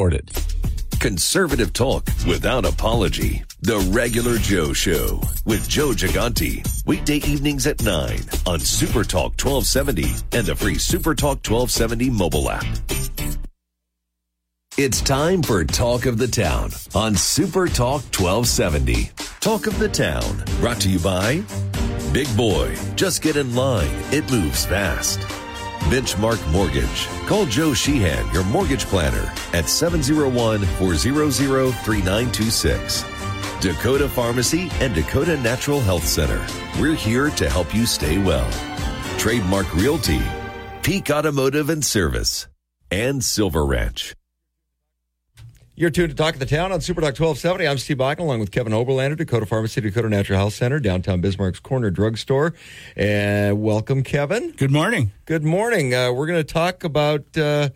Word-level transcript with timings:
Ordered. 0.00 0.30
Conservative 0.98 1.74
talk 1.74 2.06
without 2.26 2.64
apology. 2.64 3.44
The 3.60 3.78
Regular 3.92 4.38
Joe 4.38 4.72
Show 4.72 5.20
with 5.44 5.68
Joe 5.68 5.90
Gigante. 5.90 6.66
Weekday 6.86 7.16
evenings 7.16 7.66
at 7.66 7.82
9 7.82 8.18
on 8.46 8.60
Super 8.60 9.04
Talk 9.04 9.32
1270 9.32 10.04
and 10.32 10.46
the 10.46 10.56
free 10.56 10.78
Super 10.78 11.14
Talk 11.14 11.46
1270 11.46 12.08
mobile 12.08 12.48
app. 12.50 12.64
It's 14.78 15.02
time 15.02 15.42
for 15.42 15.62
Talk 15.64 16.06
of 16.06 16.16
the 16.16 16.28
Town 16.28 16.70
on 16.94 17.14
Super 17.14 17.68
Talk 17.68 18.00
1270. 18.16 19.10
Talk 19.40 19.66
of 19.66 19.78
the 19.78 19.90
Town 19.90 20.42
brought 20.60 20.80
to 20.80 20.88
you 20.88 20.98
by 21.00 21.42
Big 22.14 22.34
Boy. 22.38 22.74
Just 22.96 23.20
get 23.20 23.36
in 23.36 23.54
line. 23.54 23.90
It 24.12 24.30
moves 24.30 24.64
fast. 24.64 25.39
Benchmark 25.90 26.40
Mortgage. 26.52 27.08
Call 27.26 27.46
Joe 27.46 27.74
Sheehan, 27.74 28.32
your 28.32 28.44
mortgage 28.44 28.86
planner, 28.86 29.32
at 29.52 29.68
701 29.68 30.60
400 30.60 31.72
3926. 31.72 33.04
Dakota 33.60 34.08
Pharmacy 34.08 34.68
and 34.74 34.94
Dakota 34.94 35.36
Natural 35.38 35.80
Health 35.80 36.06
Center. 36.06 36.46
We're 36.80 36.94
here 36.94 37.30
to 37.30 37.50
help 37.50 37.74
you 37.74 37.86
stay 37.86 38.18
well. 38.18 38.48
Trademark 39.18 39.74
Realty, 39.74 40.22
Peak 40.82 41.10
Automotive 41.10 41.68
and 41.68 41.84
Service, 41.84 42.46
and 42.92 43.22
Silver 43.22 43.66
Ranch. 43.66 44.14
You're 45.80 45.88
tuned 45.88 46.10
to 46.10 46.14
Talk 46.14 46.34
of 46.34 46.40
the 46.40 46.44
Town 46.44 46.72
on 46.72 46.82
Super 46.82 47.00
Talk 47.00 47.18
1270. 47.18 47.66
I'm 47.66 47.78
Steve 47.78 47.96
Bakken 47.96 48.18
along 48.18 48.40
with 48.40 48.50
Kevin 48.50 48.74
Oberlander, 48.74 49.16
Dakota 49.16 49.46
Pharmacy, 49.46 49.80
Dakota 49.80 50.10
Natural 50.10 50.38
Health 50.38 50.52
Center, 50.52 50.78
downtown 50.78 51.22
Bismarck's 51.22 51.58
Corner 51.58 51.90
Drugstore. 51.90 52.52
And 52.96 53.62
welcome, 53.62 54.02
Kevin. 54.02 54.50
Good 54.50 54.70
morning. 54.70 55.12
Good 55.24 55.42
morning. 55.42 55.94
Uh, 55.94 56.12
we're 56.12 56.26
going 56.26 56.38
to 56.38 56.52
talk 56.52 56.84
about 56.84 57.34
uh, 57.34 57.70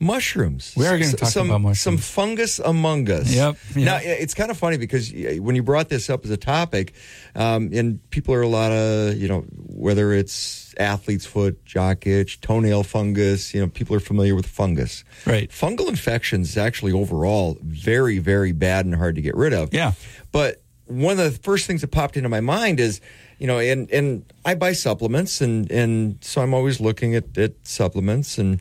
mushrooms. 0.00 0.74
We 0.76 0.86
are 0.86 0.96
going 0.96 1.10
to 1.10 1.16
talk 1.16 1.28
some, 1.30 1.48
about 1.48 1.60
mushrooms. 1.60 1.80
Some 1.80 1.98
fungus 1.98 2.58
among 2.58 3.10
us. 3.10 3.34
Yep, 3.34 3.56
yep. 3.74 3.84
Now, 3.84 3.98
it's 4.00 4.34
kind 4.34 4.50
of 4.50 4.58
funny 4.58 4.76
because 4.76 5.12
when 5.12 5.56
you 5.56 5.62
brought 5.62 5.88
this 5.88 6.08
up 6.08 6.24
as 6.24 6.30
a 6.30 6.36
topic, 6.36 6.94
um, 7.34 7.70
and 7.72 8.08
people 8.10 8.34
are 8.34 8.42
a 8.42 8.48
lot 8.48 8.70
of, 8.70 9.16
you 9.16 9.28
know, 9.28 9.40
whether 9.66 10.12
it's 10.12 10.74
athlete's 10.78 11.26
foot, 11.26 11.64
jock 11.64 12.06
itch, 12.06 12.40
toenail 12.40 12.84
fungus, 12.84 13.52
you 13.54 13.60
know, 13.60 13.68
people 13.68 13.96
are 13.96 14.00
familiar 14.00 14.34
with 14.34 14.46
fungus. 14.46 15.04
Right. 15.26 15.50
Fungal 15.50 15.88
infections 15.88 16.56
actually 16.56 16.92
overall 16.92 17.58
very, 17.62 18.18
very 18.18 18.52
bad 18.52 18.86
and 18.86 18.94
hard 18.94 19.16
to 19.16 19.22
get 19.22 19.34
rid 19.34 19.52
of. 19.52 19.74
Yeah. 19.74 19.92
But 20.30 20.62
one 20.86 21.18
of 21.18 21.18
the 21.18 21.38
first 21.42 21.66
things 21.66 21.80
that 21.80 21.88
popped 21.88 22.16
into 22.16 22.28
my 22.28 22.40
mind 22.40 22.78
is, 22.78 23.00
you 23.38 23.46
know, 23.46 23.58
and, 23.58 23.90
and 23.90 24.24
I 24.44 24.54
buy 24.54 24.72
supplements 24.72 25.40
and, 25.40 25.70
and 25.70 26.18
so 26.20 26.40
I'm 26.40 26.54
always 26.54 26.80
looking 26.80 27.14
at, 27.14 27.36
at 27.36 27.66
supplements 27.66 28.38
and, 28.38 28.60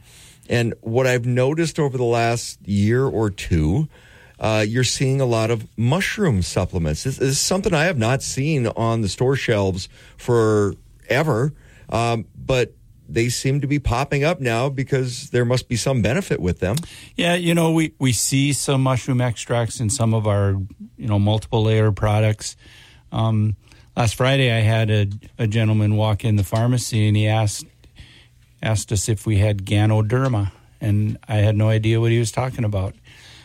and 0.50 0.74
what 0.82 1.08
I've 1.08 1.26
noticed 1.26 1.80
over 1.80 1.98
the 1.98 2.04
last 2.04 2.66
year 2.68 3.06
or 3.06 3.30
two, 3.30 3.88
uh, 4.40 4.64
you're 4.68 4.84
seeing 4.84 5.20
a 5.20 5.26
lot 5.26 5.52
of 5.52 5.68
mushroom 5.78 6.42
supplements. 6.42 7.04
This, 7.04 7.20
is 7.20 7.40
something 7.40 7.74
I 7.74 7.86
have 7.86 7.98
not 7.98 8.22
seen 8.22 8.68
on 8.68 9.02
the 9.02 9.10
store 9.10 9.36
shelves 9.36 9.90
forever, 10.16 11.54
um, 11.90 12.26
but 12.36 12.74
they 13.10 13.30
seem 13.30 13.62
to 13.62 13.68
be 13.68 13.80
popping 13.80 14.24
up 14.24 14.40
now 14.40 14.70
because 14.70 15.30
there 15.30 15.46
must 15.46 15.68
be 15.68 15.76
some 15.76 16.02
benefit 16.02 16.40
with 16.40 16.60
them. 16.60 16.76
Yeah, 17.16 17.36
you 17.36 17.56
know, 17.56 17.72
we, 17.72 17.94
we 18.00 18.12
see 18.12 18.54
some 18.54 18.84
mushroom 18.84 19.22
extracts 19.22 19.80
in 19.80 19.90
some 19.90 20.14
of 20.14 20.28
our, 20.28 20.52
you 20.98 21.08
know, 21.08 21.18
multiple 21.18 21.64
layer 21.64 21.92
products. 21.92 22.58
Um, 23.12 23.56
last 23.96 24.16
Friday, 24.16 24.52
I 24.52 24.60
had 24.60 24.92
a, 24.92 25.08
a 25.40 25.48
gentleman 25.48 25.96
walk 25.96 26.26
in 26.26 26.36
the 26.36 26.44
pharmacy 26.44 27.08
and 27.08 27.16
he 27.16 27.28
asked 27.28 27.66
asked 28.62 28.92
us 28.92 29.10
if 29.10 29.26
we 29.26 29.38
had 29.38 29.66
Ganoderma, 29.66 30.52
and 30.82 31.18
I 31.28 31.38
had 31.38 31.56
no 31.56 31.70
idea 31.70 32.00
what 32.00 32.12
he 32.12 32.20
was 32.20 32.32
talking 32.32 32.64
about. 32.64 32.96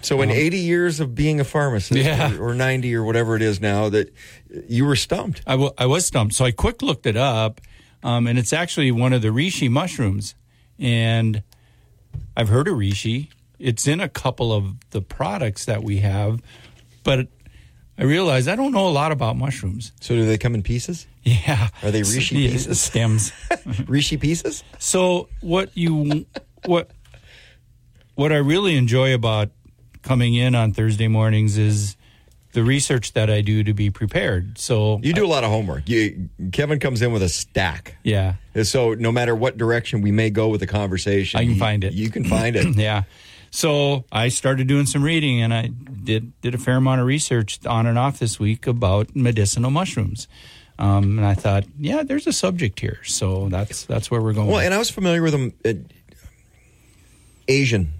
So, 0.02 0.20
in 0.20 0.30
um, 0.30 0.36
80 0.36 0.58
years 0.58 1.00
of 1.00 1.14
being 1.14 1.38
a 1.38 1.44
pharmacist, 1.44 2.00
yeah. 2.00 2.34
or, 2.36 2.50
or, 2.50 2.54
90 2.54 2.94
or 2.96 3.04
whatever 3.04 3.36
it 3.36 3.42
is 3.42 3.60
now, 3.60 3.88
that 3.88 4.12
you 4.68 4.84
were 4.84 4.96
stumped. 4.96 5.42
I, 5.46 5.52
w- 5.52 5.72
I 5.78 5.86
was 5.86 6.04
stumped. 6.04 6.34
So 6.34 6.44
I 6.44 6.50
quick 6.50 6.82
looked 6.82 7.06
it 7.06 7.16
up, 7.16 7.60
um, 8.02 8.26
and 8.26 8.36
it's 8.36 8.52
actually 8.52 8.90
one 8.90 9.12
of 9.12 9.22
the 9.22 9.28
reishi 9.28 9.70
mushrooms. 9.70 10.34
And 10.78 11.44
I've 12.36 12.48
heard 12.48 12.66
of 12.66 12.74
reishi. 12.74 13.28
It's 13.60 13.86
in 13.86 14.00
a 14.00 14.08
couple 14.08 14.52
of 14.52 14.74
the 14.90 15.00
products 15.00 15.66
that 15.66 15.84
we 15.84 15.98
have, 15.98 16.42
but 17.04 17.28
I 17.98 18.04
realized 18.04 18.48
I 18.48 18.56
don't 18.56 18.72
know 18.72 18.88
a 18.88 18.90
lot 18.90 19.12
about 19.12 19.36
mushrooms. 19.36 19.92
So, 20.00 20.14
do 20.14 20.24
they 20.26 20.38
come 20.38 20.54
in 20.54 20.62
pieces? 20.62 21.06
Yeah. 21.24 21.68
Are 21.82 21.90
they 21.90 22.00
reishi 22.00 22.42
Yeah, 22.44 22.50
pieces? 22.50 22.80
Stems. 22.80 23.30
reishi 23.86 24.18
pieces? 24.20 24.64
So 24.78 25.28
what 25.40 25.70
you 25.76 26.26
what 26.64 26.90
what 28.14 28.32
I 28.32 28.36
really 28.36 28.76
enjoy 28.76 29.14
about 29.14 29.50
coming 30.02 30.34
in 30.34 30.54
on 30.54 30.72
Thursday 30.72 31.08
mornings 31.08 31.56
is 31.58 31.96
the 32.52 32.62
research 32.64 33.12
that 33.14 33.30
I 33.30 33.40
do 33.40 33.62
to 33.64 33.72
be 33.72 33.88
prepared. 33.90 34.58
So 34.58 34.98
You 35.02 35.12
do 35.14 35.24
a 35.24 35.28
lot 35.28 35.42
of 35.44 35.50
homework. 35.50 35.88
You, 35.88 36.28
Kevin 36.52 36.80
comes 36.80 37.00
in 37.00 37.10
with 37.12 37.22
a 37.22 37.28
stack. 37.28 37.96
yeah, 38.02 38.34
So, 38.62 38.92
no 38.94 39.10
matter 39.10 39.34
what 39.34 39.56
direction 39.56 40.02
we 40.02 40.10
may 40.12 40.28
go 40.28 40.48
with 40.48 40.60
the 40.60 40.66
conversation, 40.66 41.38
I 41.40 41.44
can 41.44 41.52
you- 41.54 41.58
find 41.58 41.82
it. 41.84 41.94
You 41.94 42.10
can 42.10 42.24
find 42.24 42.54
it. 42.56 42.76
yeah. 42.76 43.04
So 43.52 44.06
I 44.10 44.28
started 44.28 44.66
doing 44.66 44.86
some 44.86 45.02
reading, 45.04 45.42
and 45.42 45.52
I 45.52 45.66
did 45.68 46.32
did 46.40 46.54
a 46.54 46.58
fair 46.58 46.76
amount 46.76 47.02
of 47.02 47.06
research 47.06 47.64
on 47.66 47.86
and 47.86 47.98
off 47.98 48.18
this 48.18 48.40
week 48.40 48.66
about 48.66 49.14
medicinal 49.14 49.70
mushrooms. 49.70 50.26
Um, 50.78 51.18
and 51.18 51.26
I 51.26 51.34
thought, 51.34 51.64
yeah, 51.78 52.02
there's 52.02 52.26
a 52.26 52.32
subject 52.32 52.80
here, 52.80 52.98
so 53.04 53.50
that's 53.50 53.84
that's 53.84 54.10
where 54.10 54.22
we're 54.22 54.32
going. 54.32 54.48
Well, 54.48 54.60
and 54.60 54.72
I 54.72 54.78
was 54.78 54.90
familiar 54.90 55.22
with 55.22 55.32
them. 55.32 55.52
Uh, 55.64 55.74
Asian 57.46 57.92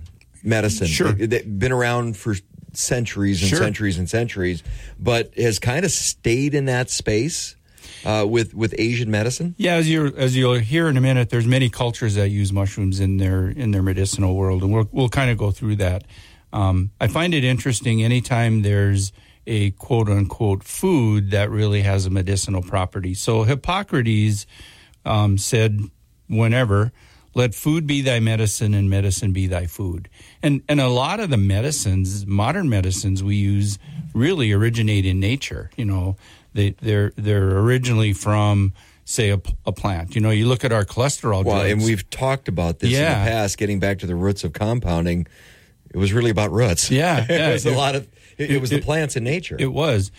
medicine, 0.42 0.86
Sure. 0.86 1.12
They, 1.12 1.38
have 1.38 1.58
been 1.58 1.72
around 1.72 2.16
for 2.16 2.34
centuries 2.72 3.42
and 3.42 3.50
Sure. 3.50 3.58
centuries 3.58 3.98
and 3.98 4.08
centuries, 4.08 4.62
but 4.98 5.34
has 5.36 5.58
kind 5.58 5.84
of 5.84 5.90
stayed 5.90 6.54
in 6.54 6.64
that 6.64 6.88
space 6.88 7.56
uh, 8.04 8.26
with 8.28 8.54
with 8.54 8.74
Asian 8.78 9.10
medicine. 9.10 9.54
Yeah, 9.58 9.74
as 9.74 9.88
you 9.88 10.14
as 10.16 10.36
you'll 10.36 10.54
hear 10.54 10.88
in 10.88 10.96
a 10.96 11.00
minute, 11.00 11.30
there's 11.30 11.46
many 11.46 11.68
cultures 11.68 12.14
that 12.14 12.28
use 12.28 12.52
mushrooms 12.52 13.00
in 13.00 13.16
their 13.16 13.48
in 13.48 13.70
their 13.70 13.82
medicinal 13.82 14.34
world, 14.34 14.62
and 14.62 14.72
we'll 14.72 14.88
we'll 14.92 15.08
kind 15.08 15.30
of 15.30 15.38
go 15.38 15.50
through 15.50 15.76
that. 15.76 16.04
Um, 16.52 16.90
I 17.00 17.08
find 17.08 17.32
it 17.32 17.44
interesting 17.44 18.02
anytime 18.02 18.62
there's 18.62 19.12
a 19.46 19.70
quote 19.72 20.08
unquote 20.08 20.62
food 20.62 21.30
that 21.30 21.50
really 21.50 21.82
has 21.82 22.06
a 22.06 22.10
medicinal 22.10 22.62
property. 22.62 23.14
So 23.14 23.42
Hippocrates 23.44 24.46
um, 25.04 25.38
said, 25.38 25.80
whenever. 26.28 26.92
Let 27.34 27.54
food 27.54 27.86
be 27.86 28.02
thy 28.02 28.20
medicine 28.20 28.74
and 28.74 28.90
medicine 28.90 29.32
be 29.32 29.46
thy 29.46 29.64
food. 29.64 30.10
And 30.42 30.62
and 30.68 30.82
a 30.82 30.88
lot 30.88 31.18
of 31.18 31.30
the 31.30 31.38
medicines, 31.38 32.26
modern 32.26 32.68
medicines 32.68 33.24
we 33.24 33.36
use 33.36 33.78
really 34.12 34.52
originate 34.52 35.06
in 35.06 35.18
nature. 35.18 35.70
You 35.74 35.86
know, 35.86 36.16
they 36.54 36.70
they're 36.80 37.12
they're 37.16 37.58
originally 37.58 38.12
from 38.12 38.72
say 39.04 39.30
a, 39.30 39.40
a 39.66 39.72
plant. 39.72 40.14
You 40.14 40.20
know, 40.20 40.30
you 40.30 40.46
look 40.46 40.64
at 40.64 40.72
our 40.72 40.84
cholesterol 40.84 41.44
Well, 41.44 41.56
drugs. 41.60 41.72
and 41.72 41.82
we've 41.82 42.08
talked 42.10 42.48
about 42.48 42.78
this 42.78 42.92
in 42.94 43.00
the 43.02 43.30
past. 43.30 43.58
Getting 43.58 43.80
back 43.80 43.98
to 44.00 44.06
the 44.06 44.14
roots 44.14 44.44
of 44.44 44.52
compounding, 44.52 45.26
it 45.90 45.96
was 45.96 46.12
really 46.12 46.30
about 46.30 46.52
roots. 46.52 46.90
Yeah, 46.90 47.26
yeah. 47.30 47.50
it 47.50 47.52
was 47.52 47.66
a 47.66 47.74
lot 47.74 47.94
of. 47.94 48.08
It, 48.38 48.52
it 48.52 48.60
was 48.60 48.70
the 48.70 48.80
plants 48.80 49.16
in 49.16 49.24
nature. 49.24 49.56
It 49.58 49.72
was. 49.72 50.10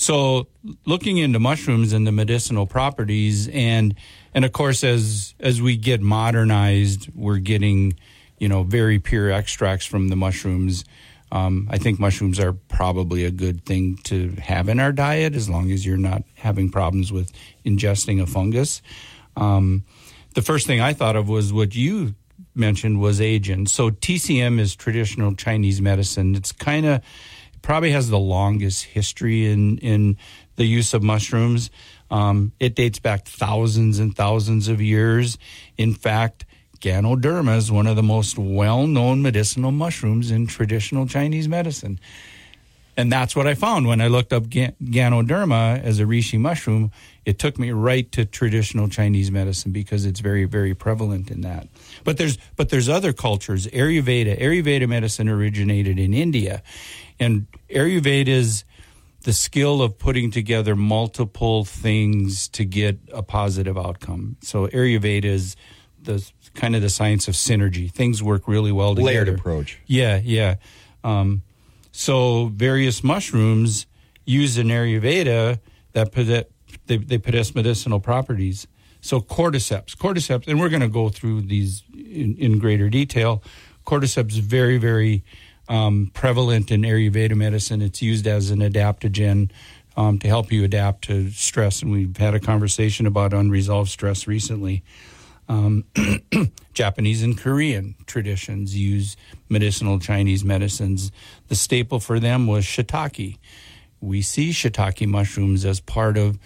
So 0.00 0.46
looking 0.86 1.18
into 1.18 1.40
mushrooms 1.40 1.92
and 1.92 2.06
the 2.06 2.12
medicinal 2.12 2.66
properties 2.66 3.48
and 3.48 3.96
and 4.32 4.44
of 4.44 4.52
course 4.52 4.84
as 4.84 5.34
as 5.40 5.60
we 5.60 5.76
get 5.76 6.00
modernized, 6.00 7.08
we're 7.16 7.38
getting, 7.38 7.94
you 8.38 8.48
know, 8.48 8.62
very 8.62 9.00
pure 9.00 9.32
extracts 9.32 9.84
from 9.84 10.08
the 10.08 10.14
mushrooms. 10.14 10.84
Um, 11.30 11.68
I 11.70 11.78
think 11.78 11.98
mushrooms 11.98 12.40
are 12.40 12.52
probably 12.52 13.24
a 13.24 13.30
good 13.30 13.64
thing 13.64 13.98
to 14.04 14.30
have 14.40 14.68
in 14.68 14.80
our 14.80 14.92
diet 14.92 15.34
as 15.34 15.48
long 15.48 15.70
as 15.70 15.84
you're 15.84 15.96
not 15.96 16.22
having 16.36 16.70
problems 16.70 17.12
with 17.12 17.30
ingesting 17.64 18.22
a 18.22 18.26
fungus. 18.26 18.80
Um, 19.36 19.84
the 20.34 20.42
first 20.42 20.66
thing 20.66 20.80
I 20.80 20.92
thought 20.92 21.16
of 21.16 21.28
was 21.28 21.52
what 21.52 21.74
you 21.74 22.14
mentioned 22.54 23.00
was 23.00 23.20
agent. 23.20 23.70
So 23.70 23.90
TCM 23.90 24.58
is 24.58 24.74
traditional 24.74 25.34
Chinese 25.34 25.80
medicine. 25.80 26.34
It's 26.34 26.52
kind 26.52 26.86
of 26.86 27.02
probably 27.62 27.90
has 27.90 28.08
the 28.08 28.18
longest 28.18 28.84
history 28.84 29.46
in 29.46 29.78
in 29.78 30.16
the 30.56 30.64
use 30.64 30.94
of 30.94 31.02
mushrooms. 31.02 31.70
Um, 32.10 32.52
it 32.58 32.74
dates 32.74 32.98
back 32.98 33.26
thousands 33.26 33.98
and 33.98 34.14
thousands 34.16 34.68
of 34.68 34.80
years. 34.80 35.38
In 35.76 35.94
fact, 35.94 36.46
Ganoderma 36.80 37.56
is 37.56 37.70
one 37.70 37.86
of 37.86 37.96
the 37.96 38.02
most 38.02 38.38
well-known 38.38 39.22
medicinal 39.22 39.72
mushrooms 39.72 40.30
in 40.30 40.46
traditional 40.46 41.06
Chinese 41.06 41.48
medicine. 41.48 41.98
And 42.96 43.12
that's 43.12 43.36
what 43.36 43.46
I 43.46 43.54
found 43.54 43.86
when 43.86 44.00
I 44.00 44.08
looked 44.08 44.32
up 44.32 44.44
Ganoderma 44.44 45.80
as 45.80 46.00
a 46.00 46.02
reishi 46.02 46.36
mushroom. 46.36 46.90
It 47.24 47.38
took 47.38 47.56
me 47.56 47.70
right 47.70 48.10
to 48.10 48.24
traditional 48.24 48.88
Chinese 48.88 49.30
medicine 49.30 49.70
because 49.70 50.04
it's 50.04 50.18
very, 50.18 50.46
very 50.46 50.74
prevalent 50.74 51.30
in 51.30 51.42
that. 51.42 51.68
But 52.02 52.16
there's 52.16 52.38
but 52.56 52.70
there's 52.70 52.88
other 52.88 53.12
cultures. 53.12 53.68
Ayurveda, 53.68 54.40
Ayurveda 54.40 54.88
medicine 54.88 55.28
originated 55.28 55.96
in 55.96 56.12
India, 56.12 56.60
and 57.20 57.46
Ayurveda 57.70 58.26
is 58.26 58.64
the 59.22 59.32
skill 59.32 59.80
of 59.80 59.96
putting 59.98 60.32
together 60.32 60.74
multiple 60.74 61.64
things 61.64 62.48
to 62.48 62.64
get 62.64 62.98
a 63.12 63.22
positive 63.22 63.78
outcome. 63.78 64.36
So 64.42 64.66
Ayurveda 64.66 65.24
is 65.24 65.54
the 66.02 66.30
kind 66.54 66.74
of 66.76 66.82
the 66.82 66.90
science 66.90 67.28
of 67.28 67.34
synergy. 67.34 67.90
Things 67.90 68.22
work 68.22 68.48
really 68.48 68.72
well 68.72 68.94
together. 68.94 69.12
Layered 69.12 69.28
approach. 69.28 69.78
Yeah, 69.86 70.20
yeah. 70.22 70.56
Um, 71.04 71.42
so 71.92 72.46
various 72.46 73.02
mushrooms 73.02 73.86
use 74.24 74.58
in 74.58 74.68
Ayurveda 74.68 75.58
that 75.92 76.48
they, 76.86 76.96
they 76.96 77.18
possess 77.18 77.54
medicinal 77.54 78.00
properties. 78.00 78.66
So 79.00 79.20
cordyceps, 79.20 79.96
cordyceps, 79.96 80.48
and 80.48 80.60
we're 80.60 80.68
going 80.68 80.82
to 80.82 80.88
go 80.88 81.08
through 81.08 81.42
these 81.42 81.82
in, 81.94 82.36
in 82.36 82.58
greater 82.58 82.88
detail. 82.88 83.42
Cordyceps 83.86 84.32
is 84.32 84.38
very, 84.38 84.76
very 84.76 85.24
um, 85.68 86.10
prevalent 86.14 86.70
in 86.70 86.82
Ayurveda 86.82 87.36
medicine. 87.36 87.80
It's 87.80 88.02
used 88.02 88.26
as 88.26 88.50
an 88.50 88.58
adaptogen 88.58 89.50
um, 89.96 90.18
to 90.18 90.28
help 90.28 90.52
you 90.52 90.64
adapt 90.64 91.04
to 91.04 91.30
stress, 91.30 91.82
and 91.82 91.90
we've 91.90 92.16
had 92.16 92.34
a 92.34 92.40
conversation 92.40 93.06
about 93.06 93.32
unresolved 93.32 93.90
stress 93.90 94.26
recently. 94.26 94.82
Um, 95.48 95.84
Japanese 96.74 97.22
and 97.22 97.36
Korean 97.36 97.94
traditions 98.06 98.76
use 98.76 99.16
medicinal 99.48 99.98
Chinese 99.98 100.44
medicines. 100.44 101.10
The 101.48 101.54
staple 101.54 102.00
for 102.00 102.20
them 102.20 102.46
was 102.46 102.64
shiitake. 102.64 103.38
We 104.00 104.22
see 104.22 104.50
shiitake 104.50 105.06
mushrooms 105.06 105.64
as 105.64 105.80
part 105.80 106.16
of 106.16 106.38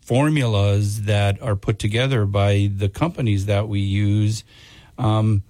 formulas 0.00 1.02
that 1.02 1.40
are 1.42 1.56
put 1.56 1.78
together 1.78 2.24
by 2.24 2.70
the 2.74 2.88
companies 2.88 3.46
that 3.46 3.68
we 3.68 3.80
use. 3.80 4.44
Um, 4.96 5.42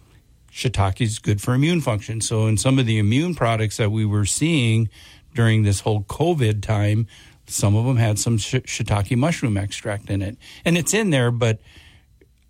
shiitake 0.51 1.01
is 1.01 1.19
good 1.19 1.41
for 1.41 1.55
immune 1.55 1.81
function. 1.81 2.21
So, 2.21 2.47
in 2.47 2.57
some 2.57 2.79
of 2.79 2.87
the 2.87 2.99
immune 2.99 3.35
products 3.35 3.77
that 3.77 3.91
we 3.91 4.05
were 4.05 4.27
seeing 4.27 4.89
during 5.35 5.63
this 5.63 5.81
whole 5.81 6.03
COVID 6.03 6.63
time, 6.63 7.07
some 7.47 7.77
of 7.77 7.85
them 7.85 7.97
had 7.97 8.19
some 8.19 8.39
shiitake 8.39 9.17
mushroom 9.17 9.57
extract 9.57 10.11
in 10.11 10.23
it. 10.23 10.37
And 10.65 10.77
it's 10.77 10.95
in 10.95 11.11
there, 11.11 11.31
but 11.31 11.61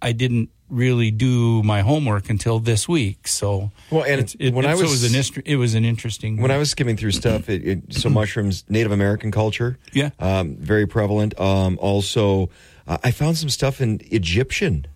I 0.03 0.13
didn't 0.13 0.51
really 0.71 1.11
do 1.11 1.63
my 1.63 1.81
homework 1.83 2.31
until 2.31 2.61
this 2.61 2.89
week. 2.89 3.29
So 3.29 3.73
well, 3.91 4.05
and 4.05 4.21
it, 4.21 4.37
it, 4.39 4.55
when 4.55 4.65
I 4.65 4.75
was, 4.75 4.81
so 4.81 4.87
it 4.87 4.91
was 4.91 5.35
an 5.37 5.43
it 5.45 5.57
was 5.57 5.75
an 5.75 5.85
interesting. 5.85 6.41
When 6.41 6.51
I 6.51 6.59
was 6.59 6.71
skimming 6.71 6.97
through 6.97 7.13
stuff, 7.13 7.49
it, 7.49 7.93
so 7.93 8.09
mushrooms, 8.09 8.65
Native 8.69 8.93
American 8.93 9.31
culture, 9.31 9.79
yeah, 9.93 10.11
um, 10.19 10.57
very 10.57 10.87
prevalent. 10.87 11.39
Um, 11.39 11.79
also, 11.81 12.51
uh, 12.87 12.99
I 13.03 13.11
found 13.11 13.37
some 13.37 13.49
stuff 13.49 13.81
in 13.81 14.01
Egyptian. 14.11 14.87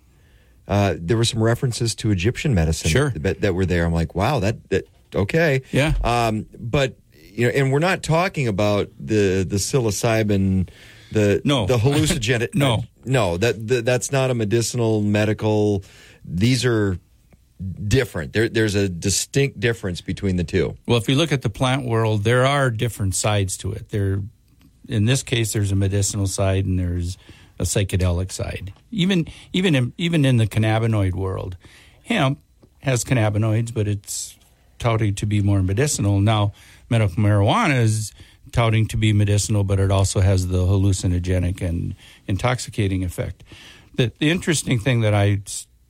Uh, 0.66 0.94
there 0.98 1.16
were 1.16 1.24
some 1.24 1.42
references 1.42 1.94
to 1.96 2.10
Egyptian 2.10 2.54
medicine 2.54 2.90
sure. 2.90 3.10
that, 3.10 3.42
that 3.42 3.54
were 3.54 3.66
there. 3.66 3.84
I'm 3.84 3.92
like, 3.92 4.14
wow, 4.14 4.40
that 4.40 4.68
that 4.70 4.86
okay, 5.14 5.62
yeah. 5.72 5.94
Um, 6.02 6.46
but 6.58 6.96
you 7.12 7.46
know, 7.46 7.52
and 7.52 7.72
we're 7.72 7.80
not 7.80 8.02
talking 8.02 8.48
about 8.48 8.90
the 8.98 9.44
the 9.48 9.56
psilocybin 9.56 10.68
the 11.14 11.40
no 11.44 11.66
the 11.66 11.78
hallucinogenic. 11.78 12.54
no, 12.54 12.84
no, 13.04 13.38
that, 13.38 13.66
that 13.68 13.84
that's 13.84 14.12
not 14.12 14.30
a 14.30 14.34
medicinal 14.34 15.00
medical. 15.00 15.82
These 16.24 16.64
are 16.64 16.98
different. 17.86 18.32
There, 18.32 18.48
there's 18.48 18.74
a 18.74 18.88
distinct 18.88 19.60
difference 19.60 20.00
between 20.00 20.36
the 20.36 20.44
two. 20.44 20.76
Well, 20.86 20.98
if 20.98 21.08
you 21.08 21.14
look 21.14 21.32
at 21.32 21.42
the 21.42 21.50
plant 21.50 21.86
world, 21.86 22.24
there 22.24 22.44
are 22.44 22.70
different 22.70 23.14
sides 23.14 23.56
to 23.58 23.72
it. 23.72 23.88
There, 23.90 24.22
in 24.88 25.06
this 25.06 25.22
case, 25.22 25.52
there's 25.52 25.72
a 25.72 25.76
medicinal 25.76 26.26
side 26.26 26.66
and 26.66 26.78
there's 26.78 27.16
a 27.58 27.62
psychedelic 27.62 28.32
side. 28.32 28.72
Even 28.90 29.26
even 29.52 29.74
in, 29.74 29.92
even 29.96 30.24
in 30.24 30.36
the 30.36 30.46
cannabinoid 30.46 31.14
world, 31.14 31.56
hemp 32.04 32.40
has 32.82 33.04
cannabinoids, 33.04 33.72
but 33.72 33.88
it's 33.88 34.36
touted 34.78 35.16
to 35.18 35.26
be 35.26 35.40
more 35.40 35.62
medicinal. 35.62 36.20
Now, 36.20 36.52
medical 36.90 37.16
marijuana 37.22 37.80
is 37.80 38.12
touting 38.54 38.86
to 38.86 38.96
be 38.96 39.12
medicinal, 39.12 39.64
but 39.64 39.80
it 39.80 39.90
also 39.90 40.20
has 40.20 40.46
the 40.46 40.58
hallucinogenic 40.58 41.60
and 41.60 41.96
intoxicating 42.28 43.02
effect. 43.02 43.42
The, 43.96 44.12
the 44.18 44.30
interesting 44.30 44.78
thing 44.78 45.00
that 45.00 45.12
I 45.12 45.42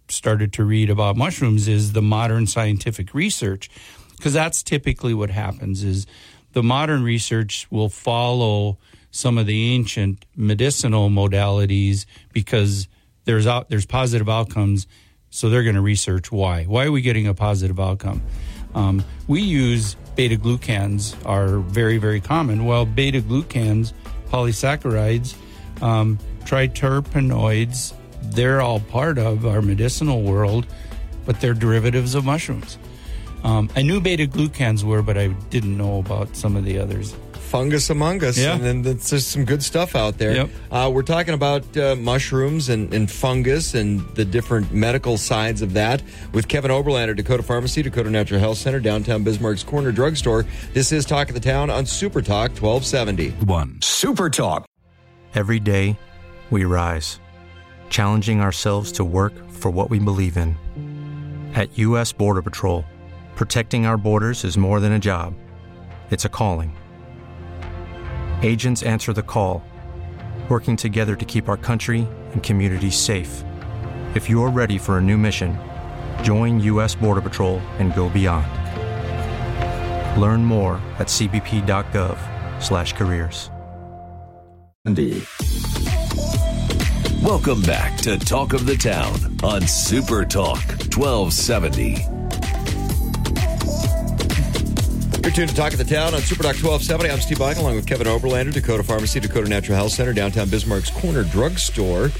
started 0.08 0.52
to 0.54 0.64
read 0.64 0.88
about 0.88 1.16
mushrooms 1.16 1.68
is 1.68 1.92
the 1.92 2.02
modern 2.02 2.46
scientific 2.46 3.12
research, 3.12 3.70
because 4.16 4.32
that's 4.32 4.62
typically 4.62 5.12
what 5.12 5.28
happens 5.28 5.84
is 5.84 6.06
the 6.54 6.62
modern 6.62 7.02
research 7.02 7.66
will 7.70 7.90
follow 7.90 8.78
some 9.10 9.36
of 9.36 9.46
the 9.46 9.72
ancient 9.74 10.24
medicinal 10.34 11.10
modalities 11.10 12.06
because 12.32 12.88
there's 13.26 13.46
out, 13.46 13.68
there's 13.68 13.86
positive 13.86 14.28
outcomes 14.28 14.86
so 15.30 15.50
they're 15.50 15.62
going 15.62 15.74
to 15.74 15.80
research 15.80 16.32
why 16.32 16.64
why 16.64 16.84
are 16.84 16.92
we 16.92 17.00
getting 17.00 17.26
a 17.26 17.34
positive 17.34 17.78
outcome 17.78 18.20
um, 18.74 19.04
we 19.28 19.40
use 19.40 19.96
beta 20.16 20.36
glucans 20.36 21.14
are 21.26 21.58
very, 21.58 21.98
very 21.98 22.20
common. 22.20 22.64
Well, 22.64 22.86
beta 22.86 23.20
glucans, 23.20 23.92
polysaccharides, 24.30 25.34
um, 25.82 26.18
triterpenoids, 26.44 27.94
they're 28.22 28.60
all 28.60 28.80
part 28.80 29.18
of 29.18 29.46
our 29.46 29.62
medicinal 29.62 30.22
world, 30.22 30.66
but 31.26 31.40
they're 31.40 31.54
derivatives 31.54 32.14
of 32.14 32.24
mushrooms. 32.24 32.78
Um, 33.42 33.68
I 33.76 33.82
knew 33.82 34.00
beta 34.00 34.26
glucans 34.26 34.84
were, 34.84 35.02
but 35.02 35.18
I 35.18 35.28
didn't 35.50 35.76
know 35.76 35.98
about 35.98 36.34
some 36.36 36.56
of 36.56 36.64
the 36.64 36.78
others 36.78 37.14
fungus 37.54 37.88
among 37.88 38.24
us. 38.24 38.36
Yeah. 38.36 38.56
And 38.56 38.64
then 38.64 38.82
there's 38.82 39.24
some 39.24 39.44
good 39.44 39.62
stuff 39.62 39.94
out 39.94 40.18
there. 40.18 40.34
Yep. 40.34 40.50
Uh, 40.72 40.90
we're 40.92 41.04
talking 41.04 41.34
about 41.34 41.76
uh, 41.76 41.94
mushrooms 41.94 42.68
and, 42.68 42.92
and, 42.92 43.08
fungus 43.08 43.74
and 43.74 44.00
the 44.16 44.24
different 44.24 44.72
medical 44.72 45.16
sides 45.16 45.62
of 45.62 45.72
that 45.74 46.02
with 46.32 46.48
Kevin 46.48 46.72
Oberlander, 46.72 47.14
Dakota 47.14 47.44
Pharmacy, 47.44 47.80
Dakota 47.80 48.10
Natural 48.10 48.40
Health 48.40 48.58
Center, 48.58 48.80
downtown 48.80 49.22
Bismarck's 49.22 49.62
Corner 49.62 49.92
Drugstore. 49.92 50.44
This 50.72 50.90
is 50.90 51.04
Talk 51.04 51.28
of 51.28 51.34
the 51.34 51.40
Town 51.40 51.70
on 51.70 51.86
Super 51.86 52.20
Talk 52.20 52.50
1270. 52.50 53.30
One. 53.46 53.78
Super 53.80 54.28
Talk. 54.28 54.66
Every 55.36 55.60
day, 55.60 55.96
we 56.50 56.64
rise, 56.64 57.20
challenging 57.88 58.40
ourselves 58.40 58.90
to 58.92 59.04
work 59.04 59.32
for 59.52 59.70
what 59.70 59.90
we 59.90 60.00
believe 60.00 60.36
in. 60.36 60.56
At 61.54 61.78
U.S. 61.78 62.12
Border 62.12 62.42
Patrol, 62.42 62.84
protecting 63.36 63.86
our 63.86 63.96
borders 63.96 64.42
is 64.42 64.58
more 64.58 64.80
than 64.80 64.94
a 64.94 64.98
job, 64.98 65.34
it's 66.10 66.24
a 66.24 66.28
calling 66.28 66.76
Agents 68.44 68.82
answer 68.82 69.14
the 69.14 69.22
call, 69.22 69.64
working 70.50 70.76
together 70.76 71.16
to 71.16 71.24
keep 71.24 71.48
our 71.48 71.56
country 71.56 72.06
and 72.32 72.42
communities 72.42 72.94
safe. 72.94 73.42
If 74.14 74.28
you're 74.28 74.50
ready 74.50 74.76
for 74.76 74.98
a 74.98 75.00
new 75.00 75.16
mission, 75.16 75.56
join 76.22 76.60
U.S. 76.60 76.94
Border 76.94 77.22
Patrol 77.22 77.60
and 77.78 77.94
go 77.94 78.10
beyond. 78.10 78.46
Learn 80.20 80.44
more 80.44 80.74
at 80.98 81.06
cbp.gov/careers. 81.06 83.50
Welcome 87.22 87.62
back 87.62 87.96
to 88.02 88.18
Talk 88.18 88.52
of 88.52 88.66
the 88.66 88.76
Town 88.76 89.38
on 89.42 89.66
Super 89.66 90.26
Talk 90.26 90.60
1270. 90.92 92.13
You're 95.24 95.32
tuned 95.32 95.48
to 95.48 95.56
Talk 95.56 95.72
of 95.72 95.78
the 95.78 95.84
Town 95.86 96.12
on 96.12 96.20
Super 96.20 96.42
Talk 96.42 96.56
1270. 96.56 97.10
I'm 97.10 97.18
Steve 97.18 97.38
Bakken 97.38 97.60
along 97.60 97.76
with 97.76 97.86
Kevin 97.86 98.06
Oberlander, 98.06 98.52
Dakota 98.52 98.82
Pharmacy, 98.82 99.20
Dakota 99.20 99.48
Natural 99.48 99.74
Health 99.74 99.92
Center, 99.92 100.12
downtown 100.12 100.50
Bismarck's 100.50 100.90
Corner 100.90 101.24
Drugstore. 101.24 102.10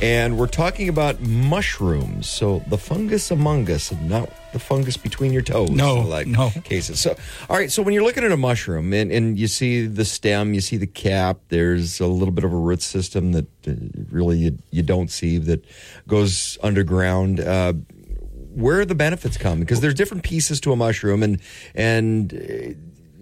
And 0.00 0.38
we're 0.38 0.46
talking 0.46 0.88
about 0.88 1.20
mushrooms. 1.20 2.26
So 2.26 2.64
the 2.68 2.78
fungus 2.78 3.30
among 3.30 3.70
us 3.70 3.90
and 3.90 4.08
not 4.08 4.30
the 4.54 4.58
fungus 4.58 4.96
between 4.96 5.30
your 5.30 5.42
toes. 5.42 5.68
No, 5.68 5.96
like 6.00 6.26
no. 6.26 6.52
cases. 6.64 7.00
So, 7.00 7.14
all 7.50 7.56
right. 7.58 7.70
So 7.70 7.82
when 7.82 7.92
you're 7.92 8.02
looking 8.02 8.24
at 8.24 8.32
a 8.32 8.36
mushroom 8.36 8.94
and, 8.94 9.12
and 9.12 9.38
you 9.38 9.46
see 9.46 9.86
the 9.86 10.06
stem, 10.06 10.54
you 10.54 10.62
see 10.62 10.78
the 10.78 10.86
cap, 10.86 11.40
there's 11.50 12.00
a 12.00 12.06
little 12.06 12.32
bit 12.32 12.44
of 12.44 12.52
a 12.54 12.56
root 12.56 12.80
system 12.80 13.32
that 13.32 13.46
uh, 13.68 13.72
really 14.10 14.38
you, 14.38 14.58
you 14.70 14.82
don't 14.82 15.10
see 15.10 15.36
that 15.36 15.62
goes 16.08 16.56
underground. 16.62 17.40
Uh, 17.40 17.74
where 18.54 18.84
the 18.84 18.94
benefits 18.94 19.36
come 19.36 19.60
because 19.60 19.80
there's 19.80 19.94
different 19.94 20.22
pieces 20.22 20.60
to 20.60 20.72
a 20.72 20.76
mushroom 20.76 21.22
and 21.22 21.40
and 21.74 22.32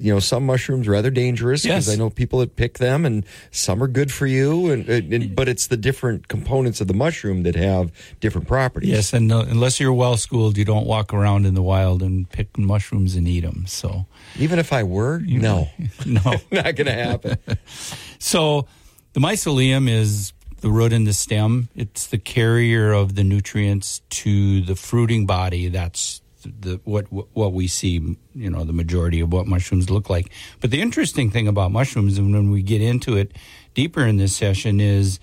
you 0.02 0.12
know 0.12 0.18
some 0.18 0.44
mushrooms 0.44 0.88
are 0.88 0.92
rather 0.92 1.10
dangerous 1.10 1.62
because 1.62 1.86
yes. 1.86 1.94
I 1.94 1.98
know 1.98 2.10
people 2.10 2.40
that 2.40 2.56
pick 2.56 2.78
them 2.78 3.06
and 3.06 3.24
some 3.50 3.82
are 3.82 3.86
good 3.86 4.12
for 4.12 4.26
you 4.26 4.70
and, 4.70 4.88
and, 4.88 5.36
but 5.36 5.48
it's 5.48 5.68
the 5.68 5.76
different 5.76 6.28
components 6.28 6.80
of 6.80 6.88
the 6.88 6.94
mushroom 6.94 7.44
that 7.44 7.54
have 7.54 7.92
different 8.20 8.48
properties. 8.48 8.90
Yes, 8.90 9.12
and 9.12 9.30
uh, 9.30 9.44
unless 9.48 9.78
you're 9.78 9.92
well 9.92 10.16
schooled, 10.16 10.58
you 10.58 10.64
don't 10.64 10.86
walk 10.86 11.14
around 11.14 11.46
in 11.46 11.54
the 11.54 11.62
wild 11.62 12.02
and 12.02 12.28
pick 12.28 12.58
mushrooms 12.58 13.14
and 13.14 13.28
eat 13.28 13.40
them. 13.40 13.64
So 13.66 14.06
even 14.36 14.58
if 14.58 14.72
I 14.72 14.82
were, 14.82 15.20
no, 15.20 15.68
no, 16.06 16.20
not 16.50 16.74
going 16.74 16.86
to 16.86 16.92
happen. 16.92 17.38
so 18.18 18.66
the 19.12 19.20
mycelium 19.20 19.88
is 19.88 20.32
the 20.62 20.70
root 20.70 20.92
and 20.92 21.06
the 21.06 21.12
stem. 21.12 21.68
It's 21.76 22.06
the 22.06 22.18
carrier 22.18 22.92
of 22.92 23.14
the 23.14 23.24
nutrients 23.24 24.00
to 24.10 24.62
the 24.62 24.76
fruiting 24.76 25.26
body. 25.26 25.68
That's 25.68 26.22
the 26.44 26.80
what 26.84 27.06
what 27.12 27.52
we 27.52 27.66
see. 27.66 28.16
You 28.34 28.50
know, 28.50 28.64
the 28.64 28.72
majority 28.72 29.20
of 29.20 29.32
what 29.32 29.46
mushrooms 29.46 29.90
look 29.90 30.08
like. 30.08 30.30
But 30.60 30.70
the 30.70 30.80
interesting 30.80 31.30
thing 31.30 31.48
about 31.48 31.72
mushrooms, 31.72 32.16
and 32.16 32.32
when 32.32 32.50
we 32.50 32.62
get 32.62 32.80
into 32.80 33.16
it 33.16 33.32
deeper 33.74 34.06
in 34.06 34.16
this 34.16 34.34
session, 34.34 34.80
is 34.80 35.18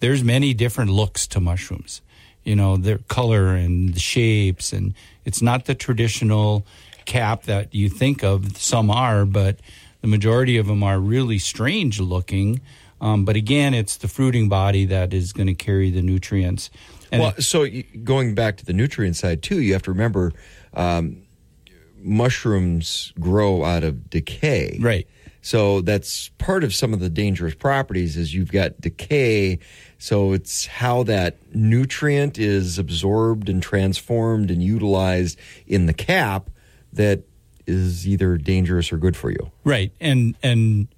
there's 0.00 0.24
many 0.24 0.54
different 0.54 0.90
looks 0.90 1.26
to 1.28 1.40
mushrooms. 1.40 2.00
You 2.42 2.56
know, 2.56 2.78
their 2.78 2.98
color 2.98 3.54
and 3.54 3.92
the 3.94 4.00
shapes, 4.00 4.72
and 4.72 4.94
it's 5.26 5.42
not 5.42 5.66
the 5.66 5.74
traditional 5.74 6.64
cap 7.04 7.42
that 7.44 7.74
you 7.74 7.90
think 7.90 8.24
of. 8.24 8.56
Some 8.56 8.90
are, 8.90 9.26
but 9.26 9.58
the 10.00 10.06
majority 10.06 10.56
of 10.56 10.66
them 10.66 10.82
are 10.82 10.98
really 10.98 11.38
strange 11.38 12.00
looking. 12.00 12.62
Um, 13.00 13.24
but 13.24 13.36
again, 13.36 13.74
it's 13.74 13.96
the 13.96 14.08
fruiting 14.08 14.48
body 14.48 14.84
that 14.86 15.14
is 15.14 15.32
going 15.32 15.46
to 15.46 15.54
carry 15.54 15.90
the 15.90 16.02
nutrients. 16.02 16.70
And 17.10 17.22
well, 17.22 17.34
so 17.38 17.66
going 18.04 18.34
back 18.34 18.56
to 18.58 18.64
the 18.64 18.72
nutrient 18.72 19.16
side 19.16 19.42
too, 19.42 19.60
you 19.60 19.72
have 19.72 19.82
to 19.82 19.90
remember 19.90 20.32
um, 20.74 21.22
mushrooms 21.98 23.12
grow 23.18 23.64
out 23.64 23.84
of 23.84 24.10
decay. 24.10 24.78
Right. 24.80 25.06
So 25.42 25.80
that's 25.80 26.28
part 26.38 26.64
of 26.64 26.74
some 26.74 26.92
of 26.92 27.00
the 27.00 27.08
dangerous 27.08 27.54
properties 27.54 28.16
is 28.16 28.34
you've 28.34 28.52
got 28.52 28.80
decay. 28.80 29.58
So 29.98 30.32
it's 30.32 30.66
how 30.66 31.02
that 31.04 31.38
nutrient 31.54 32.38
is 32.38 32.78
absorbed 32.78 33.48
and 33.48 33.62
transformed 33.62 34.50
and 34.50 34.62
utilized 34.62 35.38
in 35.66 35.86
the 35.86 35.94
cap 35.94 36.50
that 36.92 37.22
is 37.66 38.06
either 38.06 38.36
dangerous 38.36 38.92
or 38.92 38.98
good 38.98 39.16
for 39.16 39.30
you. 39.30 39.50
Right. 39.64 39.92
And 40.00 40.36
and 40.42 40.88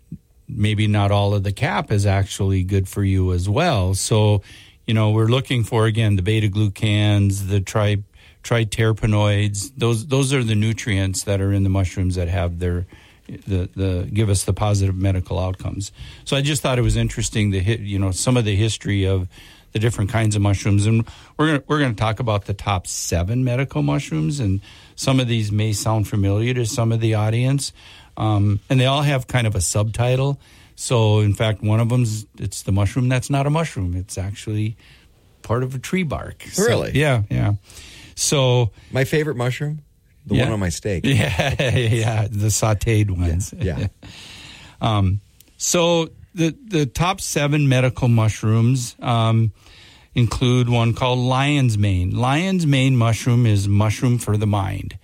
maybe 0.56 0.86
not 0.86 1.10
all 1.10 1.34
of 1.34 1.42
the 1.42 1.52
cap 1.52 1.90
is 1.90 2.06
actually 2.06 2.62
good 2.62 2.88
for 2.88 3.04
you 3.04 3.32
as 3.32 3.48
well. 3.48 3.94
So, 3.94 4.42
you 4.86 4.94
know, 4.94 5.10
we're 5.10 5.26
looking 5.26 5.64
for 5.64 5.86
again 5.86 6.16
the 6.16 6.22
beta 6.22 6.48
glucans, 6.48 7.48
the 7.48 7.60
tri 7.60 7.98
triterpenoids. 8.42 9.72
Those 9.76 10.06
those 10.06 10.32
are 10.32 10.42
the 10.42 10.54
nutrients 10.54 11.24
that 11.24 11.40
are 11.40 11.52
in 11.52 11.62
the 11.62 11.70
mushrooms 11.70 12.16
that 12.16 12.28
have 12.28 12.58
their 12.58 12.86
the 13.28 13.68
the 13.74 14.08
give 14.12 14.28
us 14.28 14.44
the 14.44 14.52
positive 14.52 14.96
medical 14.96 15.38
outcomes. 15.38 15.92
So 16.24 16.36
I 16.36 16.42
just 16.42 16.62
thought 16.62 16.78
it 16.78 16.82
was 16.82 16.96
interesting 16.96 17.52
to 17.52 17.60
hit 17.60 17.80
you 17.80 17.98
know 17.98 18.10
some 18.10 18.36
of 18.36 18.44
the 18.44 18.56
history 18.56 19.06
of 19.06 19.28
the 19.72 19.78
different 19.78 20.10
kinds 20.10 20.36
of 20.36 20.42
mushrooms, 20.42 20.86
and 20.86 21.06
we're 21.36 21.46
gonna 21.46 21.62
we're 21.66 21.80
gonna 21.80 21.94
talk 21.94 22.20
about 22.20 22.44
the 22.44 22.54
top 22.54 22.86
seven 22.86 23.42
medical 23.42 23.82
mushrooms, 23.82 24.38
and 24.38 24.60
some 24.96 25.18
of 25.18 25.28
these 25.28 25.50
may 25.50 25.72
sound 25.72 26.08
familiar 26.08 26.54
to 26.54 26.66
some 26.66 26.92
of 26.92 27.00
the 27.00 27.14
audience, 27.14 27.72
um, 28.16 28.60
and 28.68 28.80
they 28.80 28.86
all 28.86 29.02
have 29.02 29.26
kind 29.26 29.46
of 29.46 29.54
a 29.54 29.60
subtitle. 29.60 30.40
So 30.76 31.20
in 31.20 31.34
fact, 31.34 31.62
one 31.62 31.80
of 31.80 31.88
them's 31.88 32.26
it's 32.38 32.62
the 32.62 32.72
mushroom 32.72 33.08
that's 33.08 33.30
not 33.30 33.46
a 33.46 33.50
mushroom; 33.50 33.94
it's 33.94 34.18
actually 34.18 34.76
part 35.42 35.62
of 35.62 35.74
a 35.74 35.78
tree 35.78 36.02
bark. 36.02 36.42
So, 36.52 36.64
really? 36.64 36.92
Yeah, 36.92 37.22
yeah. 37.30 37.54
So 38.14 38.70
my 38.90 39.04
favorite 39.04 39.36
mushroom 39.36 39.82
the 40.26 40.36
yeah. 40.36 40.44
one 40.44 40.52
on 40.52 40.60
my 40.60 40.68
steak. 40.68 41.04
Yeah, 41.12 41.54
yeah, 41.76 42.28
the 42.30 42.48
sautéed 42.48 43.10
ones. 43.10 43.52
Yeah. 43.56 43.78
yeah. 43.78 43.88
um, 44.80 45.20
so 45.56 46.10
the 46.34 46.56
the 46.66 46.86
top 46.86 47.20
seven 47.20 47.68
medical 47.68 48.08
mushrooms 48.08 48.96
um, 49.00 49.52
include 50.14 50.68
one 50.68 50.94
called 50.94 51.18
lion's 51.18 51.76
mane. 51.76 52.12
Lion's 52.16 52.66
mane 52.66 52.96
mushroom 52.96 53.46
is 53.46 53.68
mushroom 53.68 54.18
for 54.18 54.36
the 54.36 54.46
mind, 54.46 54.98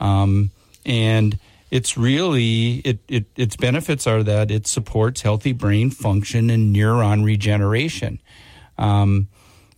um, 0.00 0.50
and 0.84 1.38
it's 1.74 1.96
really 1.96 2.74
it, 2.84 3.00
it 3.08 3.24
its 3.34 3.56
benefits 3.56 4.06
are 4.06 4.22
that 4.22 4.48
it 4.52 4.64
supports 4.68 5.22
healthy 5.22 5.50
brain 5.50 5.90
function 5.90 6.48
and 6.48 6.74
neuron 6.74 7.24
regeneration. 7.24 8.20
Um, 8.78 9.26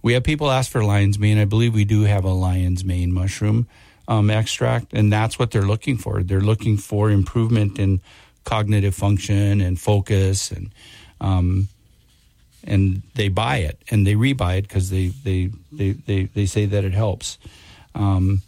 we 0.03 0.13
have 0.13 0.23
people 0.23 0.51
ask 0.51 0.71
for 0.71 0.85
lion's 0.85 1.19
mane. 1.19 1.39
I 1.39 1.47
believe 1.47 1.73
we 1.73 1.87
do 1.87 2.03
have 2.03 2.23
a 2.23 2.33
lion's 2.33 2.85
mane 2.85 3.15
mushroom 3.15 3.67
um, 4.09 4.29
extract, 4.29 4.93
and 4.93 5.11
that's 5.11 5.39
what 5.39 5.53
they're 5.53 5.63
looking 5.63 5.97
for. 5.97 6.23
They're 6.23 6.43
looking 6.43 6.77
for 6.77 7.11
improvement 7.11 7.79
in 7.79 8.03
cognitive 8.45 8.95
function 8.95 9.63
and 9.63 9.81
focus, 9.81 10.51
and 10.51 10.69
um, 11.19 11.69
and 12.63 13.05
they 13.15 13.29
buy 13.29 13.57
it 13.69 13.81
and 13.91 14.07
they 14.07 14.17
rebuy 14.17 14.59
it 14.59 14.69
because 14.69 14.91
they, 14.91 15.07
they 15.25 15.51
they, 15.73 15.93
they 15.93 16.25
they 16.25 16.45
say 16.45 16.67
that 16.67 16.85
it 16.85 16.93
helps. 16.93 17.39
Um, 17.95 18.43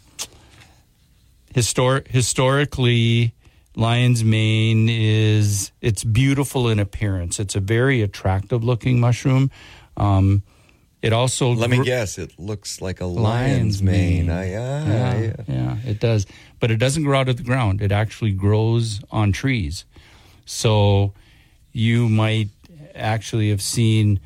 histor- 1.55 2.07
historically, 2.07 3.33
lion's 3.79 4.23
mane 4.23 4.89
is 4.89 5.71
it's 5.81 6.03
beautiful 6.03 6.67
in 6.69 6.79
appearance. 6.79 7.39
It's 7.39 7.55
a 7.55 7.59
very 7.59 8.01
attractive 8.01 8.63
looking 8.63 8.99
mushroom. 8.99 9.49
Um, 9.97 10.43
it 11.01 11.13
also 11.13 11.53
let 11.53 11.69
me 11.69 11.83
guess. 11.83 12.17
It 12.17 12.37
looks 12.37 12.81
like 12.81 12.99
a 12.99 13.05
lion's, 13.05 13.81
lion's 13.81 13.83
mane. 13.83 14.27
mane. 14.27 14.37
Uh, 14.37 14.41
yeah, 14.41 14.85
yeah, 14.85 15.19
yeah, 15.19 15.33
yeah, 15.47 15.77
it 15.85 15.99
does. 15.99 16.27
But 16.59 16.71
it 16.71 16.77
doesn't 16.77 17.03
grow 17.03 17.19
out 17.19 17.29
of 17.29 17.37
the 17.37 17.43
ground. 17.43 17.81
It 17.81 17.91
actually 17.91 18.31
grows 18.31 18.99
on 19.09 19.31
trees. 19.31 19.85
So 20.45 21.13
you 21.71 22.09
might 22.09 22.49
actually 22.95 23.49
have 23.49 23.61
seen 23.61 24.19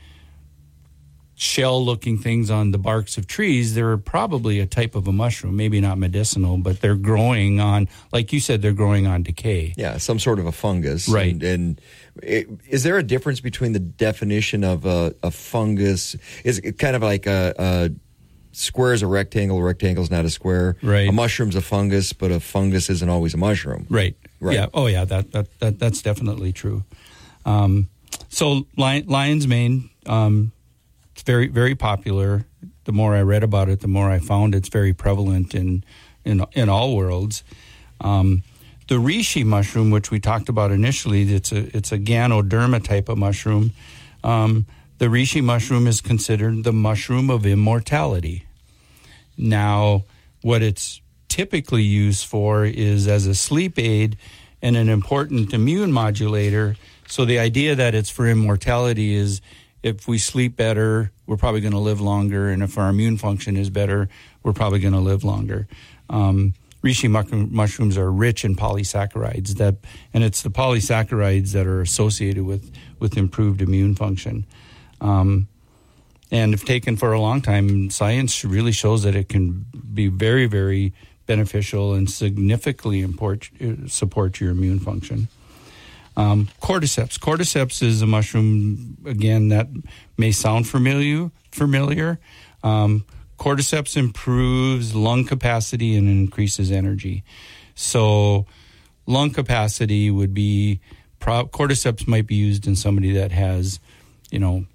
shell 1.36 1.84
looking 1.84 2.18
things 2.18 2.52
on 2.52 2.72
the 2.72 2.78
barks 2.78 3.18
of 3.18 3.28
trees, 3.28 3.74
they're 3.74 3.98
probably 3.98 4.60
a 4.60 4.66
type 4.66 4.96
of 4.96 5.08
a 5.08 5.12
mushroom, 5.12 5.56
maybe 5.56 5.82
not 5.82 5.98
medicinal, 5.98 6.58
but 6.58 6.80
they're 6.80 6.96
growing 6.96 7.60
on, 7.60 7.88
like 8.12 8.32
you 8.32 8.40
said, 8.40 8.62
they're 8.62 8.74
growing 8.74 9.08
on 9.08 9.24
decay. 9.24 9.74
Yeah, 9.76 9.98
some 9.98 10.20
sort 10.20 10.40
of 10.40 10.46
a 10.46 10.52
fungus. 10.52 11.10
Right. 11.10 11.34
And, 11.34 11.44
and 11.44 11.82
it, 12.22 12.50
is 12.70 12.84
there 12.84 12.98
a 12.98 13.04
difference 13.04 13.40
between 13.40 13.74
the 13.74 13.80
definition 13.80 14.64
of 14.64 14.86
a, 14.86 15.16
a 15.24 15.32
fungus? 15.32 16.16
Is 16.44 16.60
it 16.60 16.78
kind 16.78 16.96
of 16.96 17.02
like 17.02 17.26
a, 17.26 17.54
a 17.58 17.90
square 18.52 18.94
is 18.94 19.02
a 19.02 19.08
rectangle, 19.08 19.58
a 19.58 19.64
rectangle 19.64 20.04
is 20.04 20.12
not 20.12 20.26
a 20.26 20.30
square. 20.30 20.78
Right. 20.82 21.10
A 21.10 21.12
mushroom's 21.12 21.56
a 21.56 21.62
fungus, 21.62 22.14
but 22.14 22.32
a 22.32 22.40
fungus 22.40 22.90
isn't 22.90 23.10
always 23.10 23.34
a 23.34 23.38
mushroom. 23.38 23.88
Right. 23.90 24.16
Right. 24.40 24.56
Yeah. 24.56 24.68
Oh, 24.74 24.88
yeah. 24.88 25.06
That 25.06 25.32
that, 25.32 25.60
that 25.60 25.80
that's 25.80 26.02
definitely 26.02 26.54
true. 26.54 26.84
Um, 27.46 27.90
so 28.30 28.68
lion, 28.78 29.08
lion's 29.08 29.48
mane, 29.48 29.90
um, 30.06 30.52
it's 31.14 31.24
very 31.24 31.48
very 31.48 31.76
popular. 31.76 32.46
The 32.86 32.92
more 32.92 33.16
I 33.16 33.22
read 33.22 33.44
about 33.44 33.70
it, 33.70 33.80
the 33.80 33.88
more 33.88 34.10
I 34.10 34.20
found 34.20 34.54
it's 34.54 34.70
very 34.70 34.94
prevalent 34.94 35.56
in 35.56 35.84
in 36.26 36.46
in 36.54 36.70
all 36.70 36.96
worlds. 36.96 37.44
Um, 38.02 38.44
the 38.88 38.96
reishi 38.96 39.46
mushroom, 39.46 39.92
which 39.92 40.12
we 40.12 40.20
talked 40.20 40.50
about 40.50 40.72
initially, 40.72 41.34
it's 41.34 41.52
a 41.52 41.76
it's 41.76 41.92
a 41.92 41.98
ganoderma 41.98 42.84
type 42.84 43.10
of 43.10 43.18
mushroom. 43.18 43.72
Um, 44.24 44.66
the 44.98 45.06
reishi 45.06 45.44
mushroom 45.44 45.88
is 45.88 46.02
considered 46.02 46.64
the 46.64 46.74
mushroom 46.74 47.30
of 47.30 47.46
immortality. 47.46 48.46
Now, 49.38 50.04
what 50.42 50.62
it's 50.62 51.02
typically 51.30 51.84
used 51.84 52.26
for 52.26 52.66
is 52.66 53.08
as 53.08 53.26
a 53.26 53.36
sleep 53.36 53.80
aid 53.80 54.18
and 54.62 54.78
an 54.78 54.90
important 54.90 55.54
immune 55.54 55.92
modulator. 55.92 56.76
So 57.08 57.26
the 57.26 57.40
idea 57.40 57.76
that 57.76 57.96
it's 57.96 58.10
for 58.10 58.28
immortality 58.28 59.14
is 59.14 59.42
if 59.84 60.08
we 60.08 60.18
sleep 60.18 60.56
better, 60.56 61.12
we're 61.28 61.38
probably 61.38 61.62
going 61.62 61.74
to 61.74 61.80
live 61.80 62.02
longer, 62.02 62.50
and 62.50 62.64
if 62.64 62.78
our 62.78 62.90
immune 62.90 63.18
function 63.18 63.58
is 63.58 63.70
better, 63.70 64.10
we're 64.42 64.54
probably 64.54 64.80
going 64.80 64.94
to 64.94 65.00
live 65.00 65.24
longer. 65.24 65.68
Um, 66.10 66.54
reishi 66.84 67.10
mushrooms 67.52 67.98
are 67.98 68.12
rich 68.12 68.44
in 68.44 68.56
polysaccharides 68.56 69.58
that, 69.58 69.76
and 70.14 70.24
it's 70.24 70.42
the 70.42 70.50
polysaccharides 70.50 71.52
that 71.52 71.68
are 71.68 71.82
associated 71.82 72.44
with 72.44 72.72
with 73.00 73.18
improved 73.18 73.62
immune 73.62 73.96
function. 73.96 74.46
Um, 75.02 75.48
and 76.32 76.54
if 76.54 76.66
taken 76.66 76.96
for 76.96 77.14
a 77.14 77.20
long 77.20 77.42
time, 77.42 77.90
science 77.90 78.44
really 78.44 78.72
shows 78.72 79.04
that 79.04 79.16
it 79.16 79.30
can 79.30 79.66
be 79.94 80.08
very, 80.08 80.48
very 80.48 80.94
beneficial 81.26 81.94
and 81.94 82.10
significantly 82.10 83.02
import, 83.02 83.50
uh, 83.62 83.88
support 83.88 84.40
your 84.40 84.52
immune 84.52 84.80
function. 84.80 85.28
Um, 86.16 86.50
cordyceps. 86.62 87.20
Cordyceps 87.20 87.82
is 87.82 88.02
a 88.02 88.08
mushroom 88.08 88.98
again 89.06 89.50
that 89.50 89.68
may 90.18 90.32
sound 90.32 90.68
familiar. 90.68 91.32
Familiar. 91.52 92.20
Um, 92.64 93.06
cordyceps 93.38 93.98
improves 93.98 94.96
lung 94.96 95.26
capacity 95.26 95.96
and 95.96 96.08
increases 96.08 96.72
energy. 96.72 97.24
So, 97.76 98.46
lung 99.06 99.32
capacity 99.32 100.10
would 100.12 100.34
be 100.34 100.80
pro- 101.20 101.48
cordyceps 101.48 102.08
might 102.08 102.28
be 102.28 102.36
used 102.36 102.68
in 102.68 102.76
somebody 102.76 103.12
that 103.14 103.32
has, 103.32 103.80
you 104.32 104.40
know, 104.40 104.66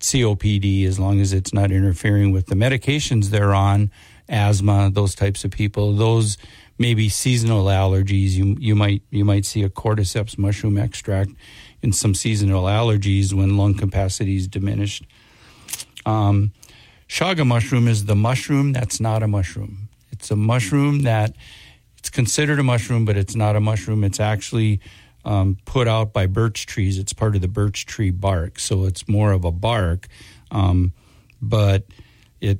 COPD 0.00 0.86
as 0.86 0.98
long 0.98 1.20
as 1.20 1.32
it's 1.32 1.54
not 1.54 1.72
interfering 1.72 2.32
with 2.32 2.46
the 2.46 2.54
medications 2.54 3.26
they're 3.30 3.54
on, 3.54 3.90
asthma, 4.28 4.90
those 4.92 5.14
types 5.14 5.44
of 5.44 5.50
people. 5.50 5.94
Those 5.94 6.36
maybe 6.78 7.08
seasonal 7.08 7.64
allergies. 7.66 8.32
You 8.32 8.56
you 8.58 8.74
might 8.74 9.02
you 9.10 9.24
might 9.24 9.44
see 9.44 9.62
a 9.62 9.68
cordyceps 9.68 10.38
mushroom 10.38 10.78
extract 10.78 11.30
in 11.82 11.92
some 11.92 12.14
seasonal 12.14 12.64
allergies 12.64 13.32
when 13.32 13.56
lung 13.56 13.74
capacity 13.74 14.36
is 14.36 14.48
diminished. 14.48 15.04
Um, 16.04 16.52
chaga 17.08 17.46
mushroom 17.46 17.88
is 17.88 18.04
the 18.04 18.16
mushroom 18.16 18.72
that's 18.72 19.00
not 19.00 19.22
a 19.22 19.28
mushroom. 19.28 19.88
It's 20.12 20.30
a 20.30 20.36
mushroom 20.36 21.02
that 21.02 21.34
it's 21.98 22.10
considered 22.10 22.58
a 22.58 22.62
mushroom, 22.62 23.04
but 23.04 23.16
it's 23.16 23.34
not 23.34 23.56
a 23.56 23.60
mushroom. 23.60 24.04
It's 24.04 24.20
actually 24.20 24.80
um, 25.24 25.56
put 25.64 25.88
out 25.88 26.12
by 26.12 26.26
birch 26.26 26.66
trees. 26.66 26.98
It's 26.98 27.12
part 27.12 27.34
of 27.34 27.40
the 27.40 27.48
birch 27.48 27.84
tree 27.86 28.10
bark, 28.10 28.58
so 28.58 28.84
it's 28.84 29.08
more 29.08 29.32
of 29.32 29.44
a 29.44 29.52
bark. 29.52 30.06
um, 30.50 30.92
but 31.42 31.84
it 32.40 32.58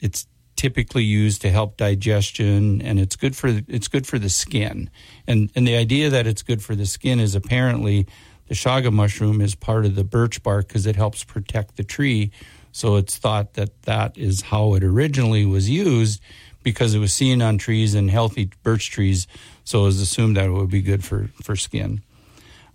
it's 0.00 0.26
typically 0.56 1.04
used 1.04 1.42
to 1.42 1.50
help 1.50 1.76
digestion 1.76 2.80
and 2.82 2.98
it's 2.98 3.16
good 3.16 3.36
for 3.36 3.60
it's 3.68 3.88
good 3.88 4.06
for 4.06 4.18
the 4.18 4.28
skin. 4.28 4.90
And 5.26 5.50
and 5.54 5.66
the 5.66 5.76
idea 5.76 6.10
that 6.10 6.26
it's 6.26 6.42
good 6.42 6.62
for 6.62 6.74
the 6.74 6.86
skin 6.86 7.20
is 7.20 7.34
apparently 7.34 8.06
the 8.48 8.54
chaga 8.54 8.92
mushroom 8.92 9.40
is 9.40 9.54
part 9.54 9.84
of 9.84 9.94
the 9.94 10.04
birch 10.04 10.42
bark 10.42 10.68
because 10.68 10.86
it 10.86 10.96
helps 10.96 11.24
protect 11.24 11.76
the 11.76 11.84
tree. 11.84 12.30
So 12.72 12.96
it's 12.96 13.16
thought 13.16 13.54
that 13.54 13.82
that 13.82 14.16
is 14.18 14.42
how 14.42 14.74
it 14.74 14.84
originally 14.84 15.44
was 15.46 15.68
used 15.68 16.20
because 16.62 16.94
it 16.94 16.98
was 16.98 17.12
seen 17.12 17.42
on 17.42 17.58
trees 17.58 17.94
and 17.94 18.10
healthy 18.10 18.50
birch 18.62 18.90
trees 18.90 19.26
so 19.64 19.82
it 19.82 19.84
was 19.84 20.00
assumed 20.00 20.36
that 20.36 20.46
it 20.46 20.52
would 20.52 20.70
be 20.70 20.82
good 20.82 21.04
for 21.04 21.30
for 21.42 21.56
skin. 21.56 22.02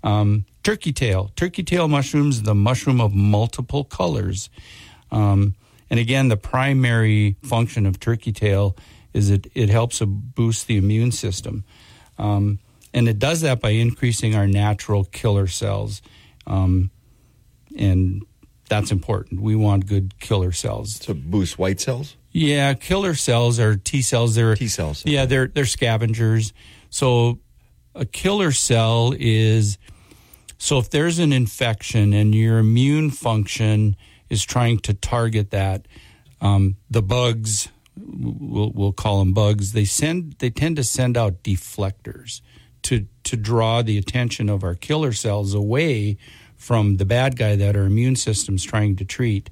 Um, 0.04 0.46
turkey 0.64 0.94
tail. 0.94 1.32
Turkey 1.36 1.64
tail 1.64 1.88
mushrooms 1.88 2.44
the 2.44 2.56
mushroom 2.56 3.00
of 3.02 3.14
multiple 3.14 3.84
colors. 3.84 4.50
Um, 5.12 5.56
and 5.92 6.00
again, 6.00 6.30
the 6.30 6.38
primary 6.38 7.36
function 7.44 7.86
of 7.86 8.00
turkey 8.00 8.32
tail 8.32 8.78
is 9.14 9.30
it, 9.30 9.48
it 9.54 9.70
helps 9.70 9.98
to 9.98 10.06
boost 10.06 10.68
the 10.68 10.78
immune 10.78 11.12
system. 11.12 11.66
Um, 12.18 12.60
and 12.94 13.10
it 13.10 13.20
does 13.20 13.42
that 13.42 13.60
by 13.60 13.72
increasing 13.72 14.34
our 14.34 14.48
natural 14.48 15.04
killer 15.04 15.48
cells. 15.48 16.02
Um, 16.48 16.92
and 17.78 18.24
that's 18.70 18.90
important. 18.90 19.42
We 19.42 19.54
want 19.58 19.86
good 19.86 20.18
killer 20.20 20.54
cells. 20.54 20.98
To 21.00 21.14
boost 21.14 21.60
white 21.60 21.82
cells? 21.82 22.16
Yeah, 22.32 22.74
killer 22.74 23.14
cells 23.14 23.60
are 23.60 23.76
T 23.76 24.02
cells. 24.02 24.36
They're 24.36 24.56
T 24.56 24.70
cells. 24.70 25.04
Yeah, 25.06 25.26
they're 25.26 25.48
they're 25.48 25.66
scavengers. 25.66 26.54
So 26.90 27.40
a 27.94 28.06
killer 28.06 28.54
cell 28.54 29.14
is 29.20 29.78
so 30.58 30.78
if 30.78 30.90
there's 30.90 31.20
an 31.20 31.34
infection 31.34 32.14
and 32.14 32.34
your 32.34 32.60
immune 32.60 33.10
function 33.10 33.98
is 34.32 34.44
trying 34.46 34.80
to 34.80 34.94
target 34.94 35.52
that. 35.52 35.86
Um, 36.40 36.78
the 36.90 37.04
bugs, 37.04 37.68
we'll, 37.96 38.72
we'll 38.72 38.94
call 38.94 39.20
them 39.20 39.34
bugs. 39.34 39.74
They 39.74 39.86
send 39.86 40.38
they 40.40 40.50
tend 40.50 40.78
to 40.78 40.84
send 40.84 41.18
out 41.18 41.44
deflectors 41.44 42.42
to 42.84 43.06
to 43.26 43.36
draw 43.36 43.84
the 43.84 43.98
attention 43.98 44.50
of 44.50 44.64
our 44.64 44.74
killer 44.74 45.12
cells 45.12 45.54
away 45.54 46.18
from 46.56 46.98
the 46.98 47.06
bad 47.06 47.38
guy 47.38 47.56
that 47.58 47.76
our 47.76 47.84
immune 47.84 48.16
system's 48.16 48.64
trying 48.64 48.96
to 48.96 49.06
treat. 49.06 49.50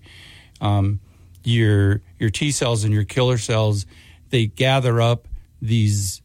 Um, 0.62 1.02
your 1.44 2.02
your 2.18 2.30
T 2.30 2.50
cells 2.52 2.84
and 2.84 2.94
your 2.94 3.04
killer 3.04 3.38
cells 3.38 3.86
they 4.30 4.46
gather 4.46 5.02
up 5.02 5.28
these 5.62 6.22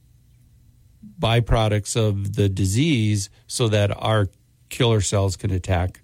byproducts 1.19 1.97
of 1.97 2.35
the 2.35 2.49
disease 2.49 3.31
so 3.47 3.69
that 3.69 3.91
our 3.97 4.29
killer 4.69 5.01
cells 5.01 5.37
can 5.37 5.51
attack 5.51 6.03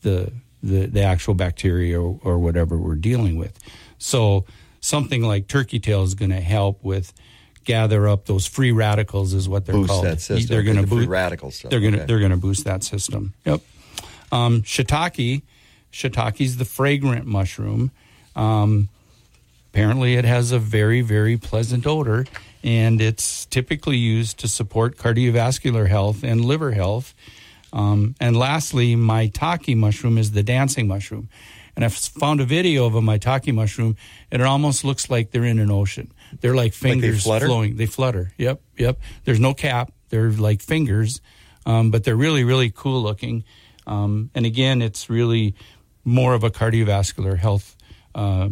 the 0.00 0.32
the, 0.64 0.86
the 0.86 1.02
actual 1.02 1.34
bacteria 1.34 2.00
or, 2.00 2.18
or 2.24 2.38
whatever 2.38 2.76
we're 2.76 2.94
dealing 2.94 3.36
with. 3.36 3.58
So 3.98 4.46
something 4.80 5.22
like 5.22 5.46
turkey 5.46 5.78
tail 5.78 6.02
is 6.02 6.14
going 6.14 6.30
to 6.30 6.40
help 6.40 6.82
with 6.82 7.12
gather 7.64 8.08
up 8.08 8.26
those 8.26 8.46
free 8.46 8.72
radicals 8.72 9.32
is 9.34 9.48
what 9.48 9.66
they're 9.66 9.74
boost 9.74 9.90
called. 9.90 10.04
That 10.04 10.20
system. 10.20 10.46
They're 10.48 10.62
going 10.62 10.76
to 10.76 10.82
the 10.82 10.88
boost 10.88 11.08
radicals. 11.08 11.60
They're 11.60 11.80
going 11.80 11.92
to 11.92 11.98
okay. 12.00 12.06
they're 12.06 12.18
going 12.18 12.30
to 12.30 12.36
boost 12.36 12.64
that 12.64 12.82
system. 12.82 13.34
Yep. 13.44 13.60
Um, 14.32 14.62
shiitake, 14.62 15.42
shiitake's 15.92 16.56
the 16.56 16.64
fragrant 16.64 17.26
mushroom. 17.26 17.90
Um, 18.34 18.88
apparently, 19.72 20.14
it 20.14 20.24
has 20.24 20.52
a 20.52 20.58
very 20.58 21.00
very 21.02 21.36
pleasant 21.36 21.86
odor, 21.86 22.26
and 22.62 23.00
it's 23.00 23.46
typically 23.46 23.96
used 23.96 24.38
to 24.40 24.48
support 24.48 24.96
cardiovascular 24.96 25.88
health 25.88 26.22
and 26.22 26.44
liver 26.44 26.72
health. 26.72 27.14
Um, 27.74 28.14
and 28.20 28.36
lastly, 28.36 28.94
maitake 28.94 29.76
mushroom 29.76 30.16
is 30.16 30.30
the 30.30 30.44
dancing 30.44 30.86
mushroom. 30.86 31.28
And 31.74 31.84
I 31.84 31.88
found 31.88 32.40
a 32.40 32.44
video 32.44 32.86
of 32.86 32.94
a 32.94 33.00
maitake 33.00 33.52
mushroom, 33.52 33.96
and 34.30 34.40
it 34.40 34.44
almost 34.46 34.84
looks 34.84 35.10
like 35.10 35.32
they're 35.32 35.44
in 35.44 35.58
an 35.58 35.72
ocean. 35.72 36.12
They're 36.40 36.54
like 36.54 36.72
fingers 36.72 37.24
they 37.24 37.40
flowing. 37.40 37.76
They 37.76 37.86
flutter. 37.86 38.32
Yep, 38.38 38.60
yep. 38.78 39.00
There's 39.24 39.40
no 39.40 39.54
cap. 39.54 39.92
They're 40.08 40.30
like 40.30 40.62
fingers, 40.62 41.20
um, 41.66 41.90
but 41.90 42.04
they're 42.04 42.16
really, 42.16 42.44
really 42.44 42.70
cool 42.70 43.02
looking. 43.02 43.42
Um, 43.88 44.30
and 44.36 44.46
again, 44.46 44.80
it's 44.80 45.10
really 45.10 45.56
more 46.04 46.34
of 46.34 46.44
a 46.44 46.50
cardiovascular 46.50 47.36
health, 47.36 47.76
uh, 48.14 48.50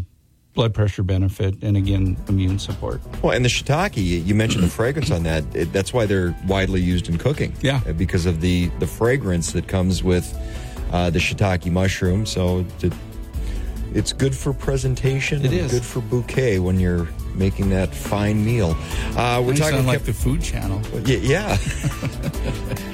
blood 0.54 0.74
pressure 0.74 1.02
benefit, 1.02 1.54
and 1.62 1.76
again, 1.76 2.16
immune 2.28 2.58
support. 2.58 3.00
Well, 3.22 3.32
and 3.32 3.44
the 3.44 3.48
shiitake, 3.48 3.96
you 4.26 4.34
mentioned 4.34 4.64
the 4.64 4.68
fragrance 4.80 5.10
on 5.10 5.22
that. 5.22 5.44
It, 5.54 5.72
that's 5.72 5.92
why 5.92 6.06
they're 6.06 6.34
widely 6.46 6.80
used 6.80 7.08
in 7.08 7.18
cooking. 7.18 7.54
Yeah. 7.62 7.80
Uh, 7.88 7.92
Because 7.92 8.26
of 8.26 8.40
the, 8.40 8.68
the 8.78 8.86
fragrance 8.86 9.52
that 9.52 9.66
comes 9.68 10.02
with 10.02 10.26
uh, 10.92 11.10
the 11.10 11.18
shiitake 11.18 11.70
mushroom. 11.70 12.26
So 12.26 12.66
it, 12.82 12.92
it's 13.94 14.12
good 14.12 14.34
for 14.34 14.52
presentation. 14.52 15.40
It 15.42 15.46
and 15.46 15.54
is. 15.54 15.70
good 15.72 15.84
for 15.84 16.00
bouquet 16.00 16.58
when 16.58 16.78
you're 16.78 17.08
making 17.34 17.70
that 17.70 17.94
fine 17.94 18.44
meal. 18.44 18.76
Uh, 19.16 19.42
we're 19.44 19.52
You 19.52 19.58
talking 19.58 19.74
sound 19.76 19.86
like 19.86 20.00
Kev- 20.00 20.04
the 20.06 20.12
Food 20.12 20.42
Channel. 20.42 20.80
Y- 20.92 21.20
Yeah. 21.22 21.56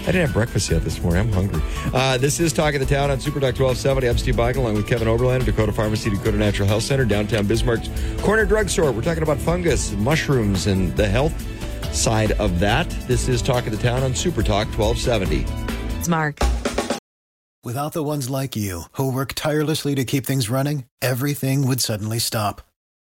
I 0.09 0.11
didn't 0.13 0.27
have 0.27 0.33
breakfast 0.33 0.71
yet 0.71 0.83
this 0.85 1.03
morning. 1.03 1.21
I'm 1.27 1.33
hungry. 1.33 1.61
Uh, 1.93 2.17
this 2.17 2.41
is 2.41 2.53
Talk 2.53 2.73
of 2.75 2.81
the 2.81 2.87
Town 2.87 3.11
on 3.11 3.21
Super 3.21 3.41
Talk 3.41 3.59
1270. 3.59 4.09
I'm 4.09 4.17
Steve 4.19 4.37
Bakken 4.37 4.57
along 4.57 4.75
with 4.75 4.87
Kevin 4.87 5.07
Oberlander, 5.07 5.45
Dakota 5.45 5.73
Pharmacy, 5.73 6.09
Dakota 6.11 6.39
Natural 6.39 6.67
Health 6.67 6.83
Center, 6.85 7.05
downtown 7.05 7.47
Bismarck's 7.47 7.91
Corner 8.23 8.47
Drugstore. 8.47 8.91
We're 8.93 9.03
talking 9.03 9.23
about 9.23 9.39
fungus, 9.39 9.93
mushrooms, 9.93 10.67
and 10.67 10.97
the 10.97 11.07
health 11.07 11.35
side 11.95 12.33
of 12.33 12.59
that. 12.61 12.89
This 13.07 13.29
is 13.29 13.43
Talk 13.43 13.67
of 13.67 13.73
the 13.73 13.83
Town 13.83 14.03
on 14.03 14.15
Super 14.15 14.43
Talk 14.43 14.67
1270. 14.79 15.45
It's 15.99 16.09
Mark. 16.09 16.39
Without 17.65 17.93
the 17.93 18.03
ones 18.05 18.31
like 18.31 18.57
you, 18.57 18.83
who 18.93 19.13
work 19.13 19.35
tirelessly 19.35 19.95
to 19.97 20.05
keep 20.05 20.25
things 20.25 20.49
running, 20.49 20.85
everything 21.03 21.67
would 21.67 21.81
suddenly 21.83 22.19
stop. 22.19 22.63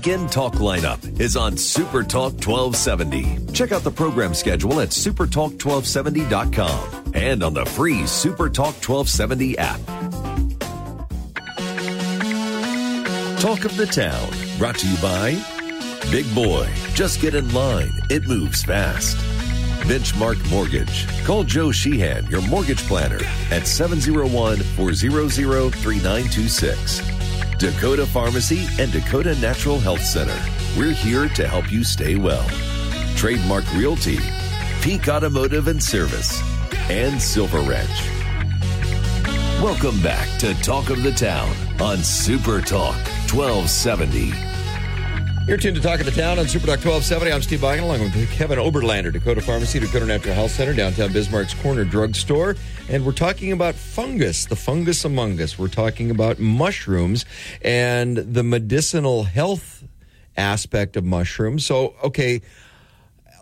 Again 0.00 0.28
Talk 0.28 0.54
lineup 0.54 1.20
is 1.20 1.36
on 1.36 1.56
Super 1.56 2.02
Talk 2.04 2.34
1270. 2.34 3.52
Check 3.52 3.72
out 3.72 3.82
the 3.82 3.90
program 3.90 4.34
schedule 4.34 4.80
at 4.80 4.90
supertalk1270.com 4.90 7.12
and 7.14 7.42
on 7.42 7.54
the 7.54 7.64
free 7.64 8.06
Super 8.06 8.48
Talk 8.48 8.74
1270 8.74 9.58
app. 9.58 9.80
Talk 13.40 13.64
of 13.64 13.76
the 13.76 13.86
Town, 13.86 14.30
brought 14.58 14.76
to 14.78 14.86
you 14.86 14.96
by 14.98 15.32
Big 16.12 16.32
Boy. 16.34 16.68
Just 16.94 17.20
get 17.20 17.34
in 17.34 17.52
line, 17.52 17.90
it 18.08 18.28
moves 18.28 18.62
fast. 18.62 19.16
Benchmark 19.88 20.48
Mortgage. 20.50 21.08
Call 21.24 21.42
Joe 21.42 21.72
Sheehan, 21.72 22.26
your 22.26 22.42
mortgage 22.42 22.86
planner, 22.86 23.18
at 23.50 23.66
701 23.66 24.58
400 24.58 25.74
3926. 25.74 27.15
Dakota 27.58 28.04
Pharmacy 28.04 28.66
and 28.78 28.92
Dakota 28.92 29.34
Natural 29.40 29.78
Health 29.78 30.02
Center. 30.02 30.38
We're 30.78 30.92
here 30.92 31.28
to 31.30 31.48
help 31.48 31.72
you 31.72 31.84
stay 31.84 32.16
well. 32.16 32.46
Trademark 33.16 33.64
Realty, 33.74 34.18
Peak 34.82 35.08
Automotive 35.08 35.68
and 35.68 35.82
Service, 35.82 36.42
and 36.90 37.20
Silver 37.20 37.60
Ranch. 37.60 38.10
Welcome 39.62 40.02
back 40.02 40.28
to 40.40 40.52
Talk 40.60 40.90
of 40.90 41.02
the 41.02 41.12
Town 41.12 41.50
on 41.80 41.96
Super 41.98 42.60
Talk 42.60 42.96
1270. 43.32 44.55
You're 45.46 45.56
tuned 45.56 45.76
to 45.76 45.82
Talk 45.82 46.00
of 46.00 46.06
the 46.06 46.10
Town 46.12 46.40
on 46.40 46.48
Super 46.48 46.66
Talk 46.66 46.84
1270. 46.84 47.32
I'm 47.32 47.40
Steve 47.40 47.60
Bakken 47.60 47.82
along 47.82 48.00
with 48.00 48.30
Kevin 48.32 48.58
Oberlander, 48.58 49.12
Dakota 49.12 49.40
Pharmacy, 49.40 49.78
Dakota 49.78 50.04
Natural 50.04 50.34
Health 50.34 50.50
Center, 50.50 50.72
downtown 50.74 51.12
Bismarck's 51.12 51.54
Corner 51.54 51.84
Drugstore. 51.84 52.56
And 52.88 53.06
we're 53.06 53.12
talking 53.12 53.52
about 53.52 53.76
fungus, 53.76 54.46
the 54.46 54.56
fungus 54.56 55.04
among 55.04 55.40
us. 55.40 55.56
We're 55.56 55.68
talking 55.68 56.10
about 56.10 56.40
mushrooms 56.40 57.24
and 57.62 58.16
the 58.16 58.42
medicinal 58.42 59.22
health 59.22 59.84
aspect 60.36 60.96
of 60.96 61.04
mushrooms. 61.04 61.64
So, 61.64 61.94
okay, 62.02 62.42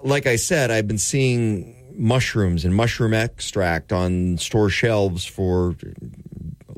like 0.02 0.26
I 0.26 0.36
said, 0.36 0.70
I've 0.70 0.86
been 0.86 0.98
seeing 0.98 1.74
mushrooms 1.96 2.66
and 2.66 2.74
mushroom 2.74 3.14
extract 3.14 3.94
on 3.94 4.36
store 4.36 4.68
shelves 4.68 5.24
for 5.24 5.74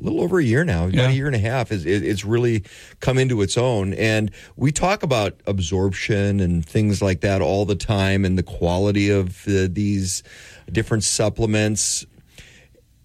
little 0.06 0.22
over 0.22 0.38
a 0.38 0.44
year 0.44 0.64
now, 0.64 0.86
about 0.86 1.10
a 1.10 1.12
year 1.12 1.26
and 1.26 1.36
a 1.36 1.40
half. 1.40 1.72
Is 1.72 1.84
it, 1.84 2.04
it's 2.04 2.24
really 2.24 2.64
come 3.00 3.18
into 3.18 3.42
its 3.42 3.58
own, 3.58 3.94
and 3.94 4.30
we 4.56 4.72
talk 4.72 5.02
about 5.02 5.40
absorption 5.46 6.40
and 6.40 6.64
things 6.64 7.02
like 7.02 7.20
that 7.20 7.42
all 7.42 7.64
the 7.64 7.76
time, 7.76 8.24
and 8.24 8.38
the 8.38 8.42
quality 8.42 9.10
of 9.10 9.46
uh, 9.48 9.68
these 9.70 10.22
different 10.70 11.04
supplements. 11.04 12.06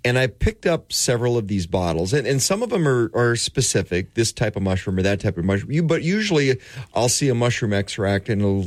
And 0.03 0.17
I 0.17 0.27
picked 0.27 0.65
up 0.65 0.91
several 0.91 1.37
of 1.37 1.47
these 1.47 1.67
bottles, 1.67 2.11
and, 2.13 2.25
and 2.25 2.41
some 2.41 2.63
of 2.63 2.69
them 2.69 2.87
are, 2.87 3.11
are 3.13 3.35
specific, 3.35 4.15
this 4.15 4.31
type 4.33 4.55
of 4.55 4.63
mushroom 4.63 4.97
or 4.97 5.03
that 5.03 5.19
type 5.19 5.37
of 5.37 5.45
mushroom. 5.45 5.71
You, 5.71 5.83
but 5.83 6.01
usually, 6.01 6.59
I'll 6.95 7.09
see 7.09 7.29
a 7.29 7.35
mushroom 7.35 7.71
extract, 7.71 8.27
and 8.27 8.41
it'll 8.41 8.65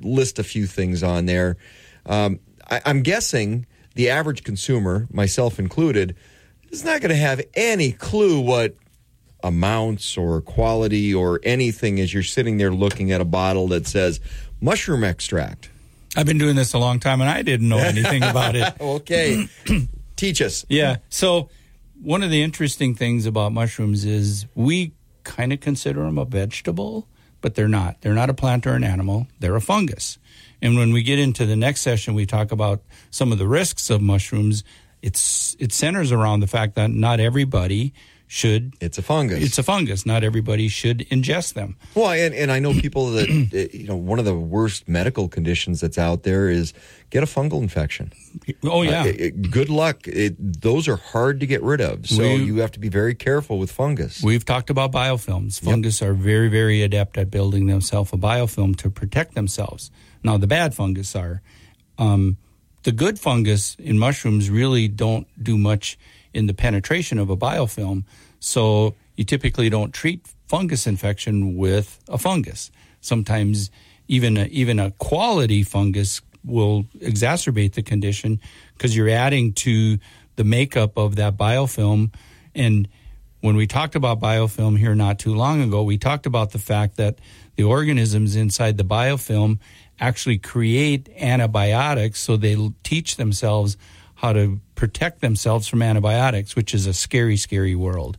list 0.00 0.38
a 0.38 0.42
few 0.42 0.66
things 0.66 1.02
on 1.02 1.26
there. 1.26 1.58
Um, 2.06 2.40
I, 2.70 2.80
I'm 2.86 3.02
guessing 3.02 3.66
the 3.96 4.08
average 4.08 4.44
consumer, 4.44 5.06
myself 5.12 5.58
included, 5.58 6.16
is 6.70 6.84
not 6.84 7.00
going 7.00 7.10
to 7.10 7.16
have 7.16 7.40
any 7.54 7.92
clue 7.92 8.40
what 8.40 8.74
amounts 9.42 10.16
or 10.16 10.40
quality 10.40 11.14
or 11.14 11.40
anything 11.42 12.00
as 12.00 12.12
you're 12.12 12.22
sitting 12.22 12.58
there 12.58 12.72
looking 12.72 13.10
at 13.10 13.20
a 13.20 13.24
bottle 13.24 13.68
that 13.68 13.86
says 13.86 14.20
mushroom 14.60 15.04
extract. 15.04 15.70
I've 16.16 16.26
been 16.26 16.38
doing 16.38 16.56
this 16.56 16.72
a 16.72 16.78
long 16.78 17.00
time 17.00 17.20
and 17.20 17.30
I 17.30 17.42
didn't 17.42 17.68
know 17.68 17.78
anything 17.78 18.22
about 18.22 18.56
it. 18.56 18.74
Okay, 18.80 19.48
teach 20.16 20.42
us. 20.42 20.64
Yeah. 20.68 20.96
So, 21.08 21.48
one 22.02 22.22
of 22.22 22.30
the 22.30 22.42
interesting 22.42 22.94
things 22.94 23.26
about 23.26 23.52
mushrooms 23.52 24.04
is 24.04 24.46
we 24.54 24.92
kind 25.22 25.52
of 25.52 25.60
consider 25.60 26.02
them 26.02 26.16
a 26.16 26.24
vegetable, 26.24 27.06
but 27.40 27.54
they're 27.54 27.68
not. 27.68 28.00
They're 28.00 28.14
not 28.14 28.30
a 28.30 28.34
plant 28.34 28.66
or 28.66 28.74
an 28.74 28.84
animal, 28.84 29.28
they're 29.38 29.56
a 29.56 29.60
fungus. 29.60 30.18
And 30.62 30.76
when 30.76 30.92
we 30.92 31.02
get 31.02 31.18
into 31.18 31.46
the 31.46 31.56
next 31.56 31.80
session, 31.80 32.14
we 32.14 32.26
talk 32.26 32.52
about 32.52 32.82
some 33.10 33.32
of 33.32 33.38
the 33.38 33.46
risks 33.46 33.88
of 33.88 34.02
mushrooms. 34.02 34.62
It's 35.02 35.56
it 35.58 35.72
centers 35.72 36.12
around 36.12 36.40
the 36.40 36.46
fact 36.46 36.74
that 36.74 36.90
not 36.90 37.20
everybody 37.20 37.92
should 38.32 38.74
It's 38.80 38.96
a 38.96 39.02
fungus. 39.02 39.42
it's 39.42 39.58
a 39.58 39.62
fungus. 39.64 40.06
Not 40.06 40.22
everybody 40.22 40.68
should 40.68 41.00
ingest 41.10 41.54
them. 41.54 41.76
Well, 41.96 42.10
and, 42.12 42.32
and 42.32 42.52
I 42.52 42.60
know 42.60 42.72
people 42.72 43.10
that, 43.14 43.28
you 43.74 43.88
know, 43.88 43.96
one 43.96 44.20
of 44.20 44.24
the 44.24 44.36
worst 44.36 44.88
medical 44.88 45.28
conditions 45.28 45.80
that's 45.80 45.98
out 45.98 46.22
there 46.22 46.48
is 46.48 46.72
get 47.10 47.24
a 47.24 47.26
fungal 47.26 47.60
infection. 47.60 48.12
Oh 48.62 48.82
yeah. 48.82 49.02
Uh, 49.02 49.06
it- 49.06 49.20
it- 49.20 49.50
good 49.50 49.68
luck. 49.68 50.06
It, 50.06 50.36
those 50.62 50.86
are 50.86 50.94
hard 50.96 51.40
to 51.40 51.46
get 51.46 51.60
rid 51.62 51.80
of. 51.80 52.06
So 52.06 52.22
We- 52.22 52.44
you 52.44 52.58
have 52.58 52.70
to 52.72 52.78
be 52.78 52.88
very 52.88 53.16
careful 53.16 53.58
with 53.58 53.72
fungus. 53.72 54.22
We've 54.22 54.44
talked 54.44 54.70
about 54.70 54.92
biofilms. 54.92 55.58
Fungus 55.60 56.00
are 56.00 56.14
very, 56.14 56.48
very 56.48 56.82
adept 56.82 57.18
at 57.18 57.32
building 57.32 57.66
themselves 57.66 58.12
a 58.12 58.16
biofilm 58.16 58.76
to 58.76 58.90
protect 58.90 59.34
themselves. 59.34 59.90
Now, 60.22 60.36
the 60.36 60.46
bad 60.46 60.72
fungus 60.74 61.16
are. 61.16 61.42
Um, 61.98 62.36
the 62.82 62.92
good 62.92 63.18
fungus 63.18 63.76
in 63.78 63.98
mushrooms 63.98 64.50
really 64.50 64.88
don't 64.88 65.26
do 65.42 65.58
much 65.58 65.98
in 66.32 66.46
the 66.46 66.54
penetration 66.54 67.18
of 67.18 67.30
a 67.30 67.36
biofilm. 67.36 68.04
So 68.38 68.94
you 69.16 69.24
typically 69.24 69.68
don't 69.68 69.92
treat 69.92 70.26
fungus 70.48 70.86
infection 70.86 71.56
with 71.56 72.00
a 72.08 72.18
fungus. 72.18 72.70
Sometimes 73.00 73.70
even 74.08 74.36
a, 74.36 74.46
even 74.46 74.78
a 74.78 74.90
quality 74.92 75.62
fungus 75.62 76.20
will 76.44 76.84
exacerbate 76.98 77.74
the 77.74 77.82
condition 77.82 78.40
because 78.74 78.96
you're 78.96 79.10
adding 79.10 79.52
to 79.52 79.98
the 80.36 80.44
makeup 80.44 80.96
of 80.96 81.16
that 81.16 81.36
biofilm. 81.36 82.12
And 82.54 82.88
when 83.40 83.56
we 83.56 83.66
talked 83.66 83.94
about 83.94 84.20
biofilm 84.20 84.78
here 84.78 84.94
not 84.94 85.18
too 85.18 85.34
long 85.34 85.62
ago, 85.62 85.82
we 85.82 85.98
talked 85.98 86.26
about 86.26 86.52
the 86.52 86.58
fact 86.58 86.96
that 86.96 87.18
the 87.56 87.64
organisms 87.64 88.36
inside 88.36 88.78
the 88.78 88.84
biofilm 88.84 89.58
actually 90.00 90.38
create 90.38 91.08
antibiotics 91.18 92.18
so 92.20 92.36
they 92.36 92.56
teach 92.82 93.16
themselves 93.16 93.76
how 94.16 94.32
to 94.32 94.60
protect 94.74 95.20
themselves 95.20 95.68
from 95.68 95.82
antibiotics, 95.82 96.56
which 96.56 96.74
is 96.74 96.86
a 96.86 96.92
scary, 96.92 97.36
scary 97.36 97.74
world. 97.74 98.18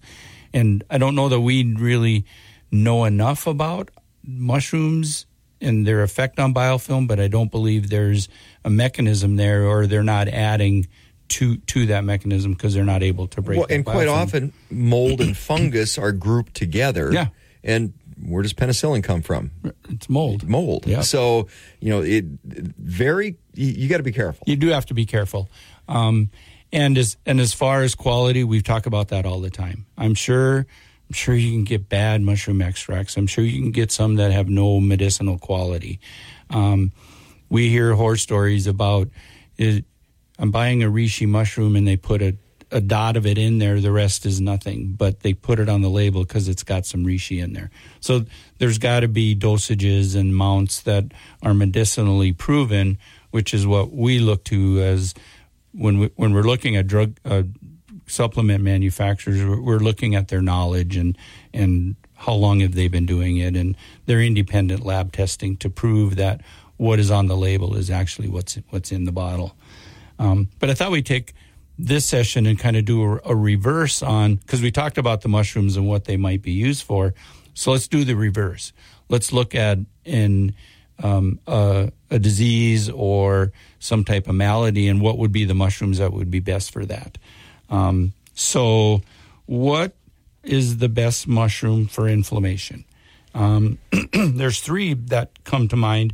And 0.54 0.84
I 0.90 0.98
don't 0.98 1.16
know 1.16 1.30
that 1.30 1.42
we 1.42 1.64
really 1.76 2.26
know 2.72 3.06
enough 3.06 3.48
about 3.48 3.90
mushrooms 4.24 5.26
and 5.60 5.86
their 5.86 6.02
effect 6.04 6.40
on 6.40 6.54
biofilm, 6.54 7.08
but 7.08 7.20
I 7.20 7.28
don't 7.28 7.52
believe 7.52 7.90
there's 7.90 8.30
a 8.66 8.70
mechanism 8.70 9.36
there 9.36 9.66
or 9.66 9.88
they're 9.88 10.04
not 10.04 10.28
adding 10.28 10.88
to 11.30 11.58
to 11.58 11.86
that 11.86 12.04
mechanism 12.04 12.54
because 12.54 12.74
they're 12.74 12.84
not 12.84 13.04
able 13.04 13.28
to 13.28 13.42
break 13.42 13.58
Well, 13.60 13.68
and 13.70 13.86
quite 13.86 14.08
biofilm. 14.08 14.14
often, 14.22 14.54
mold 14.70 15.22
and 15.22 15.38
fungus 15.38 15.98
are 15.98 16.12
grouped 16.12 16.56
together. 16.56 17.12
Yeah. 17.14 17.28
And 17.64 17.94
where 18.26 18.44
does 18.44 18.54
penicillin 18.54 19.04
come 19.04 19.22
from? 19.22 19.52
it's 19.90 20.10
mold. 20.10 20.48
Mold. 20.48 20.86
Yeah. 20.88 21.02
So, 21.02 21.48
you 21.80 21.90
know, 21.90 22.02
it 22.02 22.26
very, 22.46 23.38
you, 23.54 23.68
you 23.68 23.90
got 23.90 23.98
to 23.98 24.04
be 24.04 24.12
careful. 24.12 24.44
you 24.48 24.56
do 24.56 24.68
have 24.68 24.86
to 24.88 24.94
be 24.94 25.06
careful. 25.06 25.50
Um, 25.88 26.30
and 26.74 26.98
as 26.98 27.18
and 27.26 27.42
as 27.42 27.54
far 27.54 27.84
as 27.84 27.96
quality, 27.96 28.44
we've 28.44 28.64
talked 28.64 28.86
about 28.86 29.10
that 29.10 29.26
all 29.26 29.42
the 29.42 29.50
time. 29.50 29.86
I'm 29.98 30.14
sure 30.14 30.60
I'm 30.60 31.14
sure 31.14 31.36
you 31.36 31.52
can 31.52 31.66
get 31.66 31.90
bad 31.90 32.22
mushroom 32.22 32.62
extracts. 32.62 33.18
I'm 33.18 33.28
sure 33.28 33.44
you 33.44 33.62
can 33.62 33.72
get 33.72 33.92
some 33.92 34.16
that 34.16 34.32
have 34.32 34.48
no 34.48 34.80
medicinal 34.80 35.38
quality. 35.38 36.00
Um, 36.50 36.94
we 37.50 37.70
hear 37.70 37.94
horror 37.96 38.16
stories 38.16 38.66
about 38.66 39.10
it, 39.58 39.84
I'm 40.40 40.52
buying 40.52 40.82
a 40.82 40.88
reishi 40.88 41.28
mushroom 41.28 41.76
and 41.76 41.88
they 41.88 41.98
put 41.98 42.22
a, 42.22 42.36
a 42.72 42.82
dot 42.82 43.18
of 43.18 43.26
it 43.26 43.38
in 43.38 43.60
there. 43.60 43.80
The 43.80 43.92
rest 43.92 44.26
is 44.26 44.40
nothing, 44.40 44.94
but 44.94 45.22
they 45.22 45.34
put 45.34 45.60
it 45.60 45.70
on 45.70 45.82
the 45.82 45.90
label 45.90 46.24
because 46.24 46.48
it's 46.48 46.64
got 46.64 46.86
some 46.86 47.06
reishi 47.06 47.44
in 47.44 47.54
there. 47.54 47.70
So 48.00 48.26
there's 48.58 48.78
got 48.78 49.02
to 49.02 49.08
be 49.08 49.36
dosages 49.36 50.16
and 50.16 50.32
amounts 50.32 50.82
that 50.82 51.06
are 51.44 51.54
medicinally 51.54 52.32
proven, 52.32 52.98
which 53.32 53.54
is 53.54 53.68
what 53.68 53.92
we 53.92 54.20
look 54.20 54.44
to 54.46 54.82
as 54.82 55.14
when 55.74 56.00
we, 56.00 56.12
when 56.16 56.34
we're 56.34 56.44
looking 56.44 56.76
at 56.76 56.88
drug 56.88 57.18
uh, 57.26 57.44
supplement 58.08 58.64
manufacturers. 58.64 59.44
We're, 59.44 59.62
we're 59.62 59.80
looking 59.80 60.16
at 60.16 60.30
their 60.30 60.42
knowledge 60.42 60.98
and 60.98 61.18
and 61.54 61.96
how 62.16 62.34
long 62.34 62.60
have 62.60 62.76
they 62.76 62.88
been 62.88 63.08
doing 63.08 63.38
it 63.38 63.56
and 63.56 63.76
their 64.06 64.22
independent 64.22 64.86
lab 64.86 65.12
testing 65.12 65.58
to 65.58 65.70
prove 65.72 66.18
that 66.18 66.42
what 66.78 67.00
is 67.00 67.10
on 67.10 67.26
the 67.26 67.36
label 67.36 67.76
is 67.76 67.90
actually 67.90 68.30
what's 68.30 68.58
what's 68.70 68.92
in 68.92 69.06
the 69.06 69.12
bottle. 69.12 69.56
Um, 70.20 70.50
but 70.60 70.70
I 70.70 70.76
thought 70.76 70.92
we'd 70.92 71.06
take 71.06 71.34
this 71.86 72.06
session 72.06 72.46
and 72.46 72.60
kind 72.60 72.78
of 72.78 72.86
do 72.86 73.04
a, 73.04 73.20
a 73.26 73.36
reverse 73.36 74.04
on 74.04 74.36
because 74.36 74.62
we 74.62 74.72
talked 74.72 74.98
about 74.98 75.22
the 75.22 75.30
mushrooms 75.30 75.76
and 75.76 75.88
what 75.88 76.06
they 76.06 76.18
might 76.18 76.42
be 76.42 76.52
used 76.52 76.84
for. 76.84 77.14
So 77.54 77.72
let's 77.72 77.88
do 77.88 78.04
the 78.04 78.16
reverse. 78.16 78.72
Let's 79.10 79.34
look 79.34 79.56
at 79.56 79.80
in 80.06 80.54
um, 81.04 81.40
a, 81.48 81.92
a 82.10 82.20
disease 82.20 82.90
or 82.90 83.52
some 83.80 84.06
type 84.06 84.28
of 84.28 84.36
malady 84.36 84.88
and 84.88 85.02
what 85.02 85.18
would 85.18 85.32
be 85.32 85.46
the 85.46 85.56
mushrooms 85.56 85.98
that 85.98 86.14
would 86.14 86.30
be 86.30 86.40
best 86.40 86.72
for 86.72 86.86
that. 86.86 87.18
Um, 87.70 88.14
so, 88.34 89.02
what 89.46 89.94
is 90.44 90.78
the 90.78 90.90
best 90.90 91.28
mushroom 91.28 91.88
for 91.88 92.08
inflammation? 92.08 92.86
Um, 93.34 93.80
there's 94.14 94.60
three 94.60 94.94
that 94.94 95.44
come 95.44 95.68
to 95.70 95.76
mind 95.76 96.14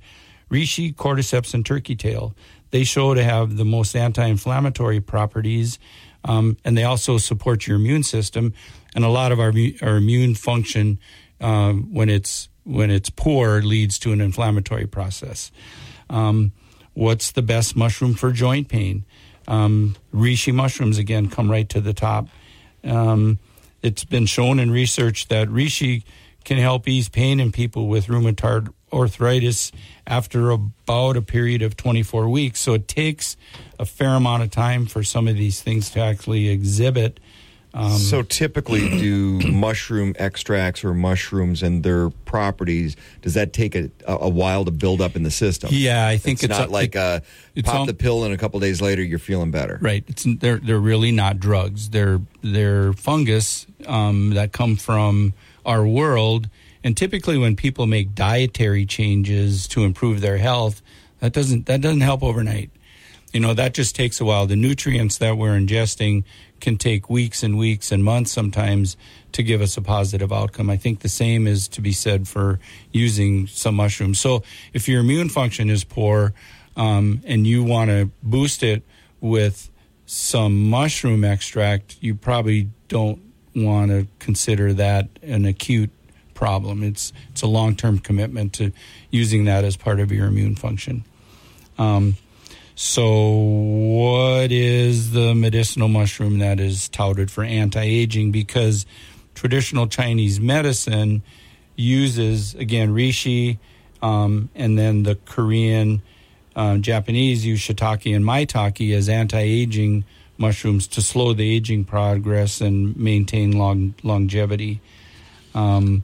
reishi, 0.50 0.94
cordyceps, 0.96 1.54
and 1.54 1.66
turkey 1.66 1.96
tail. 1.96 2.34
They 2.72 2.84
show 2.84 3.14
to 3.14 3.24
have 3.24 3.58
the 3.58 3.66
most 3.66 3.96
anti 3.96 4.26
inflammatory 4.26 5.00
properties, 5.00 5.80
um, 6.24 6.58
and 6.66 6.78
they 6.78 6.84
also 6.84 7.18
support 7.18 7.68
your 7.68 7.78
immune 7.78 8.04
system. 8.04 8.54
And 8.96 9.06
a 9.06 9.10
lot 9.10 9.32
of 9.32 9.40
our, 9.40 9.54
our 9.82 9.98
immune 9.98 10.36
function, 10.36 11.00
um, 11.40 11.94
when, 11.94 12.10
it's, 12.10 12.50
when 12.64 12.90
it's 12.90 13.10
poor, 13.10 13.62
leads 13.62 14.00
to 14.00 14.12
an 14.12 14.22
inflammatory 14.22 14.88
process. 14.88 15.52
Um, 16.10 16.52
what's 16.94 17.32
the 17.32 17.42
best 17.42 17.76
mushroom 17.76 18.16
for 18.16 18.32
joint 18.32 18.70
pain? 18.70 19.06
Um, 19.48 19.96
reishi 20.14 20.54
mushrooms, 20.54 20.98
again, 20.98 21.30
come 21.30 21.50
right 21.50 21.70
to 21.70 21.80
the 21.80 21.94
top. 21.94 22.28
Um, 22.84 23.40
it's 23.82 24.04
been 24.04 24.26
shown 24.26 24.60
in 24.60 24.72
research 24.72 25.28
that 25.28 25.48
reishi 25.48 26.04
can 26.44 26.58
help 26.58 26.88
ease 26.88 27.10
pain 27.10 27.40
in 27.40 27.52
people 27.52 27.88
with 27.88 28.08
rheumatoid 28.08 28.74
arthritis 28.94 29.72
after 30.06 30.50
about 30.52 31.18
a 31.18 31.22
period 31.22 31.62
of 31.62 31.76
24 31.76 32.30
weeks. 32.30 32.60
So 32.60 32.74
it 32.74 32.88
takes 32.88 33.36
a 33.80 33.86
fair 33.86 34.10
amount 34.10 34.44
of 34.44 34.52
time 34.52 34.86
for 34.86 35.04
some 35.04 35.28
of 35.28 35.36
these 35.36 35.62
things 35.62 35.90
to 35.92 36.00
actually 36.00 36.50
exhibit. 36.50 37.20
Um, 37.74 37.92
so 37.98 38.24
typically, 38.24 38.80
do 38.98 39.40
mushroom 39.52 40.16
extracts 40.18 40.84
or 40.84 40.94
mushrooms 40.94 41.62
and 41.62 41.84
their 41.84 42.10
properties 42.10 42.96
does 43.22 43.34
that 43.36 43.52
take 43.54 43.76
a, 43.76 43.92
a 44.08 44.30
while 44.30 44.64
to 44.66 44.72
build 44.72 45.02
up 45.02 45.16
in 45.16 45.24
the 45.24 45.30
system? 45.30 45.70
Yeah, 45.74 46.08
I 46.08 46.18
think 46.18 46.36
it's, 46.38 46.44
it's 46.46 46.58
not 46.58 46.70
a- 46.70 46.72
like 46.72 46.96
uh, 46.96 47.20
it's 47.56 47.68
pop 47.68 47.80
al- 47.82 47.86
the 47.86 47.94
pill 47.94 48.24
and 48.24 48.34
a 48.34 48.38
couple 48.38 48.60
days 48.62 48.82
later 48.82 49.04
you're 49.04 49.20
feeling 49.20 49.52
better. 49.52 49.78
Right. 49.82 50.04
It's 50.08 50.26
they're 50.40 50.58
they're 50.58 50.80
really 50.80 51.12
not 51.12 51.40
drugs. 51.40 51.90
They're 51.90 52.22
they're 52.42 52.94
fungus 52.94 53.68
um, 53.86 54.32
that 54.32 54.54
come 54.54 54.78
from 54.78 55.34
our 55.66 55.86
world. 55.86 56.50
And 56.84 56.96
typically, 56.96 57.38
when 57.38 57.56
people 57.56 57.88
make 57.88 58.16
dietary 58.16 58.86
changes 58.86 59.68
to 59.70 59.84
improve 59.84 60.22
their 60.22 60.38
health, 60.38 60.82
that 61.20 61.34
doesn't 61.34 61.66
that 61.66 61.82
doesn't 61.82 62.02
help 62.02 62.24
overnight. 62.24 62.72
You 63.34 63.42
know 63.42 63.54
that 63.54 63.74
just 63.74 63.96
takes 63.96 64.22
a 64.22 64.26
while. 64.26 64.48
The 64.48 64.56
nutrients 64.56 65.18
that 65.18 65.38
we're 65.38 65.58
ingesting 65.58 66.24
can 66.60 66.78
take 66.78 67.10
weeks 67.10 67.44
and 67.44 67.58
weeks 67.58 67.92
and 67.92 68.04
months 68.04 68.32
sometimes 68.32 68.98
to 69.34 69.44
give 69.44 69.62
us 69.62 69.78
a 69.78 69.82
positive 69.82 70.32
outcome. 70.32 70.70
I 70.70 70.78
think 70.78 71.00
the 71.02 71.10
same 71.10 71.46
is 71.46 71.68
to 71.70 71.82
be 71.82 71.92
said 71.92 72.28
for 72.28 72.60
using 72.92 73.48
some 73.48 73.76
mushrooms. 73.76 74.20
So 74.20 74.44
if 74.74 74.88
your 74.88 75.02
immune 75.02 75.30
function 75.30 75.70
is 75.70 75.84
poor 75.84 76.34
um, 76.76 77.22
and 77.26 77.46
you 77.46 77.64
want 77.64 77.90
to 77.90 78.10
boost 78.24 78.64
it 78.64 78.84
with 79.20 79.70
some 80.06 80.70
mushroom 80.70 81.24
extract, 81.24 81.98
you 82.02 82.16
probably 82.16 82.70
don't 82.88 83.22
want 83.54 83.92
to 83.92 84.08
consider 84.20 84.74
that 84.74 85.10
an 85.22 85.46
acute 85.46 85.92
problem. 86.38 86.84
It's 86.84 87.12
it's 87.32 87.42
a 87.42 87.48
long 87.48 87.76
term 87.76 87.98
commitment 88.00 88.54
to 88.54 88.72
using 89.10 89.46
that 89.46 89.64
as 89.64 89.76
part 89.76 90.00
of 90.00 90.12
your 90.12 90.28
immune 90.28 90.56
function. 90.56 91.04
Um, 91.78 92.16
so, 92.76 93.34
what 93.34 94.52
is 94.52 95.12
the 95.12 95.34
medicinal 95.34 95.88
mushroom 95.88 96.38
that 96.38 96.60
is 96.60 96.88
touted 96.90 97.32
for 97.32 97.44
anti 97.44 97.82
aging? 97.82 98.32
Because 98.32 98.86
traditional 99.34 99.88
Chinese 99.88 100.40
medicine 100.40 101.24
uses, 101.76 102.54
again, 102.56 102.94
reishi, 102.94 103.58
um, 104.02 104.50
and 104.56 104.78
then 104.78 105.04
the 105.04 105.16
Korean, 105.26 106.04
uh, 106.56 106.78
Japanese 106.78 107.46
use 107.46 107.62
shiitake 107.62 108.16
and 108.16 108.24
maitake 108.24 108.96
as 108.96 109.10
anti-aging 109.10 110.06
mushrooms 110.38 110.88
to 110.88 111.02
slow 111.02 111.34
the 111.34 111.50
aging 111.50 111.84
progress 111.84 112.62
and 112.62 112.96
maintain 112.96 113.58
long 113.58 113.96
longevity. 114.04 114.82
Um, 115.56 116.04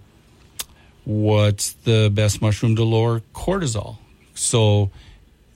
what's 1.06 1.74
the 1.74 2.10
best 2.14 2.42
mushroom 2.42 2.76
to 2.76 2.84
lower 2.84 3.22
cortisol? 3.34 3.98
So 4.36 4.92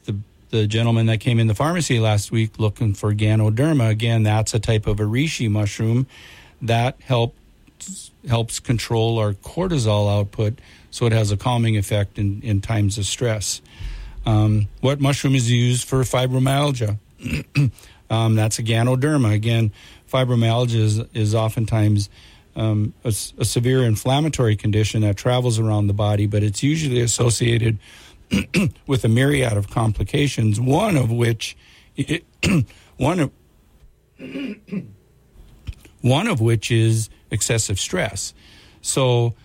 the 0.05 0.17
the 0.49 0.67
gentleman 0.67 1.07
that 1.07 1.19
came 1.19 1.39
in 1.39 1.47
the 1.47 1.55
pharmacy 1.55 1.99
last 1.99 2.31
week 2.31 2.59
looking 2.59 2.93
for 2.93 3.13
Ganoderma, 3.13 3.89
again, 3.89 4.23
that's 4.23 4.53
a 4.53 4.59
type 4.59 4.87
of 4.87 4.97
reishi 4.97 5.49
mushroom 5.49 6.07
that 6.61 6.99
helps 7.01 8.11
helps 8.27 8.59
control 8.59 9.19
our 9.19 9.33
cortisol 9.33 10.11
output, 10.11 10.59
so 10.91 11.05
it 11.05 11.11
has 11.11 11.31
a 11.31 11.37
calming 11.37 11.77
effect 11.77 12.17
in, 12.17 12.41
in 12.41 12.61
times 12.61 12.97
of 12.97 13.05
stress. 13.05 13.61
Um, 14.25 14.67
what 14.81 14.99
mushroom 14.99 15.35
is 15.35 15.49
used 15.49 15.87
for 15.87 16.01
fibromyalgia? 16.01 16.97
um, 18.09 18.35
that's 18.35 18.59
a 18.59 18.63
Ganoderma. 18.63 19.33
Again, 19.33 19.71
fibromyalgia 20.11 20.75
is, 20.75 20.99
is 21.13 21.33
oftentimes 21.33 22.09
um, 22.57 22.93
a, 23.03 23.09
a, 23.09 23.45
severe 23.45 23.83
inflammatory 23.83 24.55
condition 24.55 25.01
that 25.03 25.15
travels 25.15 25.59
around 25.59 25.85
the 25.87 25.93
body, 25.93 26.25
but 26.25 26.41
it's 26.41 26.63
usually 26.63 27.01
associated 27.01 27.77
with 28.87 29.05
a 29.05 29.07
myriad 29.07 29.55
of 29.55 29.69
complications. 29.69 30.59
One 30.59 30.97
of 30.97 31.11
which, 31.11 31.55
one 32.97 33.19
of 33.19 33.31
one 36.01 36.27
of 36.27 36.41
which 36.41 36.71
is 36.71 37.09
excessive 37.29 37.79
stress. 37.79 38.33
So 38.81 39.35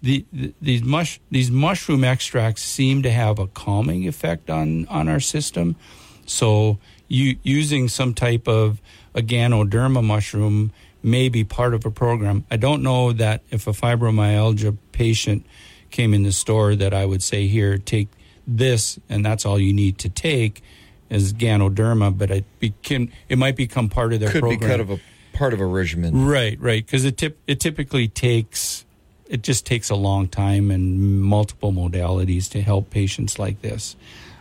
the, 0.00 0.24
the, 0.32 0.54
these 0.62 0.82
mush 0.82 1.20
these 1.30 1.50
mushroom 1.50 2.04
extracts 2.04 2.62
seem 2.62 3.02
to 3.02 3.10
have 3.10 3.38
a 3.38 3.46
calming 3.48 4.08
effect 4.08 4.48
on 4.48 4.86
on 4.86 5.08
our 5.08 5.20
system. 5.20 5.76
So 6.24 6.78
you, 7.06 7.36
using 7.42 7.88
some 7.88 8.14
type 8.14 8.48
of 8.48 8.80
a 9.14 9.20
Ganoderma 9.20 10.02
mushroom 10.02 10.72
may 11.02 11.28
be 11.28 11.44
part 11.44 11.74
of 11.74 11.84
a 11.84 11.90
program. 11.90 12.44
I 12.50 12.56
don't 12.56 12.82
know 12.82 13.12
that 13.12 13.42
if 13.50 13.66
a 13.66 13.72
fibromyalgia 13.72 14.76
patient 14.92 15.44
came 15.90 16.14
in 16.14 16.22
the 16.22 16.32
store 16.32 16.74
that 16.74 16.94
I 16.94 17.04
would 17.04 17.22
say 17.22 17.46
here 17.46 17.78
take 17.78 18.08
this 18.46 18.98
and 19.08 19.24
that's 19.24 19.44
all 19.44 19.58
you 19.58 19.72
need 19.72 19.98
to 19.98 20.08
take 20.08 20.62
as 21.10 21.32
Ganoderma, 21.32 22.16
but 22.16 22.30
it, 22.30 22.44
can, 22.82 23.12
it 23.28 23.38
might 23.38 23.56
become 23.56 23.88
part 23.88 24.12
of 24.12 24.20
their 24.20 24.30
Could 24.30 24.40
program. 24.40 24.60
be 24.60 24.66
kind 24.66 24.80
of 24.80 24.90
a 24.90 25.00
part 25.34 25.52
of 25.52 25.60
a 25.60 25.66
regimen. 25.66 26.24
Right, 26.24 26.58
right. 26.60 26.84
Because 26.84 27.04
it 27.04 27.18
tip, 27.18 27.38
it 27.46 27.60
typically 27.60 28.08
takes 28.08 28.84
it 29.32 29.42
just 29.42 29.64
takes 29.64 29.88
a 29.88 29.94
long 29.94 30.28
time 30.28 30.70
and 30.70 31.22
multiple 31.22 31.72
modalities 31.72 32.50
to 32.50 32.60
help 32.60 32.90
patients 32.90 33.38
like 33.38 33.62
this. 33.62 33.96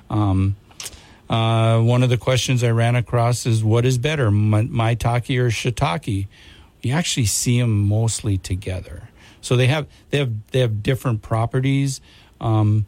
Um, 0.09 0.57
uh, 1.29 1.79
one 1.79 2.03
of 2.03 2.09
the 2.09 2.17
questions 2.17 2.61
I 2.61 2.71
ran 2.71 2.97
across 2.97 3.45
is 3.45 3.63
what 3.63 3.85
is 3.85 3.97
better, 3.97 4.29
maitake 4.29 5.39
or 5.39 5.47
shiitake? 5.47 6.27
You 6.81 6.93
actually 6.93 7.25
see 7.25 7.59
them 7.59 7.87
mostly 7.87 8.37
together, 8.37 9.09
so 9.41 9.55
they 9.55 9.67
have 9.67 9.87
they 10.09 10.17
have 10.19 10.31
they 10.51 10.59
have 10.59 10.81
different 10.83 11.21
properties. 11.21 12.01
Um, 12.39 12.85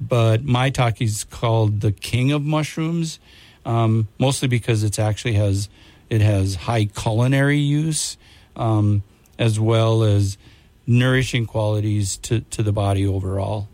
but 0.00 0.44
maitake 0.44 1.00
is 1.00 1.24
called 1.24 1.80
the 1.80 1.92
king 1.92 2.32
of 2.32 2.42
mushrooms, 2.42 3.18
um, 3.64 4.08
mostly 4.18 4.48
because 4.48 4.82
it 4.82 4.98
actually 4.98 5.34
has 5.34 5.68
it 6.10 6.20
has 6.20 6.54
high 6.54 6.84
culinary 6.86 7.58
use, 7.58 8.16
um, 8.54 9.02
as 9.38 9.58
well 9.58 10.02
as 10.02 10.38
nourishing 10.86 11.46
qualities 11.46 12.16
to, 12.18 12.40
to 12.40 12.62
the 12.62 12.72
body 12.72 13.06
overall. 13.06 13.68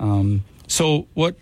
Um, 0.00 0.44
so, 0.66 1.06
what, 1.14 1.36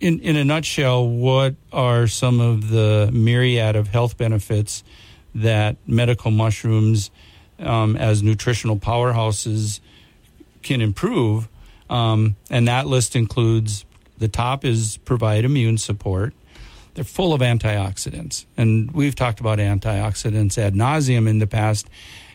in, 0.00 0.20
in 0.20 0.36
a 0.36 0.44
nutshell, 0.44 1.06
what 1.06 1.54
are 1.72 2.06
some 2.06 2.40
of 2.40 2.70
the 2.70 3.10
myriad 3.12 3.76
of 3.76 3.88
health 3.88 4.16
benefits 4.16 4.82
that 5.34 5.76
medical 5.86 6.30
mushrooms 6.30 7.10
um, 7.58 7.96
as 7.96 8.22
nutritional 8.22 8.76
powerhouses 8.76 9.80
can 10.62 10.80
improve? 10.80 11.48
Um, 11.90 12.36
and 12.50 12.68
that 12.68 12.86
list 12.86 13.16
includes 13.16 13.84
the 14.18 14.28
top 14.28 14.64
is 14.64 14.98
provide 14.98 15.44
immune 15.44 15.78
support 15.78 16.32
they're 16.94 17.04
full 17.04 17.32
of 17.32 17.40
antioxidants. 17.40 18.44
And 18.56 18.90
we've 18.92 19.14
talked 19.14 19.40
about 19.40 19.58
antioxidants 19.58 20.58
ad 20.58 20.74
nauseum 20.74 21.28
in 21.28 21.38
the 21.38 21.46
past. 21.46 21.88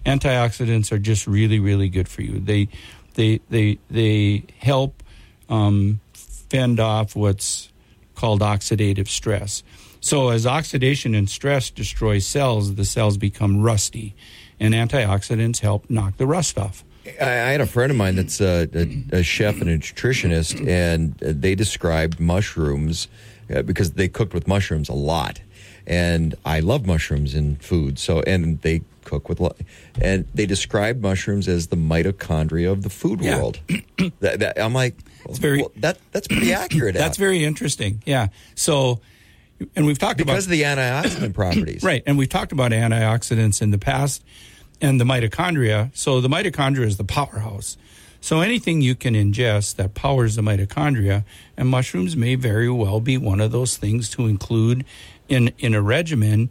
Antioxidants 0.06 0.92
are 0.92 0.98
just 0.98 1.28
really, 1.28 1.60
really 1.60 1.90
good 1.90 2.08
for 2.08 2.22
you. 2.22 2.40
They, 2.40 2.70
they, 3.14 3.40
they, 3.50 3.78
they 3.90 4.44
help 4.60 5.04
um, 5.50 6.00
fend 6.14 6.80
off 6.80 7.16
what's 7.16 7.72
called 8.16 8.42
oxidative 8.42 9.08
stress. 9.08 9.64
So, 10.08 10.30
as 10.30 10.48
oxidation 10.48 11.16
and 11.16 11.30
stress 11.30 11.70
destroy 11.70 12.20
cells, 12.20 12.76
the 12.76 12.86
cells 12.86 13.18
become 13.18 13.62
rusty, 13.62 14.16
and 14.58 14.74
antioxidants 14.74 15.60
help 15.60 15.90
knock 15.90 16.16
the 16.16 16.26
rust 16.26 16.58
off. 16.58 16.86
I, 17.20 17.26
had 17.26 17.60
a 17.60 17.66
friend 17.66 17.92
of 17.92 17.98
mine 17.98 18.16
that's 18.16 18.40
a, 18.40 18.70
a, 18.74 19.18
a 19.18 19.22
chef 19.22 19.60
and 19.60 19.70
a 19.70 19.78
nutritionist, 19.78 20.66
and 20.66 21.16
they 21.16 21.56
described 21.56 22.22
mushrooms 22.22 23.10
uh, 23.54 23.64
because 23.64 23.92
they 23.92 24.08
cooked 24.08 24.34
with 24.34 24.48
mushrooms 24.48 24.88
a 24.88 24.94
lot, 24.94 25.42
and 25.86 26.36
I 26.46 26.62
love 26.62 26.86
mushrooms 26.86 27.36
in 27.36 27.58
food. 27.58 28.00
So 28.00 28.22
and 28.22 28.62
they 28.62 28.84
cook 29.04 29.28
with, 29.28 29.42
and 30.02 30.26
they 30.34 30.46
described 30.46 31.02
mushrooms 31.02 31.50
as 31.50 31.68
the 31.68 31.76
mitochondria 31.76 32.72
of 32.72 32.84
the 32.84 32.90
food 32.90 33.20
yeah. 33.20 33.36
world. 33.36 33.60
that, 34.22 34.40
that, 34.40 34.58
I'm 34.58 34.74
like, 34.74 34.96
it's 35.26 35.38
very 35.38 35.58
well, 35.58 35.74
that 35.76 35.98
that's 36.14 36.30
pretty 36.30 36.54
accurate. 36.54 36.96
that's 36.96 37.18
very 37.18 37.44
interesting. 37.44 38.02
Yeah. 38.06 38.30
So. 38.56 39.02
And 39.76 39.86
we've 39.86 39.98
talked 39.98 40.18
because 40.18 40.48
about 40.48 40.62
because 40.62 41.06
of 41.06 41.16
the 41.16 41.22
antioxidant 41.22 41.34
properties, 41.36 41.84
right? 41.84 42.04
And 42.06 42.18
we've 42.18 42.30
talked 42.30 42.52
about 42.52 42.72
antioxidants 42.72 43.62
in 43.62 43.72
the 43.72 43.78
past, 43.78 44.24
and 44.82 45.00
the 45.00 45.06
mitochondria. 45.06 45.90
So 45.96 46.22
the 46.22 46.28
mitochondria 46.28 46.86
is 46.86 46.98
the 46.98 47.04
powerhouse. 47.04 47.78
So 48.22 48.42
anything 48.42 48.82
you 48.82 48.96
can 48.96 49.14
ingest 49.14 49.76
that 49.76 49.94
powers 49.94 50.36
the 50.36 50.42
mitochondria, 50.42 51.24
and 51.56 51.70
mushrooms 51.70 52.16
may 52.16 52.36
very 52.36 52.70
well 52.70 53.00
be 53.00 53.18
one 53.18 53.40
of 53.40 53.52
those 53.52 53.78
things 53.78 54.10
to 54.12 54.28
include 54.28 54.86
in 55.28 55.52
in 55.60 55.74
a 55.74 55.82
regimen. 55.82 56.50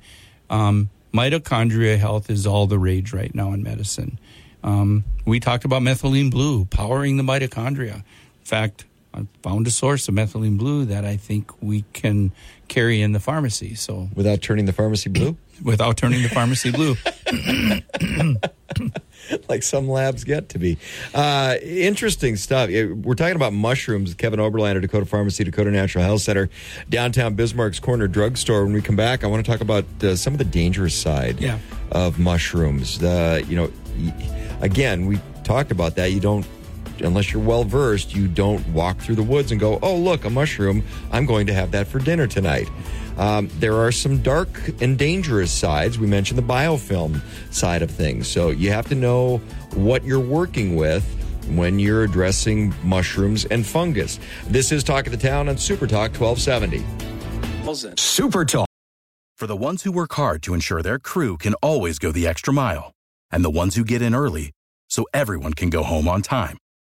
Um, 0.48 0.90
mitochondria 1.12 1.98
health 1.98 2.30
is 2.30 2.46
all 2.46 2.66
the 2.66 2.78
rage 2.78 3.12
right 3.12 3.34
now 3.34 3.52
in 3.52 3.62
medicine. 3.62 4.18
Um, 4.62 5.04
we 5.24 5.40
talked 5.40 5.64
about 5.64 5.82
methylene 5.82 6.30
blue 6.30 6.64
powering 6.66 7.16
the 7.16 7.22
mitochondria. 7.22 7.96
In 7.96 8.44
fact, 8.44 8.84
I 9.14 9.26
found 9.42 9.66
a 9.66 9.70
source 9.70 10.08
of 10.08 10.14
methylene 10.14 10.58
blue 10.58 10.84
that 10.86 11.04
I 11.04 11.16
think 11.16 11.50
we 11.62 11.84
can 11.92 12.32
carry 12.68 13.00
in 13.00 13.12
the 13.12 13.20
pharmacy. 13.20 13.74
So 13.74 14.08
without 14.14 14.42
turning 14.42 14.66
the 14.66 14.72
pharmacy 14.72 15.10
blue, 15.10 15.36
without 15.62 15.96
turning 15.96 16.22
the 16.22 16.28
pharmacy 16.28 16.70
blue. 16.70 16.96
like 19.48 19.62
some 19.62 19.88
labs 19.88 20.24
get 20.24 20.48
to 20.50 20.58
be. 20.58 20.78
Uh, 21.14 21.56
interesting 21.62 22.36
stuff. 22.36 22.68
We're 22.70 23.14
talking 23.14 23.36
about 23.36 23.52
mushrooms. 23.52 24.14
Kevin 24.14 24.40
Oberlander, 24.40 24.80
Dakota 24.80 25.06
Pharmacy, 25.06 25.44
Dakota 25.44 25.70
Natural 25.70 26.04
Health 26.04 26.22
Center, 26.22 26.48
downtown 26.88 27.34
Bismarck's 27.34 27.80
Corner 27.80 28.08
Drugstore. 28.08 28.64
When 28.64 28.72
we 28.72 28.82
come 28.82 28.96
back, 28.96 29.24
I 29.24 29.26
want 29.26 29.44
to 29.44 29.50
talk 29.50 29.60
about 29.60 29.84
uh, 30.02 30.16
some 30.16 30.34
of 30.34 30.38
the 30.38 30.44
dangerous 30.44 30.94
side 30.94 31.40
yeah. 31.40 31.58
of 31.92 32.18
mushrooms. 32.18 33.02
Uh, 33.02 33.42
you 33.48 33.56
know, 33.56 33.70
again, 34.60 35.06
we 35.06 35.20
talked 35.44 35.70
about 35.70 35.96
that. 35.96 36.12
You 36.12 36.20
don't 36.20 36.46
unless 37.00 37.32
you're 37.32 37.42
well 37.42 37.64
versed, 37.64 38.14
you 38.14 38.28
don't 38.28 38.66
walk 38.68 38.98
through 38.98 39.16
the 39.16 39.22
woods 39.22 39.50
and 39.50 39.60
go, 39.60 39.78
oh, 39.82 39.96
look, 39.96 40.24
a 40.24 40.30
mushroom. 40.30 40.82
I'm 41.12 41.26
going 41.26 41.46
to 41.46 41.54
have 41.54 41.70
that 41.72 41.86
for 41.86 41.98
dinner 41.98 42.26
tonight. 42.26 42.68
Um, 43.18 43.48
there 43.58 43.74
are 43.74 43.92
some 43.92 44.22
dark 44.22 44.48
and 44.80 44.98
dangerous 44.98 45.50
sides. 45.50 45.98
We 45.98 46.06
mentioned 46.06 46.38
the 46.38 46.42
biofilm 46.42 47.20
side 47.52 47.82
of 47.82 47.90
things. 47.90 48.28
So 48.28 48.50
you 48.50 48.70
have 48.70 48.88
to 48.88 48.94
know 48.94 49.38
what 49.74 50.04
you're 50.04 50.20
working 50.20 50.76
with 50.76 51.04
when 51.48 51.78
you're 51.78 52.04
addressing 52.04 52.74
mushrooms 52.82 53.44
and 53.46 53.64
fungus. 53.64 54.18
This 54.48 54.72
is 54.72 54.84
Talk 54.84 55.06
of 55.06 55.12
the 55.12 55.18
Town 55.18 55.48
on 55.48 55.56
Super 55.56 55.86
Talk 55.86 56.12
1270. 56.12 56.84
Super 57.96 58.44
Talk. 58.44 58.66
For 59.36 59.46
the 59.46 59.56
ones 59.56 59.82
who 59.82 59.92
work 59.92 60.14
hard 60.14 60.42
to 60.44 60.54
ensure 60.54 60.82
their 60.82 60.98
crew 60.98 61.36
can 61.36 61.54
always 61.54 61.98
go 61.98 62.10
the 62.10 62.26
extra 62.26 62.54
mile, 62.54 62.92
and 63.30 63.44
the 63.44 63.50
ones 63.50 63.74
who 63.74 63.84
get 63.84 64.00
in 64.00 64.14
early 64.14 64.50
so 64.88 65.04
everyone 65.12 65.52
can 65.52 65.68
go 65.68 65.82
home 65.82 66.08
on 66.08 66.22
time, 66.22 66.56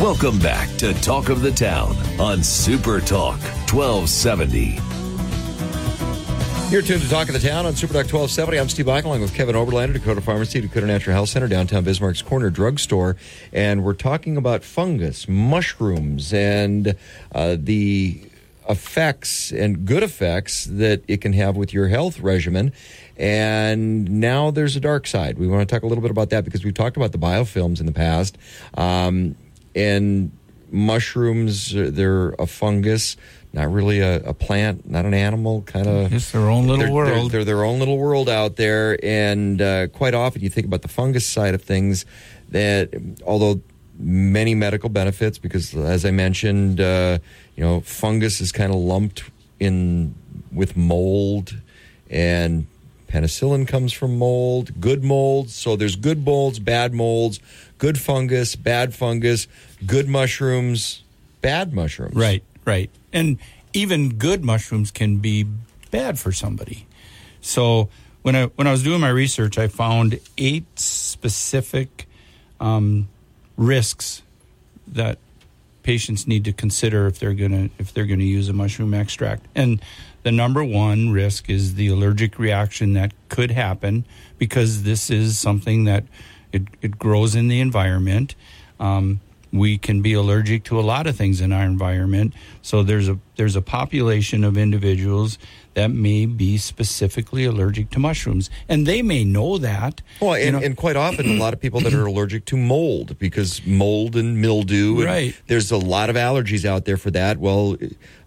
Welcome 0.00 0.38
back 0.38 0.74
to 0.78 0.94
Talk 1.02 1.28
of 1.28 1.42
the 1.42 1.50
Town 1.50 1.94
on 2.18 2.42
Super 2.42 3.02
Talk 3.02 3.38
1270. 3.70 4.78
You're 6.70 6.80
tuned 6.80 7.02
to 7.02 7.10
Talk 7.10 7.28
of 7.28 7.34
the 7.34 7.38
Town 7.38 7.66
on 7.66 7.76
Super 7.76 7.92
Talk 7.92 8.10
1270. 8.10 8.58
I'm 8.58 8.70
Steve 8.70 8.86
Bakken, 8.86 9.04
along 9.04 9.20
with 9.20 9.34
Kevin 9.34 9.54
Oberlander, 9.54 9.92
Dakota 9.92 10.22
Pharmacy, 10.22 10.62
Dakota 10.62 10.86
Natural 10.86 11.12
Health 11.12 11.28
Center, 11.28 11.48
downtown 11.48 11.84
Bismarck's 11.84 12.22
Corner 12.22 12.48
Drugstore. 12.48 13.16
And 13.52 13.84
we're 13.84 13.92
talking 13.92 14.38
about 14.38 14.64
fungus, 14.64 15.28
mushrooms, 15.28 16.32
and 16.32 16.96
uh, 17.34 17.56
the 17.58 18.22
effects 18.70 19.52
and 19.52 19.84
good 19.84 20.02
effects 20.02 20.64
that 20.64 21.02
it 21.08 21.20
can 21.20 21.34
have 21.34 21.58
with 21.58 21.74
your 21.74 21.88
health 21.88 22.20
regimen. 22.20 22.72
And 23.18 24.10
now 24.18 24.50
there's 24.50 24.76
a 24.76 24.80
dark 24.80 25.06
side. 25.06 25.36
We 25.36 25.46
want 25.46 25.68
to 25.68 25.74
talk 25.74 25.82
a 25.82 25.86
little 25.86 26.00
bit 26.00 26.10
about 26.10 26.30
that 26.30 26.46
because 26.46 26.64
we've 26.64 26.72
talked 26.72 26.96
about 26.96 27.12
the 27.12 27.18
biofilms 27.18 27.80
in 27.80 27.86
the 27.86 27.92
past. 27.92 28.38
Um, 28.78 29.36
and 29.74 30.30
mushrooms, 30.70 31.72
they're 31.74 32.30
a 32.30 32.46
fungus 32.46 33.16
not 33.52 33.72
really 33.72 34.00
a, 34.00 34.16
a, 34.22 34.34
plant, 34.34 34.88
not 34.88 35.04
an 35.04 35.14
animal, 35.14 35.62
kind 35.62 35.86
of. 35.86 36.12
It's 36.12 36.30
their 36.30 36.48
own 36.48 36.68
little 36.68 36.84
they're, 36.84 36.94
world. 36.94 37.30
They're, 37.32 37.44
they're, 37.44 37.56
their 37.56 37.64
own 37.64 37.78
little 37.78 37.98
world 37.98 38.28
out 38.28 38.56
there, 38.56 38.98
and 39.04 39.60
uh, 39.60 39.88
quite 39.88 40.14
often 40.14 40.42
you 40.42 40.48
think 40.48 40.66
about 40.66 40.82
the 40.82 40.88
fungus 40.88 41.26
side 41.26 41.54
of 41.54 41.62
things. 41.62 42.04
That 42.50 42.90
although 43.26 43.60
many 43.98 44.54
medical 44.54 44.88
benefits, 44.88 45.38
because 45.38 45.74
as 45.74 46.04
I 46.04 46.10
mentioned, 46.10 46.80
uh, 46.80 47.18
you 47.56 47.64
know, 47.64 47.80
fungus 47.80 48.40
is 48.40 48.52
kind 48.52 48.72
of 48.72 48.78
lumped 48.78 49.24
in 49.58 50.14
with 50.52 50.76
mold, 50.76 51.56
and 52.08 52.66
penicillin 53.10 53.66
comes 53.66 53.92
from 53.92 54.16
mold, 54.16 54.80
good 54.80 55.02
molds. 55.02 55.54
So 55.54 55.76
there's 55.76 55.96
good 55.96 56.24
molds, 56.24 56.58
bad 56.58 56.94
molds, 56.94 57.40
good 57.78 57.98
fungus, 57.98 58.56
bad 58.56 58.94
fungus, 58.94 59.48
good 59.84 60.08
mushrooms, 60.08 61.02
bad 61.40 61.72
mushrooms. 61.72 62.14
Right, 62.14 62.42
right 62.64 62.90
and 63.12 63.38
even 63.72 64.10
good 64.16 64.44
mushrooms 64.44 64.90
can 64.90 65.18
be 65.18 65.46
bad 65.90 66.18
for 66.18 66.32
somebody. 66.32 66.86
So 67.40 67.88
when 68.22 68.36
I 68.36 68.46
when 68.46 68.66
I 68.66 68.70
was 68.70 68.82
doing 68.82 69.00
my 69.00 69.08
research, 69.08 69.58
I 69.58 69.68
found 69.68 70.18
eight 70.36 70.78
specific 70.78 72.06
um, 72.58 73.08
risks 73.56 74.22
that 74.88 75.18
patients 75.82 76.26
need 76.26 76.44
to 76.44 76.52
consider 76.52 77.06
if 77.06 77.18
they're 77.18 77.34
gonna 77.34 77.70
if 77.78 77.94
they're 77.94 78.06
gonna 78.06 78.24
use 78.24 78.48
a 78.48 78.52
mushroom 78.52 78.94
extract. 78.94 79.46
And 79.54 79.80
the 80.22 80.32
number 80.32 80.62
one 80.62 81.10
risk 81.10 81.48
is 81.48 81.74
the 81.74 81.88
allergic 81.88 82.38
reaction 82.38 82.92
that 82.94 83.12
could 83.28 83.50
happen 83.50 84.04
because 84.38 84.82
this 84.82 85.10
is 85.10 85.38
something 85.38 85.84
that 85.84 86.04
it, 86.52 86.62
it 86.82 86.98
grows 86.98 87.34
in 87.34 87.48
the 87.48 87.60
environment. 87.60 88.34
Um, 88.78 89.20
we 89.52 89.78
can 89.78 90.00
be 90.00 90.12
allergic 90.12 90.62
to 90.64 90.78
a 90.78 90.82
lot 90.82 91.06
of 91.06 91.16
things 91.16 91.40
in 91.40 91.52
our 91.52 91.64
environment. 91.64 92.34
So 92.62 92.82
there's 92.82 93.08
a 93.08 93.18
there's 93.36 93.56
a 93.56 93.62
population 93.62 94.44
of 94.44 94.56
individuals 94.56 95.38
that 95.74 95.90
may 95.90 96.26
be 96.26 96.56
specifically 96.56 97.44
allergic 97.44 97.90
to 97.90 97.98
mushrooms, 97.98 98.50
and 98.68 98.86
they 98.86 99.02
may 99.02 99.24
know 99.24 99.58
that. 99.58 100.02
Well, 100.20 100.34
and, 100.34 100.56
and 100.62 100.76
quite 100.76 100.96
often, 100.96 101.28
a 101.28 101.40
lot 101.40 101.52
of 101.52 101.60
people 101.60 101.80
that 101.80 101.94
are 101.94 102.06
allergic 102.06 102.44
to 102.46 102.56
mold 102.56 103.18
because 103.18 103.64
mold 103.66 104.14
and 104.14 104.40
mildew. 104.40 104.96
And 104.96 105.04
right. 105.04 105.40
There's 105.48 105.70
a 105.70 105.78
lot 105.78 106.10
of 106.10 106.16
allergies 106.16 106.64
out 106.64 106.84
there 106.84 106.96
for 106.96 107.10
that. 107.10 107.38
Well, 107.38 107.76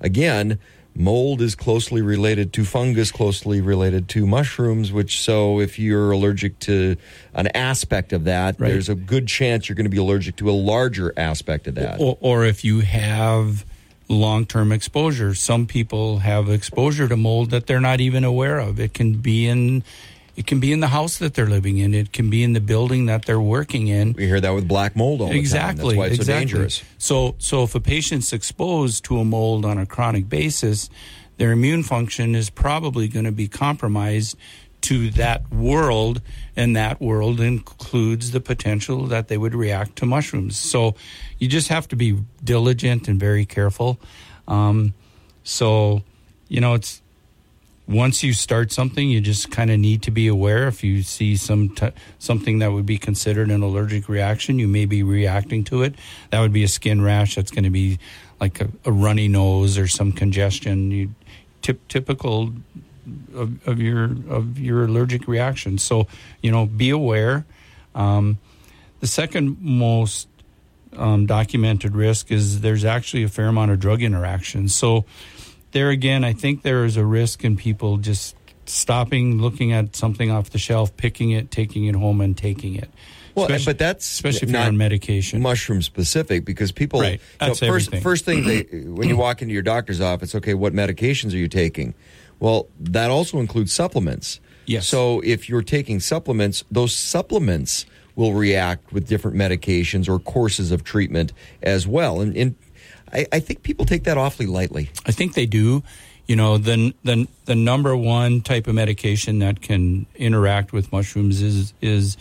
again 0.01 0.59
mold 0.95 1.41
is 1.41 1.55
closely 1.55 2.01
related 2.01 2.53
to 2.53 2.65
fungus, 2.65 3.11
closely 3.11 3.61
related 3.61 4.07
to 4.09 4.27
mushrooms, 4.27 4.91
which 4.91 5.21
so 5.21 5.59
if 5.59 5.79
you're 5.79 6.11
allergic 6.11 6.59
to 6.59 6.95
an 7.33 7.47
aspect 7.47 8.13
of 8.13 8.25
that, 8.25 8.59
right. 8.59 8.69
there's 8.69 8.89
a 8.89 8.95
good 8.95 9.27
chance 9.27 9.67
you're 9.67 9.75
going 9.75 9.85
to 9.85 9.89
be 9.89 9.97
allergic 9.97 10.35
to 10.37 10.49
a 10.49 10.51
larger 10.51 11.13
aspect 11.17 11.67
of 11.67 11.75
that. 11.75 11.99
Or, 11.99 12.17
or 12.21 12.45
if 12.45 12.63
you 12.63 12.81
have 12.81 13.65
long 14.07 14.45
term 14.45 14.71
exposure, 14.71 15.33
some 15.33 15.65
people 15.65 16.19
have 16.19 16.49
exposure 16.49 17.07
to 17.07 17.17
mold 17.17 17.51
that 17.51 17.67
they're 17.67 17.81
not 17.81 18.01
even 18.01 18.23
aware 18.23 18.59
of. 18.59 18.79
It 18.79 18.93
can 18.93 19.15
be 19.15 19.47
in 19.47 19.83
it 20.35 20.47
can 20.47 20.59
be 20.59 20.71
in 20.71 20.79
the 20.79 20.87
house 20.87 21.17
that 21.19 21.35
they're 21.35 21.47
living 21.47 21.77
in. 21.77 21.93
It 21.93 22.11
can 22.11 22.29
be 22.29 22.43
in 22.43 22.53
the 22.53 22.59
building 22.59 23.05
that 23.05 23.25
they're 23.25 23.39
working 23.39 23.87
in. 23.87 24.13
We 24.13 24.25
hear 24.25 24.41
that 24.41 24.51
with 24.51 24.67
black 24.67 24.95
mold 24.95 25.21
all 25.21 25.31
exactly, 25.31 25.73
the 25.75 25.81
time. 25.81 25.87
That's 25.87 25.97
why 25.97 26.05
it's 26.07 26.15
exactly. 26.15 26.33
so 26.33 26.39
dangerous. 26.39 26.83
So, 26.97 27.35
so 27.37 27.63
if 27.63 27.75
a 27.75 27.79
patient's 27.79 28.33
exposed 28.33 29.05
to 29.05 29.19
a 29.19 29.25
mold 29.25 29.63
on 29.63 29.77
a 29.77 29.85
chronic 29.85 30.27
basis, 30.29 30.89
their 31.37 31.51
immune 31.51 31.83
function 31.83 32.33
is 32.33 32.49
probably 32.49 33.07
going 33.07 33.25
to 33.25 33.31
be 33.31 33.47
compromised 33.47 34.37
to 34.81 35.11
that 35.11 35.49
world, 35.49 36.21
and 36.57 36.75
that 36.75 36.99
world 36.99 37.39
includes 37.39 38.31
the 38.31 38.41
potential 38.41 39.05
that 39.05 39.29
they 39.29 39.37
would 39.37 39.55
react 39.55 39.95
to 39.97 40.05
mushrooms. 40.05 40.57
So, 40.57 40.95
you 41.37 41.47
just 41.47 41.67
have 41.67 41.87
to 41.89 41.95
be 41.95 42.17
diligent 42.43 43.07
and 43.07 43.19
very 43.19 43.45
careful. 43.45 43.99
Um, 44.47 44.93
so, 45.43 46.01
you 46.47 46.59
know, 46.59 46.73
it's 46.73 47.02
once 47.93 48.23
you 48.23 48.33
start 48.33 48.71
something, 48.71 49.09
you 49.09 49.21
just 49.21 49.51
kind 49.51 49.71
of 49.71 49.79
need 49.79 50.01
to 50.03 50.11
be 50.11 50.27
aware. 50.27 50.67
If 50.67 50.83
you 50.83 51.03
see 51.03 51.37
some 51.37 51.69
t- 51.69 51.91
something 52.19 52.59
that 52.59 52.71
would 52.71 52.85
be 52.85 52.97
considered 52.97 53.49
an 53.51 53.61
allergic 53.61 54.09
reaction, 54.09 54.59
you 54.59 54.67
may 54.67 54.85
be 54.85 55.03
reacting 55.03 55.63
to 55.65 55.83
it. 55.83 55.95
That 56.31 56.41
would 56.41 56.53
be 56.53 56.63
a 56.63 56.67
skin 56.67 57.01
rash. 57.01 57.35
That's 57.35 57.51
going 57.51 57.63
to 57.63 57.69
be 57.69 57.99
like 58.39 58.59
a, 58.59 58.69
a, 58.85 58.91
runny 58.91 59.27
nose 59.27 59.77
or 59.77 59.87
some 59.87 60.11
congestion. 60.11 60.91
You 60.91 61.15
typical 61.61 62.53
of, 63.33 63.67
of, 63.67 63.79
your 63.79 64.05
of 64.29 64.59
your 64.59 64.83
allergic 64.85 65.27
reaction. 65.27 65.77
So 65.77 66.07
you 66.41 66.51
know, 66.51 66.65
be 66.65 66.89
aware. 66.89 67.45
Um, 67.95 68.39
the 68.99 69.07
second 69.07 69.57
most 69.61 70.27
um, 70.97 71.25
documented 71.25 71.95
risk 71.95 72.31
is 72.31 72.61
there's 72.61 72.85
actually 72.85 73.23
a 73.23 73.29
fair 73.29 73.47
amount 73.47 73.71
of 73.71 73.79
drug 73.79 74.01
interactions. 74.01 74.73
So 74.73 75.05
there 75.73 75.89
again, 75.89 76.23
I 76.23 76.33
think 76.33 76.61
there 76.61 76.85
is 76.85 76.97
a 76.97 77.05
risk 77.05 77.43
in 77.43 77.57
people 77.57 77.97
just 77.97 78.35
stopping, 78.65 79.41
looking 79.41 79.73
at 79.73 79.95
something 79.95 80.31
off 80.31 80.51
the 80.51 80.57
shelf, 80.57 80.95
picking 80.95 81.31
it, 81.31 81.51
taking 81.51 81.85
it 81.85 81.95
home, 81.95 82.21
and 82.21 82.37
taking 82.37 82.75
it. 82.75 82.89
Well, 83.35 83.45
especially, 83.45 83.65
but 83.65 83.77
that's 83.79 84.11
especially 84.11 84.47
if 84.47 84.53
you're 84.53 84.61
on 84.61 84.77
medication, 84.77 85.41
mushroom 85.41 85.81
specific, 85.81 86.45
because 86.45 86.71
people. 86.71 87.01
Right. 87.01 87.19
That's 87.39 87.61
you 87.61 87.67
know, 87.67 87.73
first, 87.73 87.87
everything. 87.87 88.03
first 88.03 88.25
thing 88.25 88.45
they, 88.45 88.63
when 88.85 89.09
you 89.09 89.17
walk 89.17 89.41
into 89.41 89.53
your 89.53 89.63
doctor's 89.63 90.01
office, 90.01 90.35
okay, 90.35 90.53
what 90.53 90.73
medications 90.73 91.33
are 91.33 91.37
you 91.37 91.47
taking? 91.47 91.95
Well, 92.39 92.67
that 92.79 93.09
also 93.09 93.39
includes 93.39 93.73
supplements. 93.73 94.39
Yes. 94.65 94.87
So 94.87 95.19
if 95.21 95.49
you're 95.49 95.63
taking 95.63 95.99
supplements, 95.99 96.63
those 96.69 96.95
supplements 96.95 97.85
will 98.15 98.33
react 98.33 98.93
with 98.93 99.07
different 99.07 99.35
medications 99.35 100.07
or 100.07 100.19
courses 100.19 100.71
of 100.71 100.83
treatment 100.83 101.33
as 101.63 101.87
well. 101.87 102.21
And, 102.21 102.37
and 102.37 102.55
I, 103.11 103.25
I 103.31 103.39
think 103.39 103.63
people 103.63 103.85
take 103.85 104.03
that 104.05 104.17
awfully 104.17 104.47
lightly. 104.47 104.89
I 105.05 105.11
think 105.11 105.33
they 105.33 105.45
do. 105.45 105.83
You 106.25 106.37
know, 106.37 106.57
the, 106.57 106.93
the 107.03 107.27
the 107.45 107.55
number 107.55 107.97
one 107.97 108.41
type 108.41 108.67
of 108.67 108.75
medication 108.75 109.39
that 109.39 109.61
can 109.61 110.05
interact 110.15 110.71
with 110.71 110.91
mushrooms 110.91 111.41
is 111.41 111.73
is 111.81 112.17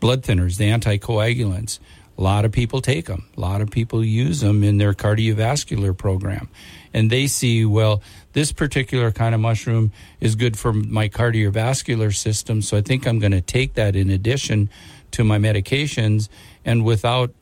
blood 0.00 0.22
thinners, 0.22 0.56
the 0.56 0.70
anticoagulants. 0.70 1.78
A 2.16 2.22
lot 2.22 2.44
of 2.44 2.52
people 2.52 2.82
take 2.82 3.06
them. 3.06 3.26
A 3.36 3.40
lot 3.40 3.60
of 3.62 3.70
people 3.70 4.04
use 4.04 4.40
them 4.40 4.62
in 4.62 4.76
their 4.76 4.92
cardiovascular 4.92 5.96
program. 5.96 6.48
And 6.92 7.08
they 7.10 7.26
see, 7.26 7.64
well, 7.64 8.02
this 8.34 8.52
particular 8.52 9.10
kind 9.10 9.34
of 9.34 9.40
mushroom 9.40 9.90
is 10.20 10.34
good 10.34 10.58
for 10.58 10.72
my 10.72 11.08
cardiovascular 11.08 12.14
system. 12.14 12.60
So 12.60 12.76
I 12.76 12.82
think 12.82 13.06
I'm 13.06 13.20
going 13.20 13.32
to 13.32 13.40
take 13.40 13.74
that 13.74 13.96
in 13.96 14.10
addition 14.10 14.68
to 15.12 15.24
my 15.24 15.38
medications. 15.38 16.28
And 16.62 16.84
without 16.84 17.32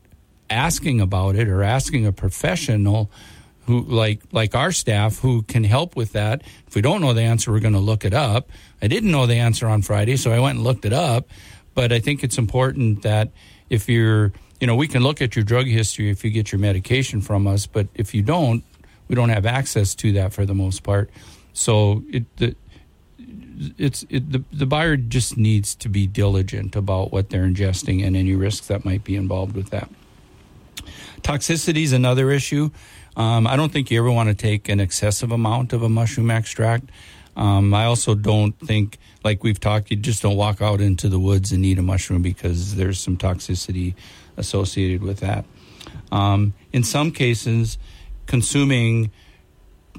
asking 0.51 1.01
about 1.01 1.37
it 1.37 1.49
or 1.49 1.63
asking 1.63 2.07
a 2.07 2.13
professional 2.13 3.11
who 3.69 3.83
like 3.83 4.23
like 4.33 4.55
our 4.55 4.73
staff 4.73 5.19
who 5.19 5.43
can 5.43 5.63
help 5.63 5.95
with 5.95 6.13
that. 6.13 6.43
If 6.67 6.75
we 6.75 6.81
don't 6.81 7.03
know 7.03 7.13
the 7.13 7.23
answer, 7.23 7.53
we're 7.53 7.61
going 7.61 7.75
to 7.75 7.81
look 7.81 8.05
it 8.05 8.15
up. 8.15 8.49
I 8.81 8.89
didn't 8.89 9.11
know 9.11 9.27
the 9.27 9.35
answer 9.35 9.69
on 9.69 9.83
Friday, 9.83 10.17
so 10.17 10.33
I 10.33 10.41
went 10.41 10.57
and 10.57 10.65
looked 10.65 10.87
it 10.87 10.93
up. 10.93 11.29
But 11.75 11.93
I 11.93 12.01
think 12.01 12.25
it's 12.25 12.39
important 12.39 13.03
that 13.03 13.31
if 13.69 13.89
you're, 13.89 14.33
you 14.59 14.67
know, 14.67 14.75
we 14.75 14.89
can 14.89 15.03
look 15.03 15.21
at 15.21 15.37
your 15.37 15.45
drug 15.45 15.67
history 15.67 16.11
if 16.11 16.25
you 16.25 16.31
get 16.31 16.51
your 16.51 16.59
medication 16.61 17.21
from 17.21 17.47
us, 17.47 17.67
but 17.67 17.89
if 17.95 18.15
you 18.15 18.23
don't, 18.23 18.65
we 19.07 19.15
don't 19.15 19.29
have 19.29 19.47
access 19.47 19.95
to 19.97 20.13
that 20.13 20.33
for 20.33 20.47
the 20.47 20.55
most 20.55 20.83
part. 20.83 21.11
So 21.53 22.03
it 22.11 22.25
the 22.39 22.57
it's 23.77 24.07
it, 24.09 24.33
the 24.33 24.43
the 24.51 24.67
buyer 24.67 24.97
just 24.97 25.37
needs 25.37 25.75
to 25.75 25.91
be 25.91 26.07
diligent 26.07 26.75
about 26.75 27.13
what 27.13 27.29
they're 27.29 27.45
ingesting 27.45 28.03
and 28.03 28.17
any 28.17 28.35
risks 28.35 28.67
that 28.69 28.85
might 28.85 29.05
be 29.05 29.15
involved 29.15 29.55
with 29.55 29.71
that. 29.71 29.91
Toxicity 31.23 31.83
is 31.83 31.93
another 31.93 32.31
issue. 32.31 32.71
Um, 33.17 33.47
I 33.47 33.57
don't 33.57 33.73
think 33.73 33.91
you 33.91 33.99
ever 33.99 34.11
want 34.11 34.29
to 34.29 34.35
take 34.35 34.69
an 34.69 34.81
excessive 34.81 35.33
amount 35.33 35.73
of 35.73 35.83
a 35.83 35.89
mushroom 35.89 36.31
extract. 36.31 36.91
Um, 37.37 37.73
I 37.75 37.85
also 37.85 38.15
don't 38.15 38.59
think, 38.59 38.99
like 39.25 39.45
we've 39.45 39.61
talked, 39.61 39.91
you 39.91 39.97
just 39.97 40.23
don't 40.23 40.37
walk 40.37 40.61
out 40.61 40.81
into 40.81 41.09
the 41.09 41.19
woods 41.19 41.53
and 41.53 41.65
eat 41.65 41.79
a 41.79 41.83
mushroom 41.83 42.23
because 42.23 42.77
there's 42.77 42.99
some 42.99 43.17
toxicity 43.17 43.95
associated 44.37 45.03
with 45.03 45.21
that. 45.21 45.45
Um, 46.11 46.55
in 46.73 46.83
some 46.83 47.11
cases, 47.13 47.79
consuming 48.27 49.11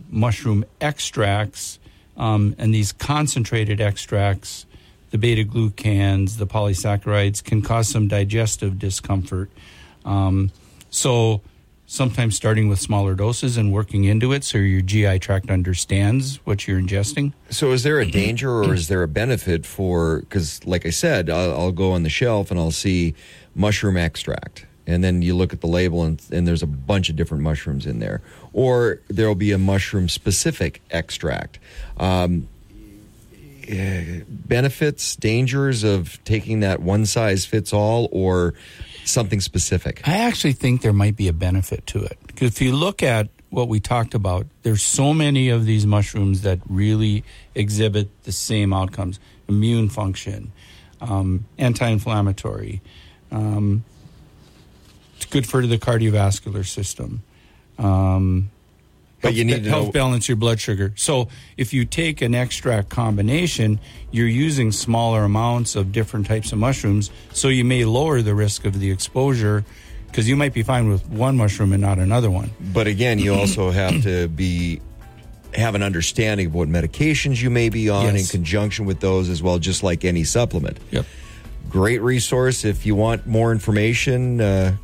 mushroom 0.09 0.65
extracts 0.81 1.79
um, 2.19 2.55
and 2.57 2.73
these 2.73 2.91
concentrated 2.91 3.79
extracts, 3.79 4.65
the 5.11 5.17
beta 5.17 5.43
glucans, 5.43 6.37
the 6.37 6.45
polysaccharides, 6.45 7.43
can 7.43 7.61
cause 7.61 7.87
some 7.87 8.07
digestive 8.07 8.77
discomfort. 8.77 9.49
Um, 10.03 10.51
So 10.89 11.41
sometimes 11.89 12.35
starting 12.35 12.69
with 12.69 12.79
smaller 12.79 13.15
doses 13.15 13.57
and 13.57 13.73
working 13.73 14.03
into 14.03 14.31
it 14.31 14.43
so 14.43 14.59
your 14.59 14.81
GI 14.81 15.17
tract 15.17 15.49
understands 15.49 16.37
what 16.45 16.67
you're 16.67 16.79
ingesting. 16.79 17.33
So, 17.49 17.71
is 17.71 17.83
there 17.83 17.99
a 17.99 18.05
danger 18.05 18.63
or 18.63 18.73
is 18.73 18.87
there 18.87 19.01
a 19.03 19.07
benefit 19.07 19.65
for? 19.65 20.19
Because, 20.19 20.63
like 20.65 20.85
I 20.85 20.91
said, 20.91 21.29
I'll, 21.29 21.51
I'll 21.51 21.71
go 21.71 21.91
on 21.91 22.03
the 22.03 22.09
shelf 22.09 22.51
and 22.51 22.59
I'll 22.59 22.71
see 22.71 23.15
mushroom 23.55 23.97
extract, 23.97 24.67
and 24.85 25.03
then 25.03 25.21
you 25.21 25.35
look 25.35 25.51
at 25.51 25.61
the 25.61 25.67
label 25.67 26.03
and, 26.03 26.21
and 26.31 26.47
there's 26.47 26.63
a 26.63 26.67
bunch 26.67 27.09
of 27.09 27.15
different 27.15 27.43
mushrooms 27.43 27.85
in 27.87 27.99
there, 27.99 28.21
or 28.53 29.01
there'll 29.07 29.35
be 29.35 29.51
a 29.51 29.57
mushroom 29.57 30.07
specific 30.07 30.81
extract. 30.91 31.59
Um, 31.97 32.47
eh, 33.69 34.21
benefits, 34.27 35.15
dangers 35.15 35.83
of 35.83 36.23
taking 36.23 36.61
that 36.61 36.81
one 36.81 37.05
size 37.05 37.45
fits 37.45 37.71
all, 37.73 38.09
or 38.11 38.53
something 39.05 39.39
specific. 39.39 40.07
I 40.07 40.17
actually 40.17 40.53
think 40.53 40.81
there 40.81 40.93
might 40.93 41.15
be 41.15 41.27
a 41.27 41.33
benefit 41.33 41.85
to 41.87 42.03
it. 42.03 42.17
Because 42.27 42.51
if 42.51 42.61
you 42.61 42.75
look 42.75 43.03
at 43.03 43.29
what 43.49 43.67
we 43.67 43.79
talked 43.79 44.13
about, 44.13 44.47
there's 44.63 44.83
so 44.83 45.13
many 45.13 45.49
of 45.49 45.65
these 45.65 45.85
mushrooms 45.85 46.41
that 46.41 46.59
really 46.67 47.23
exhibit 47.55 48.23
the 48.23 48.31
same 48.31 48.73
outcomes 48.73 49.19
immune 49.47 49.89
function, 49.89 50.51
um, 51.01 51.45
anti 51.57 51.87
inflammatory. 51.87 52.81
Um, 53.31 53.83
it's 55.17 55.25
good 55.25 55.47
for 55.47 55.65
the 55.65 55.77
cardiovascular 55.77 56.65
system. 56.65 57.23
Um, 57.77 58.51
But 59.21 59.33
you 59.33 59.43
need 59.43 59.63
to 59.65 59.69
help 59.69 59.85
know- 59.87 59.91
balance 59.91 60.27
your 60.29 60.37
blood 60.37 60.59
sugar. 60.59 60.93
So 60.95 61.27
if 61.57 61.73
you 61.73 61.85
take 61.85 62.21
an 62.21 62.33
extract 62.33 62.89
combination, 62.89 63.79
you're 64.11 64.27
using 64.27 64.71
smaller 64.71 65.23
amounts 65.23 65.75
of 65.75 65.91
different 65.91 66.25
types 66.27 66.51
of 66.51 66.57
mushrooms, 66.59 67.11
so 67.33 67.49
you 67.49 67.65
may 67.65 67.83
lower 67.85 68.21
the 68.21 68.33
risk 68.33 68.65
of 68.65 68.79
the 68.79 68.89
exposure 68.91 69.65
because 70.07 70.27
you 70.27 70.35
might 70.35 70.53
be 70.53 70.63
fine 70.63 70.89
with 70.89 71.05
one 71.07 71.37
mushroom 71.37 71.73
and 71.73 71.81
not 71.81 71.99
another 71.99 72.31
one. 72.31 72.49
But 72.73 72.87
again, 72.87 73.19
you 73.19 73.33
also 73.39 73.71
have 73.71 74.03
to 74.03 74.27
be 74.27 74.81
have 75.55 75.73
an 75.75 75.81
understanding 75.81 76.45
of 76.47 76.53
what 76.53 76.67
medications 76.69 77.41
you 77.41 77.49
may 77.49 77.69
be 77.69 77.89
on 77.89 78.15
in 78.15 78.23
conjunction 78.25 78.85
with 78.85 78.99
those 78.99 79.29
as 79.29 79.41
well, 79.41 79.57
just 79.57 79.81
like 79.81 80.05
any 80.05 80.23
supplement. 80.23 80.77
Yep. 80.91 81.05
Great 81.69 82.01
resource. 82.01 82.63
If 82.65 82.85
you 82.85 82.95
want 82.95 83.25
more 83.27 83.51
information, 83.51 84.39
uh, 84.39 84.75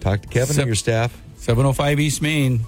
talk 0.00 0.20
to 0.20 0.28
Kevin 0.28 0.54
Sep- 0.54 0.58
and 0.62 0.66
your 0.68 0.74
staff. 0.74 1.18
705 1.38 2.00
East 2.00 2.20
Main, 2.22 2.60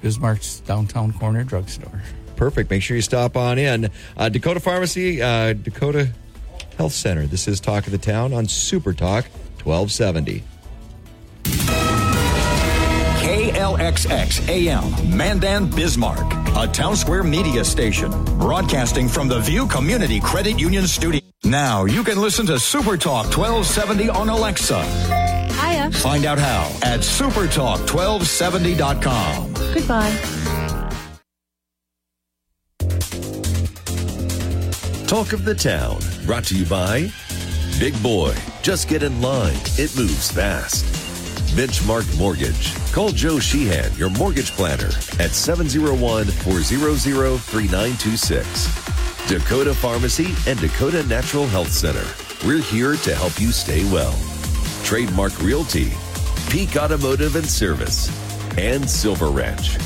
Bismarck's 0.00 0.60
downtown 0.60 1.12
corner 1.12 1.44
drugstore. 1.44 2.02
Perfect. 2.36 2.70
Make 2.70 2.82
sure 2.82 2.96
you 2.96 3.02
stop 3.02 3.36
on 3.36 3.58
in. 3.58 3.90
Uh, 4.16 4.28
Dakota 4.28 4.60
Pharmacy, 4.60 5.20
uh, 5.20 5.54
Dakota 5.54 6.10
Health 6.76 6.92
Center. 6.92 7.26
This 7.26 7.48
is 7.48 7.58
Talk 7.58 7.86
of 7.86 7.92
the 7.92 7.98
Town 7.98 8.32
on 8.32 8.46
Super 8.46 8.92
Talk 8.92 9.24
1270. 9.64 10.44
KLXX 13.20 14.48
AM, 14.48 15.16
Mandan, 15.16 15.68
Bismarck, 15.70 16.32
a 16.56 16.66
town 16.68 16.96
square 16.96 17.22
media 17.24 17.64
station, 17.64 18.10
broadcasting 18.38 19.08
from 19.08 19.28
the 19.28 19.40
View 19.40 19.66
Community 19.66 20.20
Credit 20.20 20.58
Union 20.58 20.86
studio. 20.86 21.20
Now 21.44 21.84
you 21.84 22.04
can 22.04 22.20
listen 22.20 22.46
to 22.46 22.58
Super 22.58 22.96
Talk 22.96 23.26
1270 23.36 24.08
on 24.10 24.28
Alexa. 24.28 25.27
Hiya. 25.60 25.90
Find 25.90 26.24
out 26.24 26.38
how 26.38 26.70
at 26.82 27.00
supertalk1270.com. 27.00 29.52
Goodbye. 29.74 30.18
Talk 35.06 35.32
of 35.32 35.44
the 35.44 35.54
Town, 35.54 35.98
brought 36.26 36.44
to 36.44 36.54
you 36.54 36.66
by 36.66 37.10
Big 37.78 38.00
Boy. 38.02 38.34
Just 38.62 38.88
get 38.88 39.02
in 39.02 39.20
line, 39.22 39.56
it 39.78 39.96
moves 39.96 40.30
fast. 40.30 40.84
Benchmark 41.56 42.06
Mortgage. 42.18 42.74
Call 42.92 43.08
Joe 43.10 43.38
Sheehan, 43.38 43.90
your 43.96 44.10
mortgage 44.10 44.50
planner, 44.52 44.88
at 45.18 45.30
701 45.30 46.26
400 46.26 47.38
3926. 47.40 49.28
Dakota 49.28 49.74
Pharmacy 49.74 50.34
and 50.46 50.60
Dakota 50.60 51.02
Natural 51.06 51.46
Health 51.46 51.72
Center. 51.72 52.04
We're 52.46 52.62
here 52.62 52.96
to 52.96 53.14
help 53.14 53.40
you 53.40 53.50
stay 53.50 53.84
well. 53.90 54.14
Trademark 54.84 55.38
Realty, 55.40 55.92
Peak 56.48 56.76
Automotive 56.76 57.36
and 57.36 57.46
Service, 57.46 58.08
and 58.56 58.88
Silver 58.88 59.28
Ranch. 59.28 59.78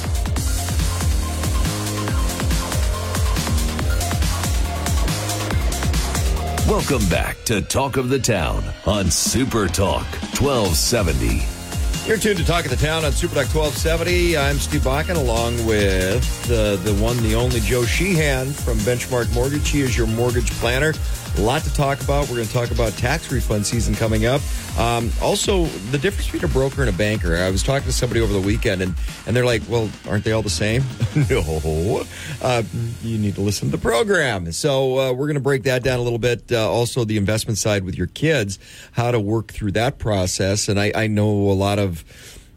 Welcome 6.68 7.06
back 7.08 7.42
to 7.44 7.60
Talk 7.60 7.96
of 7.96 8.08
the 8.08 8.18
Town 8.18 8.64
on 8.86 9.10
Super 9.10 9.68
Talk 9.68 10.06
1270. 10.40 11.42
You're 12.06 12.16
tuned 12.16 12.38
to 12.38 12.44
Talk 12.44 12.64
of 12.64 12.70
the 12.70 12.76
Town 12.76 13.04
on 13.04 13.12
Super 13.12 13.34
Talk 13.34 13.54
1270. 13.54 14.36
I'm 14.36 14.56
Steve 14.56 14.80
Bakken 14.80 15.16
along 15.16 15.54
with 15.66 16.50
uh, 16.50 16.76
the 16.76 16.94
one, 16.94 17.16
the 17.22 17.34
only 17.34 17.60
Joe 17.60 17.84
Sheehan 17.84 18.52
from 18.52 18.78
Benchmark 18.78 19.32
Mortgage. 19.34 19.68
He 19.68 19.82
is 19.82 19.96
your 19.96 20.06
mortgage 20.06 20.50
planner. 20.52 20.94
A 21.38 21.40
lot 21.40 21.62
to 21.62 21.72
talk 21.72 22.02
about. 22.02 22.28
We're 22.28 22.36
going 22.36 22.46
to 22.46 22.52
talk 22.52 22.70
about 22.70 22.92
tax 22.92 23.32
refund 23.32 23.66
season 23.66 23.94
coming 23.94 24.26
up. 24.26 24.42
Um, 24.78 25.10
also, 25.22 25.64
the 25.90 25.98
difference 25.98 26.30
between 26.30 26.44
a 26.44 26.52
broker 26.52 26.82
and 26.82 26.90
a 26.90 26.92
banker. 26.92 27.36
I 27.36 27.50
was 27.50 27.62
talking 27.62 27.86
to 27.86 27.92
somebody 27.92 28.20
over 28.20 28.32
the 28.34 28.40
weekend, 28.40 28.82
and, 28.82 28.94
and 29.26 29.34
they're 29.34 29.44
like, 29.44 29.62
well, 29.66 29.90
aren't 30.06 30.24
they 30.24 30.32
all 30.32 30.42
the 30.42 30.50
same? 30.50 30.84
no. 31.30 32.04
Uh, 32.42 32.62
you 33.02 33.16
need 33.16 33.34
to 33.36 33.40
listen 33.40 33.70
to 33.70 33.76
the 33.76 33.82
program. 33.82 34.52
So 34.52 34.98
uh, 34.98 35.12
we're 35.12 35.26
going 35.26 35.34
to 35.34 35.40
break 35.40 35.62
that 35.62 35.82
down 35.82 35.98
a 35.98 36.02
little 36.02 36.18
bit. 36.18 36.52
Uh, 36.52 36.70
also, 36.70 37.04
the 37.04 37.16
investment 37.16 37.56
side 37.56 37.84
with 37.84 37.96
your 37.96 38.08
kids, 38.08 38.58
how 38.92 39.10
to 39.10 39.18
work 39.18 39.52
through 39.52 39.72
that 39.72 39.98
process. 39.98 40.68
And 40.68 40.78
I, 40.78 40.92
I 40.94 41.06
know 41.06 41.30
a 41.30 41.56
lot 41.56 41.78
of 41.78 42.04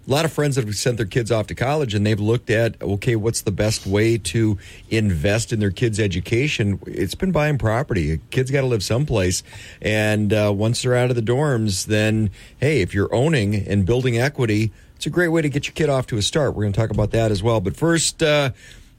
a 0.08 0.12
lot 0.12 0.26
of 0.26 0.32
friends 0.32 0.56
that 0.56 0.66
have 0.66 0.76
sent 0.76 0.98
their 0.98 1.06
kids 1.06 1.32
off 1.32 1.48
to 1.48 1.56
college 1.56 1.94
and 1.94 2.06
they've 2.06 2.20
looked 2.20 2.50
at 2.50 2.82
okay 2.82 3.16
what's 3.16 3.42
the 3.42 3.52
best 3.52 3.88
way 3.88 4.18
to 4.18 4.58
invest 4.90 5.52
in 5.52 5.60
their 5.60 5.72
kids 5.72 6.00
education? 6.00 6.80
It's 6.86 7.16
been 7.16 7.32
buying 7.32 7.58
property. 7.58 8.12
A 8.12 8.18
kid's 8.18 8.52
got 8.52 8.62
to 8.62 8.68
live 8.68 8.84
someplace. 8.84 9.44
And 9.82 10.32
uh, 10.32 10.54
once 10.56 10.82
they're 10.84 10.96
out 10.96 11.10
of 11.10 11.16
the 11.16 11.22
dorms 11.22 11.86
then 11.86 12.30
hey 12.60 12.82
if 12.82 12.94
you're 12.94 13.14
owning 13.14 13.56
and 13.56 13.86
building 13.86 14.18
equity 14.18 14.72
it's 14.96 15.06
a 15.06 15.10
great 15.10 15.30
way 15.30 15.42
to 15.42 15.50
get 15.50 15.68
your 15.68 15.74
kid 15.74 15.90
off 15.90 16.08
to 16.08 16.18
a 16.18 16.22
start. 16.22 16.56
We're 16.56 16.64
going 16.64 16.74
to 16.74 16.80
talk 16.80 16.90
about 16.90 17.12
that 17.12 17.32
as 17.32 17.44
well. 17.44 17.60
But 17.60 17.76
first 17.76 18.22
uh, 18.22 18.52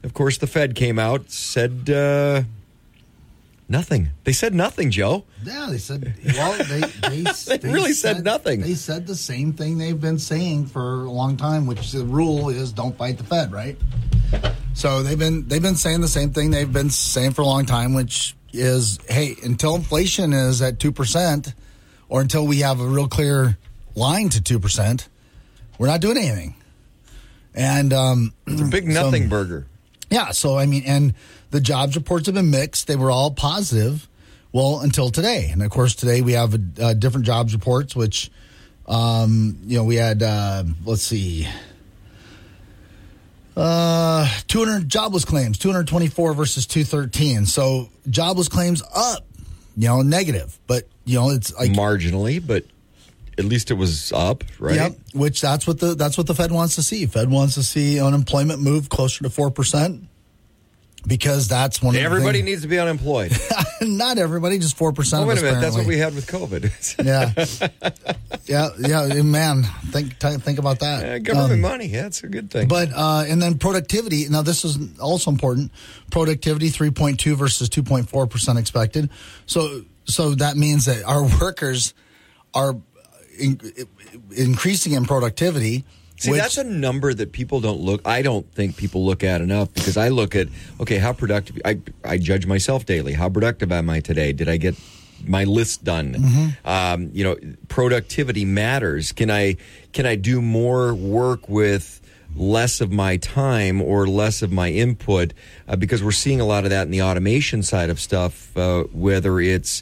of 0.03 0.13
course 0.13 0.37
the 0.37 0.47
fed 0.47 0.75
came 0.75 0.99
out 0.99 1.31
said 1.31 1.89
uh, 1.89 2.43
nothing 3.69 4.09
they 4.23 4.31
said 4.31 4.53
nothing 4.53 4.89
joe 4.91 5.25
Yeah, 5.43 5.67
they 5.69 5.77
said. 5.77 6.13
Well, 6.25 6.63
they 6.65 6.81
they, 6.81 7.23
They 7.57 7.69
really 7.71 7.93
said 7.93 8.23
nothing. 8.23 8.61
They 8.61 8.73
said 8.75 9.07
the 9.07 9.15
same 9.15 9.53
thing 9.53 9.77
they've 9.77 9.99
been 9.99 10.19
saying 10.19 10.67
for 10.67 11.03
a 11.05 11.11
long 11.11 11.37
time, 11.37 11.65
which 11.67 11.91
the 11.91 12.03
rule 12.03 12.49
is 12.49 12.71
don't 12.71 12.97
fight 12.97 13.17
the 13.17 13.23
Fed, 13.23 13.51
right? 13.51 13.77
So 14.73 15.03
they've 15.03 15.17
been 15.17 15.47
they've 15.47 15.61
been 15.61 15.75
saying 15.75 16.01
the 16.01 16.07
same 16.07 16.31
thing 16.31 16.51
they've 16.51 16.71
been 16.71 16.89
saying 16.89 17.31
for 17.31 17.41
a 17.41 17.45
long 17.45 17.65
time, 17.65 17.93
which 17.93 18.35
is 18.53 18.99
hey, 19.07 19.35
until 19.43 19.75
inflation 19.75 20.33
is 20.33 20.61
at 20.61 20.79
two 20.79 20.91
percent, 20.91 21.53
or 22.09 22.21
until 22.21 22.45
we 22.45 22.59
have 22.59 22.79
a 22.79 22.85
real 22.85 23.07
clear 23.07 23.57
line 23.95 24.29
to 24.29 24.41
two 24.41 24.59
percent, 24.59 25.07
we're 25.77 25.87
not 25.87 26.01
doing 26.01 26.17
anything. 26.17 26.55
And 27.53 27.91
um, 27.93 28.33
it's 28.45 28.61
a 28.61 28.65
big 28.65 28.85
so- 28.91 29.03
nothing 29.03 29.29
burger 29.29 29.67
yeah, 30.09 30.31
so 30.31 30.57
I 30.57 30.65
mean, 30.65 30.83
and 30.85 31.13
the 31.51 31.61
jobs 31.61 31.95
reports 31.95 32.25
have 32.25 32.35
been 32.35 32.51
mixed. 32.51 32.87
They 32.87 32.95
were 32.95 33.11
all 33.11 33.31
positive, 33.31 34.07
well, 34.51 34.79
until 34.79 35.09
today. 35.09 35.49
And 35.51 35.61
of 35.63 35.69
course, 35.69 35.95
today 35.95 36.21
we 36.21 36.33
have 36.33 36.53
a, 36.53 36.61
uh, 36.81 36.93
different 36.93 37.25
jobs 37.25 37.53
reports, 37.53 37.95
which, 37.95 38.31
um, 38.87 39.57
you 39.65 39.77
know, 39.77 39.83
we 39.83 39.95
had, 39.95 40.23
uh, 40.23 40.63
let's 40.85 41.03
see, 41.03 41.47
uh, 43.55 44.27
200 44.47 44.87
jobless 44.87 45.25
claims, 45.25 45.57
224 45.57 46.33
versus 46.33 46.67
213. 46.67 47.45
So 47.45 47.89
jobless 48.09 48.49
claims 48.49 48.83
up, 48.93 49.25
you 49.75 49.87
know, 49.87 50.01
negative, 50.03 50.59
but 50.67 50.87
you 51.05 51.17
know, 51.17 51.31
it's 51.31 51.53
like 51.55 51.71
marginally, 51.71 52.45
but 52.45 52.65
at 53.37 53.45
least 53.45 53.71
it 53.71 53.75
was 53.75 54.11
up, 54.11 54.43
right? 54.59 54.75
Yep. 54.75 54.97
Which 55.13 55.41
that's 55.41 55.65
what 55.65 55.79
the 55.79 55.95
that's 55.95 56.17
what 56.17 56.27
the 56.27 56.35
Fed 56.35 56.51
wants 56.51 56.75
to 56.75 56.83
see. 56.83 57.05
Fed 57.05 57.31
wants 57.31 57.55
to 57.55 57.63
see 57.63 57.99
unemployment 57.99 58.61
move 58.61 58.89
closer 58.89 59.23
to 59.23 59.29
four 59.29 59.49
percent 59.49 60.07
because 61.07 61.47
that's 61.47 61.81
one. 61.81 61.95
Everybody 61.95 62.39
of 62.39 62.45
the 62.45 62.51
needs 62.51 62.61
to 62.63 62.67
be 62.67 62.77
unemployed. 62.77 63.31
not 63.81 64.17
everybody, 64.17 64.59
just 64.59 64.77
four 64.77 64.91
percent. 64.91 65.23
Oh, 65.23 65.27
wait 65.27 65.39
a 65.39 65.41
minute. 65.41 65.61
That's 65.61 65.75
what 65.75 65.85
we 65.87 65.97
had 65.97 66.13
with 66.13 66.27
COVID. 66.27 67.05
Yeah, 67.05 67.33
yeah, 68.45 69.07
yeah. 69.07 69.21
Man, 69.21 69.63
think 69.63 70.19
t- 70.19 70.37
think 70.37 70.59
about 70.59 70.79
that. 70.79 71.05
Uh, 71.05 71.19
government 71.19 71.53
Um, 71.53 71.61
money. 71.61 71.85
Yeah, 71.87 72.07
it's 72.07 72.23
a 72.23 72.27
good 72.27 72.51
thing. 72.51 72.67
But 72.67 72.89
uh, 72.93 73.23
and 73.27 73.41
then 73.41 73.57
productivity. 73.57 74.27
Now 74.27 74.41
this 74.41 74.65
is 74.65 74.99
also 74.99 75.31
important. 75.31 75.71
Productivity 76.11 76.69
three 76.69 76.91
point 76.91 77.19
two 77.19 77.35
versus 77.35 77.69
two 77.69 77.83
point 77.83 78.09
four 78.09 78.27
percent 78.27 78.59
expected. 78.59 79.09
So 79.45 79.83
so 80.05 80.35
that 80.35 80.57
means 80.57 80.85
that 80.85 81.03
our 81.03 81.23
workers 81.41 81.93
are 82.53 82.75
in, 83.39 83.59
increasing 84.35 84.93
in 84.93 85.05
productivity. 85.05 85.85
See, 86.17 86.31
which- 86.31 86.41
that's 86.41 86.57
a 86.57 86.63
number 86.63 87.13
that 87.13 87.31
people 87.31 87.61
don't 87.61 87.79
look. 87.79 88.01
I 88.05 88.21
don't 88.21 88.51
think 88.53 88.75
people 88.77 89.05
look 89.05 89.23
at 89.23 89.41
enough 89.41 89.73
because 89.73 89.97
I 89.97 90.09
look 90.09 90.35
at 90.35 90.47
okay, 90.81 90.97
how 90.97 91.13
productive. 91.13 91.59
I 91.63 91.79
I 92.03 92.17
judge 92.17 92.45
myself 92.45 92.85
daily. 92.85 93.13
How 93.13 93.29
productive 93.29 93.71
am 93.71 93.89
I 93.89 93.99
today? 93.99 94.33
Did 94.33 94.49
I 94.49 94.57
get 94.57 94.75
my 95.25 95.45
list 95.45 95.83
done. 95.83 96.53
Um, 96.63 97.09
you 97.11 97.23
know, 97.23 97.37
productivity 97.69 98.45
matters. 98.45 99.11
Can 99.11 99.31
I 99.31 99.57
can 99.93 100.05
I 100.05 100.15
do 100.15 100.41
more 100.41 100.93
work 100.93 101.49
with 101.49 102.01
less 102.35 102.81
of 102.81 102.91
my 102.91 103.17
time 103.17 103.81
or 103.81 104.07
less 104.07 104.41
of 104.43 104.51
my 104.51 104.69
input? 104.69 105.33
Uh, 105.67 105.75
because 105.75 106.03
we're 106.03 106.11
seeing 106.11 106.39
a 106.39 106.45
lot 106.45 106.65
of 106.65 106.69
that 106.69 106.83
in 106.83 106.91
the 106.91 107.01
automation 107.01 107.63
side 107.63 107.89
of 107.89 107.99
stuff. 107.99 108.55
Uh, 108.55 108.83
whether 108.91 109.39
it's 109.39 109.81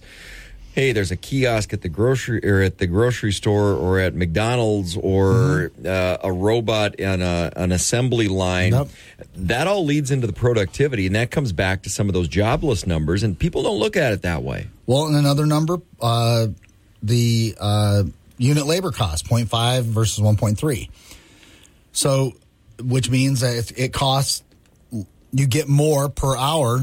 hey, 0.76 0.92
there's 0.92 1.10
a 1.10 1.16
kiosk 1.16 1.72
at 1.72 1.82
the 1.82 1.90
grocery 1.90 2.46
or 2.46 2.62
at 2.62 2.80
the 2.80 2.86
grocery 2.86 3.32
store 3.32 3.72
or 3.72 3.98
at 3.98 4.14
McDonald's 4.14 4.98
or 4.98 5.72
uh, 5.86 6.18
a 6.22 6.32
robot 6.32 7.00
on 7.02 7.22
a, 7.22 7.50
an 7.56 7.72
assembly 7.72 8.28
line. 8.28 8.74
Yep. 8.74 8.90
That 9.36 9.68
all 9.68 9.86
leads 9.86 10.12
into 10.12 10.28
the 10.28 10.34
productivity, 10.34 11.08
and 11.08 11.16
that 11.16 11.32
comes 11.32 11.54
back 11.54 11.84
to 11.84 11.90
some 11.90 12.10
of 12.10 12.14
those 12.14 12.28
jobless 12.28 12.86
numbers, 12.86 13.24
and 13.24 13.40
people 13.40 13.64
don't 13.64 13.80
look 13.80 13.96
at 13.96 14.12
it 14.12 14.22
that 14.24 14.44
way. 14.44 14.68
Well, 14.86 15.06
and 15.06 15.16
another 15.16 15.46
number, 15.46 15.78
uh, 16.02 16.48
the 17.02 17.56
uh, 17.58 18.04
unit 18.38 18.66
labor 18.66 18.92
cost, 18.92 19.28
0.5 19.28 19.84
versus 19.84 20.22
1.3. 20.22 20.90
So, 21.94 22.34
which 22.84 23.10
means 23.10 23.40
that 23.40 23.56
if 23.56 23.80
it 23.80 23.94
costs, 23.94 24.44
you 24.92 25.48
get 25.48 25.70
more 25.70 26.10
per 26.10 26.36
hour 26.36 26.82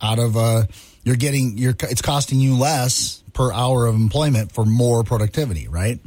out 0.00 0.20
of, 0.20 0.36
uh, 0.36 0.66
you're 1.08 1.16
getting, 1.16 1.58
you're, 1.58 1.74
it's 1.82 2.02
costing 2.02 2.38
you 2.38 2.56
less 2.56 3.22
per 3.32 3.52
hour 3.52 3.86
of 3.86 3.96
employment 3.96 4.52
for 4.52 4.64
more 4.64 5.02
productivity, 5.02 5.66
right? 5.66 5.98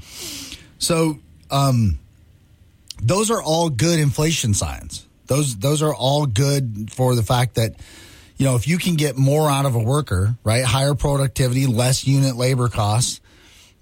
So, 0.77 1.19
um, 1.49 1.99
those 3.01 3.31
are 3.31 3.41
all 3.41 3.69
good 3.69 3.99
inflation 3.99 4.53
signs. 4.53 5.05
Those 5.25 5.57
those 5.57 5.81
are 5.81 5.93
all 5.93 6.25
good 6.25 6.91
for 6.91 7.15
the 7.15 7.23
fact 7.23 7.55
that 7.55 7.75
you 8.37 8.45
know 8.45 8.55
if 8.55 8.67
you 8.67 8.77
can 8.77 8.95
get 8.95 9.17
more 9.17 9.49
out 9.49 9.65
of 9.65 9.75
a 9.75 9.79
worker, 9.79 10.35
right? 10.43 10.63
Higher 10.63 10.93
productivity, 10.93 11.67
less 11.67 12.05
unit 12.05 12.35
labor 12.35 12.67
costs. 12.67 13.21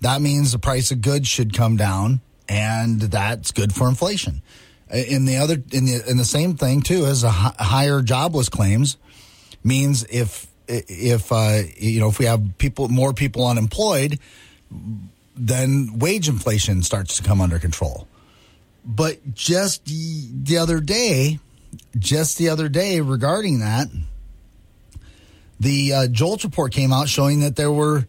That 0.01 0.21
means 0.21 0.51
the 0.53 0.59
price 0.59 0.91
of 0.91 1.01
goods 1.01 1.27
should 1.27 1.53
come 1.53 1.75
down, 1.75 2.21
and 2.47 3.01
that's 3.01 3.51
good 3.51 3.73
for 3.73 3.89
inflation. 3.89 4.41
In 4.91 5.25
the 5.25 5.37
other, 5.37 5.55
in 5.71 5.85
the 5.85 6.03
in 6.07 6.17
the 6.17 6.25
same 6.25 6.55
thing 6.55 6.81
too, 6.81 7.05
as 7.05 7.23
a 7.23 7.31
higher 7.31 8.01
jobless 8.01 8.47
claims 8.47 8.97
means 9.63 10.05
if 10.05 10.47
if 10.69 11.31
uh, 11.31 11.63
you 11.77 11.99
know 11.99 12.09
if 12.09 12.19
we 12.19 12.25
have 12.25 12.57
people 12.57 12.87
more 12.87 13.13
people 13.13 13.47
unemployed, 13.47 14.19
then 15.35 15.97
wage 15.97 16.29
inflation 16.29 16.83
starts 16.83 17.17
to 17.17 17.23
come 17.23 17.41
under 17.41 17.59
control. 17.59 18.07
But 18.85 19.33
just 19.33 19.85
the, 19.85 20.29
the 20.31 20.57
other 20.57 20.79
day, 20.79 21.39
just 21.97 22.37
the 22.37 22.49
other 22.49 22.69
day 22.69 23.01
regarding 23.01 23.59
that, 23.59 23.87
the 25.59 25.93
uh, 25.93 26.07
JOLTS 26.07 26.45
report 26.45 26.71
came 26.71 26.93
out 26.93 27.09
showing 27.09 27.41
that 27.41 27.55
there 27.55 27.71
were 27.71 28.07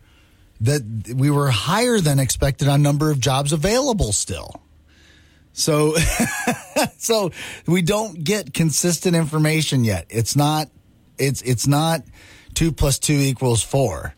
that 0.61 1.15
we 1.15 1.31
were 1.31 1.51
higher 1.51 1.99
than 1.99 2.19
expected 2.19 2.69
on 2.69 2.83
number 2.83 3.11
of 3.11 3.19
jobs 3.19 3.53
available 3.53 4.13
still. 4.13 4.61
So, 5.53 5.95
so 6.99 7.33
we 7.67 7.83
don't 7.83 8.23
get 8.23 8.55
consistent 8.55 9.17
information 9.17 9.85
yet. 9.85 10.07
It's 10.11 10.37
not, 10.37 10.69
it's 11.19 11.43
it's 11.43 11.67
not 11.67 12.03
two 12.61 12.71
plus 12.71 12.99
two 12.99 13.15
equals 13.15 13.63
four. 13.63 14.15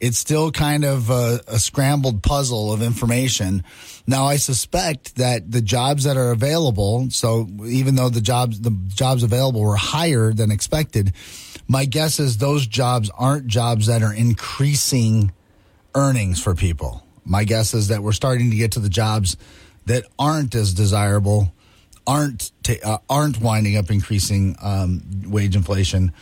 It's 0.00 0.16
still 0.16 0.50
kind 0.50 0.86
of 0.86 1.10
a, 1.10 1.40
a 1.46 1.58
scrambled 1.58 2.22
puzzle 2.22 2.72
of 2.72 2.80
information. 2.80 3.62
Now, 4.06 4.24
I 4.24 4.36
suspect 4.36 5.16
that 5.16 5.50
the 5.50 5.60
jobs 5.60 6.04
that 6.04 6.16
are 6.16 6.30
available, 6.30 7.10
so 7.10 7.46
even 7.66 7.94
though 7.94 8.08
the 8.08 8.22
jobs 8.22 8.58
the 8.58 8.70
jobs 8.88 9.22
available 9.22 9.60
were 9.60 9.76
higher 9.76 10.32
than 10.32 10.50
expected, 10.50 11.12
my 11.68 11.84
guess 11.84 12.18
is 12.18 12.38
those 12.38 12.66
jobs 12.66 13.10
aren't 13.18 13.48
jobs 13.48 13.88
that 13.88 14.02
are 14.02 14.14
increasing 14.14 15.30
earnings 15.94 16.42
for 16.42 16.54
people. 16.54 17.02
My 17.26 17.44
guess 17.44 17.74
is 17.74 17.88
that 17.88 18.02
we're 18.02 18.12
starting 18.12 18.48
to 18.48 18.56
get 18.56 18.72
to 18.72 18.80
the 18.80 18.88
jobs 18.88 19.36
that 19.84 20.04
aren't 20.18 20.54
as 20.54 20.72
desirable, 20.72 21.52
aren't 22.06 22.50
ta- 22.62 22.82
uh, 22.82 22.98
aren't 23.10 23.42
winding 23.42 23.76
up 23.76 23.90
increasing 23.90 24.56
um, 24.62 25.02
wage 25.26 25.54
inflation, 25.54 26.14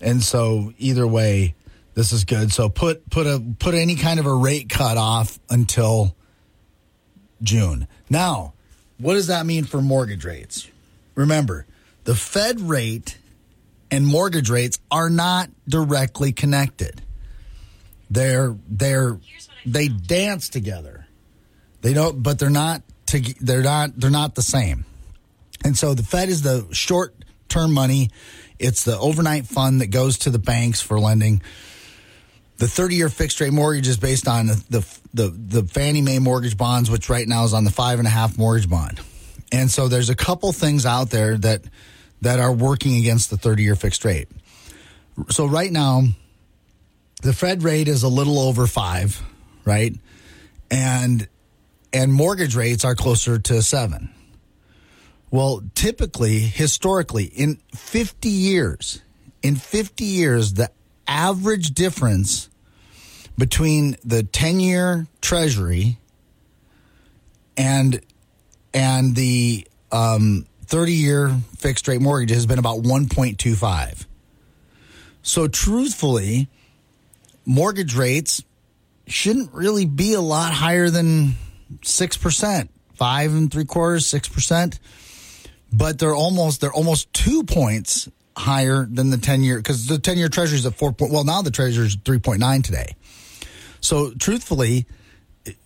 and 0.00 0.22
so 0.22 0.72
either 0.78 1.06
way, 1.06 1.54
this 1.94 2.12
is 2.12 2.24
good. 2.24 2.52
So 2.52 2.68
put 2.68 3.08
put 3.10 3.26
a 3.26 3.42
put 3.58 3.74
any 3.74 3.96
kind 3.96 4.20
of 4.20 4.26
a 4.26 4.34
rate 4.34 4.68
cut 4.68 4.96
off 4.96 5.38
until 5.50 6.14
June. 7.42 7.88
Now, 8.08 8.54
what 8.98 9.14
does 9.14 9.28
that 9.28 9.46
mean 9.46 9.64
for 9.64 9.80
mortgage 9.80 10.24
rates? 10.24 10.68
Remember, 11.14 11.66
the 12.04 12.14
Fed 12.14 12.60
rate 12.60 13.18
and 13.90 14.06
mortgage 14.06 14.50
rates 14.50 14.78
are 14.90 15.10
not 15.10 15.50
directly 15.68 16.32
connected. 16.32 17.02
They're 18.10 18.56
they're 18.68 19.18
they 19.66 19.88
dance 19.88 20.48
together. 20.48 21.06
They 21.82 21.92
don't, 21.92 22.22
but 22.22 22.38
they're 22.38 22.50
not. 22.50 22.82
To, 23.06 23.20
they're 23.40 23.62
not. 23.62 23.98
They're 23.98 24.10
not 24.10 24.34
the 24.34 24.42
same. 24.42 24.84
And 25.64 25.76
so 25.76 25.94
the 25.94 26.02
Fed 26.02 26.28
is 26.28 26.42
the 26.42 26.66
short 26.72 27.14
term 27.48 27.72
money. 27.72 28.10
It's 28.58 28.84
the 28.84 28.98
overnight 28.98 29.46
fund 29.46 29.80
that 29.80 29.88
goes 29.88 30.18
to 30.18 30.30
the 30.30 30.38
banks 30.38 30.80
for 30.80 30.98
lending. 30.98 31.42
The 32.58 32.66
30 32.66 32.96
year 32.96 33.08
fixed 33.08 33.40
rate 33.40 33.52
mortgage 33.52 33.86
is 33.86 33.98
based 33.98 34.26
on 34.26 34.46
the, 34.48 34.86
the, 35.14 35.28
the, 35.28 35.62
Fannie 35.62 36.02
Mae 36.02 36.18
mortgage 36.18 36.56
bonds, 36.56 36.90
which 36.90 37.08
right 37.08 37.26
now 37.26 37.44
is 37.44 37.54
on 37.54 37.64
the 37.64 37.70
five 37.70 37.98
and 38.00 38.08
a 38.08 38.10
half 38.10 38.36
mortgage 38.36 38.68
bond. 38.68 39.00
And 39.52 39.70
so 39.70 39.86
there's 39.86 40.10
a 40.10 40.16
couple 40.16 40.52
things 40.52 40.84
out 40.84 41.10
there 41.10 41.38
that, 41.38 41.62
that 42.22 42.40
are 42.40 42.52
working 42.52 42.96
against 42.96 43.30
the 43.30 43.36
30 43.36 43.62
year 43.62 43.76
fixed 43.76 44.04
rate. 44.04 44.28
So 45.30 45.46
right 45.46 45.70
now, 45.70 46.02
the 47.22 47.32
Fed 47.32 47.62
rate 47.62 47.88
is 47.88 48.02
a 48.02 48.08
little 48.08 48.38
over 48.38 48.66
five, 48.66 49.22
right? 49.64 49.92
And, 50.70 51.28
and 51.92 52.12
mortgage 52.12 52.54
rates 52.56 52.84
are 52.84 52.94
closer 52.94 53.38
to 53.38 53.62
seven. 53.62 54.10
Well, 55.30 55.62
typically, 55.74 56.38
historically, 56.38 57.24
in 57.24 57.60
50 57.74 58.28
years, 58.28 59.02
in 59.42 59.56
50 59.56 60.04
years, 60.04 60.54
the 60.54 60.70
average 61.06 61.70
difference 61.72 62.48
between 63.36 63.96
the 64.04 64.22
10 64.22 64.60
year 64.60 65.06
treasury 65.20 65.98
and 67.56 68.00
and 68.74 69.14
the 69.16 69.66
um, 69.92 70.46
30 70.66 70.92
year 70.92 71.36
fixed 71.56 71.88
rate 71.88 72.00
mortgage 72.00 72.30
has 72.30 72.46
been 72.46 72.58
about 72.58 72.82
1.25. 72.82 74.06
So, 75.22 75.48
truthfully, 75.48 76.48
mortgage 77.44 77.94
rates 77.94 78.42
shouldn't 79.06 79.52
really 79.52 79.86
be 79.86 80.14
a 80.14 80.20
lot 80.20 80.52
higher 80.52 80.90
than 80.90 81.34
6%, 81.82 82.68
five 82.94 83.32
and 83.32 83.50
three 83.50 83.64
quarters, 83.64 84.06
6%. 84.06 84.78
But 85.72 85.98
they're 85.98 86.14
almost, 86.14 86.60
they're 86.60 86.72
almost 86.72 87.12
two 87.12 87.44
points 87.44 88.08
higher 88.36 88.86
than 88.86 89.10
the 89.10 89.18
10 89.18 89.42
year, 89.42 89.56
because 89.58 89.86
the 89.86 89.98
10 89.98 90.16
year 90.16 90.28
treasury 90.28 90.58
is 90.58 90.66
at 90.66 90.74
four 90.74 90.92
point, 90.92 91.12
well, 91.12 91.24
now 91.24 91.42
the 91.42 91.50
treasury 91.50 91.86
is 91.86 91.96
3.9 91.96 92.64
today. 92.64 92.94
So, 93.80 94.12
truthfully, 94.12 94.86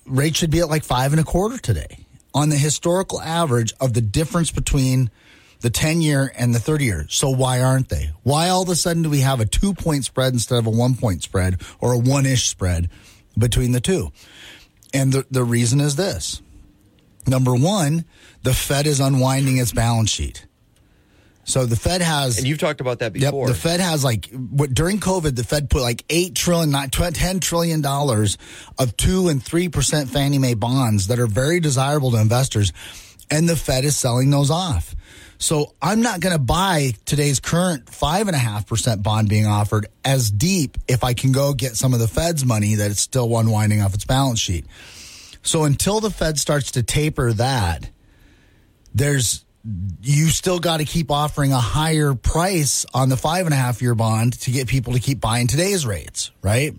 rates 0.06 0.38
should 0.38 0.50
be 0.50 0.60
at 0.60 0.68
like 0.68 0.84
five 0.84 1.12
and 1.12 1.20
a 1.20 1.24
quarter 1.24 1.58
today 1.58 2.04
on 2.34 2.48
the 2.48 2.56
historical 2.56 3.20
average 3.20 3.72
of 3.80 3.94
the 3.94 4.00
difference 4.00 4.50
between 4.50 5.10
the 5.60 5.70
10 5.70 6.02
year 6.02 6.32
and 6.36 6.54
the 6.54 6.58
30 6.58 6.84
year. 6.84 7.06
So 7.08 7.30
why 7.30 7.60
aren't 7.60 7.88
they? 7.88 8.10
Why 8.22 8.48
all 8.48 8.62
of 8.62 8.68
a 8.68 8.74
sudden 8.74 9.02
do 9.02 9.10
we 9.10 9.20
have 9.20 9.40
a 9.40 9.46
two 9.46 9.74
point 9.74 10.04
spread 10.04 10.32
instead 10.32 10.58
of 10.58 10.66
a 10.66 10.70
one 10.70 10.96
point 10.96 11.22
spread 11.22 11.60
or 11.80 11.92
a 11.92 11.98
one 11.98 12.26
ish 12.26 12.48
spread 12.48 12.90
between 13.38 13.72
the 13.72 13.80
two? 13.80 14.12
And 14.92 15.12
the, 15.12 15.26
the 15.30 15.44
reason 15.44 15.80
is 15.80 15.96
this. 15.96 16.42
Number 17.26 17.54
one, 17.54 18.04
the 18.42 18.52
Fed 18.54 18.86
is 18.86 19.00
unwinding 19.00 19.58
its 19.58 19.72
balance 19.72 20.10
sheet. 20.10 20.46
So 21.44 21.66
the 21.66 21.76
Fed 21.76 22.02
has, 22.02 22.38
And 22.38 22.46
you've 22.46 22.58
talked 22.60 22.80
about 22.80 23.00
that 23.00 23.16
Yep, 23.16 23.30
before. 23.32 23.48
the 23.48 23.54
Fed 23.54 23.80
has 23.80 24.04
like 24.04 24.30
what, 24.30 24.72
during 24.72 25.00
COVID, 25.00 25.34
the 25.34 25.42
Fed 25.44 25.70
put 25.70 25.82
like 25.82 26.04
eight 26.08 26.34
trillion, 26.36 26.70
not 26.70 26.92
ten 26.92 27.40
trillion 27.40 27.80
dollars 27.80 28.38
of 28.78 28.96
two 28.96 29.28
and 29.28 29.42
three 29.42 29.68
percent 29.68 30.08
Fannie 30.08 30.38
Mae 30.38 30.54
bonds 30.54 31.08
that 31.08 31.18
are 31.18 31.26
very 31.26 31.58
desirable 31.58 32.12
to 32.12 32.20
investors, 32.20 32.72
and 33.28 33.48
the 33.48 33.56
Fed 33.56 33.84
is 33.84 33.96
selling 33.96 34.30
those 34.30 34.50
off. 34.52 34.94
So 35.38 35.74
I'm 35.82 36.00
not 36.02 36.20
going 36.20 36.32
to 36.34 36.38
buy 36.40 36.92
today's 37.04 37.40
current 37.40 37.88
five 37.90 38.28
and 38.28 38.36
a 38.36 38.38
half 38.38 38.68
percent 38.68 39.02
bond 39.02 39.28
being 39.28 39.46
offered 39.46 39.88
as 40.04 40.30
deep 40.30 40.78
if 40.86 41.02
I 41.02 41.14
can 41.14 41.32
go 41.32 41.52
get 41.54 41.74
some 41.74 41.92
of 41.92 41.98
the 41.98 42.06
Fed's 42.06 42.44
money 42.44 42.76
that 42.76 42.92
it's 42.92 43.00
still 43.00 43.36
unwinding 43.36 43.82
off 43.82 43.92
its 43.94 44.04
balance 44.04 44.38
sheet. 44.38 44.64
So 45.42 45.64
until 45.64 46.00
the 46.00 46.10
Fed 46.10 46.38
starts 46.38 46.72
to 46.72 46.82
taper 46.82 47.32
that, 47.34 47.90
there's 48.94 49.44
you 50.02 50.26
still 50.28 50.58
got 50.58 50.78
to 50.78 50.84
keep 50.84 51.10
offering 51.10 51.52
a 51.52 51.60
higher 51.60 52.14
price 52.14 52.84
on 52.92 53.08
the 53.08 53.16
five 53.16 53.46
and 53.46 53.54
a 53.54 53.56
half 53.56 53.80
year 53.80 53.94
bond 53.94 54.38
to 54.40 54.50
get 54.50 54.66
people 54.66 54.92
to 54.94 54.98
keep 54.98 55.20
buying 55.20 55.46
today's 55.46 55.86
rates, 55.86 56.32
right? 56.42 56.74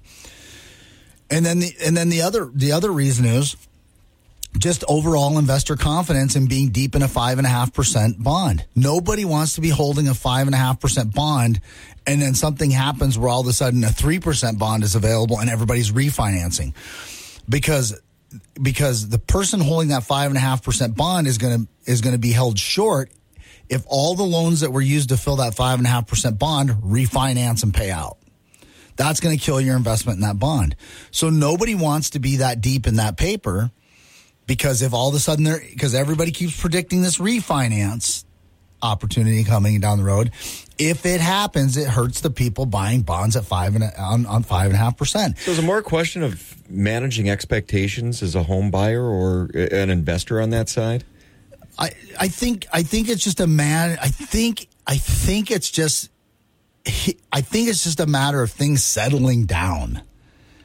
And 1.29 1.45
then 1.45 1.59
the 1.59 1.73
and 1.83 1.95
then 1.95 2.09
the 2.09 2.21
other 2.23 2.49
the 2.53 2.73
other 2.73 2.91
reason 2.91 3.25
is 3.25 3.55
just 4.57 4.83
overall 4.87 5.37
investor 5.39 5.75
confidence 5.75 6.35
in 6.35 6.47
being 6.47 6.69
deep 6.69 6.95
in 6.95 7.01
a 7.01 7.07
five 7.07 7.37
and 7.37 7.47
a 7.47 7.49
half 7.49 7.73
percent 7.73 8.21
bond. 8.21 8.65
Nobody 8.75 9.25
wants 9.25 9.55
to 9.55 9.61
be 9.61 9.69
holding 9.69 10.07
a 10.07 10.13
five 10.13 10.47
and 10.47 10.53
a 10.53 10.59
half 10.59 10.79
percent 10.79 11.13
bond 11.13 11.59
and 12.05 12.21
then 12.21 12.35
something 12.35 12.69
happens 12.69 13.17
where 13.17 13.29
all 13.29 13.41
of 13.41 13.47
a 13.47 13.53
sudden 13.53 13.83
a 13.83 13.89
three 13.89 14.19
percent 14.19 14.59
bond 14.59 14.83
is 14.83 14.93
available 14.93 15.39
and 15.39 15.49
everybody's 15.49 15.91
refinancing. 15.91 16.73
Because 17.47 17.99
because 18.61 19.09
the 19.09 19.19
person 19.19 19.59
holding 19.59 19.89
that 19.89 20.03
five 20.03 20.29
and 20.29 20.37
a 20.37 20.41
half 20.41 20.63
percent 20.63 20.95
bond 20.95 21.27
is 21.27 21.37
gonna 21.37 21.67
is 21.85 22.01
gonna 22.01 22.17
be 22.17 22.31
held 22.31 22.57
short 22.59 23.11
if 23.69 23.83
all 23.87 24.15
the 24.15 24.23
loans 24.23 24.59
that 24.61 24.71
were 24.71 24.81
used 24.81 25.09
to 25.09 25.17
fill 25.17 25.37
that 25.37 25.55
five 25.55 25.79
and 25.79 25.87
a 25.87 25.89
half 25.89 26.07
percent 26.07 26.37
bond 26.37 26.69
refinance 26.69 27.63
and 27.63 27.73
pay 27.73 27.91
out. 27.91 28.17
That's 28.95 29.19
going 29.19 29.37
to 29.37 29.43
kill 29.43 29.59
your 29.59 29.75
investment 29.75 30.17
in 30.17 30.21
that 30.21 30.37
bond. 30.37 30.75
So 31.11 31.29
nobody 31.29 31.73
wants 31.73 32.11
to 32.11 32.19
be 32.19 32.37
that 32.37 32.61
deep 32.61 32.85
in 32.85 32.97
that 32.97 33.17
paper 33.17 33.71
because 34.45 34.81
if 34.81 34.93
all 34.93 35.09
of 35.09 35.15
a 35.15 35.19
sudden 35.19 35.45
there, 35.45 35.59
because 35.67 35.95
everybody 35.95 36.31
keeps 36.31 36.59
predicting 36.59 37.01
this 37.01 37.17
refinance 37.17 38.25
opportunity 38.83 39.43
coming 39.43 39.79
down 39.79 39.97
the 39.97 40.03
road, 40.03 40.31
if 40.77 41.05
it 41.05 41.21
happens, 41.21 41.77
it 41.77 41.87
hurts 41.87 42.21
the 42.21 42.29
people 42.29 42.65
buying 42.65 43.01
bonds 43.01 43.35
at 43.35 43.45
five 43.45 43.75
and 43.75 43.83
a, 43.83 44.01
on, 44.01 44.25
on 44.25 44.43
five 44.43 44.67
and 44.67 44.75
a 44.75 44.77
half 44.77 44.97
percent. 44.97 45.37
So 45.39 45.51
is 45.51 45.59
it 45.59 45.63
more 45.63 45.77
a 45.77 45.83
question 45.83 46.21
of 46.21 46.55
managing 46.69 47.29
expectations 47.29 48.21
as 48.21 48.35
a 48.35 48.43
home 48.43 48.69
buyer 48.69 49.03
or 49.03 49.49
an 49.55 49.89
investor 49.89 50.41
on 50.41 50.49
that 50.51 50.69
side? 50.69 51.03
I, 51.79 51.91
I 52.19 52.27
think 52.27 52.67
I 52.71 52.83
think 52.83 53.09
it's 53.09 53.23
just 53.23 53.39
a 53.39 53.47
man. 53.47 53.97
I 54.01 54.09
think 54.09 54.67
I 54.85 54.97
think 54.97 55.49
it's 55.49 55.71
just 55.71 56.11
I 56.85 57.41
think 57.41 57.69
it's 57.69 57.83
just 57.83 57.99
a 57.99 58.05
matter 58.05 58.41
of 58.41 58.51
things 58.51 58.83
settling 58.83 59.45
down. 59.45 60.03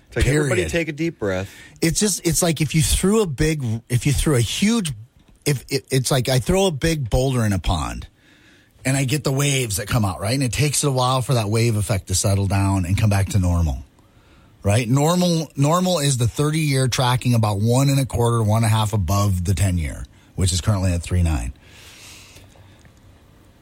It's 0.09 0.17
like 0.17 0.25
Period. 0.25 0.53
everybody 0.53 0.69
take 0.69 0.89
a 0.89 0.93
deep 0.93 1.19
breath. 1.19 1.51
It's 1.81 2.01
just 2.01 2.27
it's 2.27 2.43
like 2.43 2.61
if 2.61 2.75
you 2.75 2.83
threw 2.83 3.23
a 3.23 3.27
big 3.27 3.63
if 3.89 4.07
you 4.07 4.13
threw 4.13 4.35
a 4.35 4.41
huge 4.41 4.93
if 5.49 5.65
it, 5.71 5.87
it's 5.91 6.11
like 6.11 6.29
I 6.29 6.41
throw 6.41 6.67
a 6.67 6.71
big 6.71 7.09
boulder 7.09 7.43
in 7.45 7.55
a 7.55 7.59
pond 7.59 8.07
and 8.85 8.97
I 8.97 9.05
get 9.05 9.25
the 9.25 9.33
waves 9.33 9.77
that 9.77 9.89
come 9.89 10.05
out 10.05 10.21
right 10.21 10.35
and 10.35 10.43
it 10.43 10.53
takes 10.53 10.85
a 10.85 10.91
while 10.91 11.23
for 11.23 11.35
that 11.35 11.49
wave 11.49 11.77
effect 11.77 12.09
to 12.09 12.15
settle 12.15 12.47
down 12.47 12.85
and 12.85 12.99
come 12.99 13.09
back 13.09 13.31
to 13.31 13.39
normal. 13.39 13.83
Right? 14.63 14.87
Normal 14.87 15.51
normal 15.57 16.01
is 16.01 16.19
the 16.19 16.29
30 16.29 16.59
year 16.59 16.89
tracking 16.89 17.33
about 17.33 17.61
one 17.61 17.89
and 17.89 17.99
a 17.99 18.05
quarter, 18.05 18.43
one 18.43 18.65
and 18.65 18.67
a 18.67 18.69
half 18.69 18.93
above 18.93 19.45
the 19.45 19.55
10 19.55 19.79
year, 19.79 20.05
which 20.35 20.53
is 20.53 20.61
currently 20.61 20.93
at 20.93 21.03
three 21.03 21.23
nine. 21.23 21.55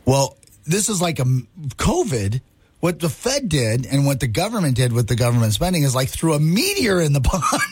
Well, 0.05 0.37
this 0.65 0.89
is 0.89 1.01
like 1.01 1.21
a 1.21 1.25
COVID. 1.25 2.41
What 2.81 3.01
the 3.01 3.09
Fed 3.09 3.49
did 3.49 3.87
and 3.87 4.05
what 4.05 4.21
the 4.21 4.27
government 4.27 4.77
did 4.77 4.93
with 4.93 5.09
the 5.09 5.17
government 5.17 5.55
spending 5.55 5.83
is 5.83 5.95
like 5.95 6.09
threw 6.09 6.35
a 6.35 6.39
meteor 6.39 7.01
in 7.01 7.15
the 7.15 7.23
pond. 7.23 7.63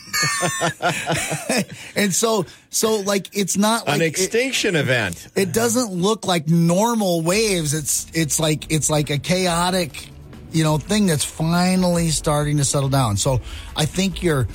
and 1.95 2.13
so, 2.13 2.45
so 2.71 2.97
like 3.01 3.29
it's 3.37 3.55
not 3.55 3.87
like 3.87 3.97
An 3.97 4.01
extinction 4.01 4.75
it, 4.75 4.79
event. 4.79 5.27
It 5.35 5.53
doesn't 5.53 5.91
look 5.91 6.25
like 6.25 6.47
normal 6.47 7.21
waves. 7.21 7.73
It's 7.73 8.07
it's 8.13 8.39
like 8.39 8.71
it's 8.71 8.89
like 8.89 9.11
a 9.11 9.19
chaotic, 9.19 10.09
you 10.51 10.63
know, 10.63 10.79
thing 10.79 11.05
that's 11.05 11.23
finally 11.23 12.09
starting 12.09 12.57
to 12.57 12.65
settle 12.65 12.89
down. 12.89 13.17
So 13.17 13.41
I 13.75 13.85
think 13.85 14.23
you're 14.23 14.47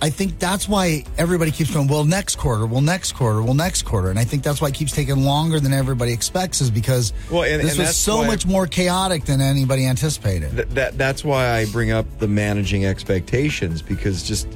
I 0.00 0.10
think 0.10 0.38
that's 0.38 0.68
why 0.68 1.04
everybody 1.16 1.50
keeps 1.50 1.72
going, 1.72 1.88
well, 1.88 2.04
next 2.04 2.36
quarter, 2.36 2.66
well, 2.66 2.82
next 2.82 3.12
quarter, 3.12 3.42
well, 3.42 3.54
next 3.54 3.82
quarter. 3.82 4.10
And 4.10 4.18
I 4.18 4.24
think 4.24 4.42
that's 4.42 4.60
why 4.60 4.68
it 4.68 4.74
keeps 4.74 4.92
taking 4.92 5.24
longer 5.24 5.58
than 5.58 5.72
everybody 5.72 6.12
expects, 6.12 6.60
is 6.60 6.70
because 6.70 7.14
well, 7.30 7.44
and, 7.44 7.62
this 7.62 7.72
and 7.72 7.86
was 7.86 7.96
so 7.96 8.22
much 8.22 8.46
more 8.46 8.66
chaotic 8.66 9.24
than 9.24 9.40
anybody 9.40 9.86
anticipated. 9.86 10.54
Th- 10.54 10.68
that 10.68 10.98
That's 10.98 11.24
why 11.24 11.50
I 11.56 11.66
bring 11.66 11.92
up 11.92 12.06
the 12.18 12.28
managing 12.28 12.84
expectations, 12.84 13.80
because 13.80 14.22
just 14.22 14.46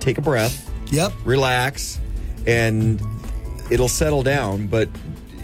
take 0.00 0.16
a 0.16 0.22
breath. 0.22 0.70
Yep. 0.90 1.12
Relax, 1.24 2.00
and 2.46 3.02
it'll 3.70 3.88
settle 3.88 4.22
down. 4.22 4.68
But 4.68 4.88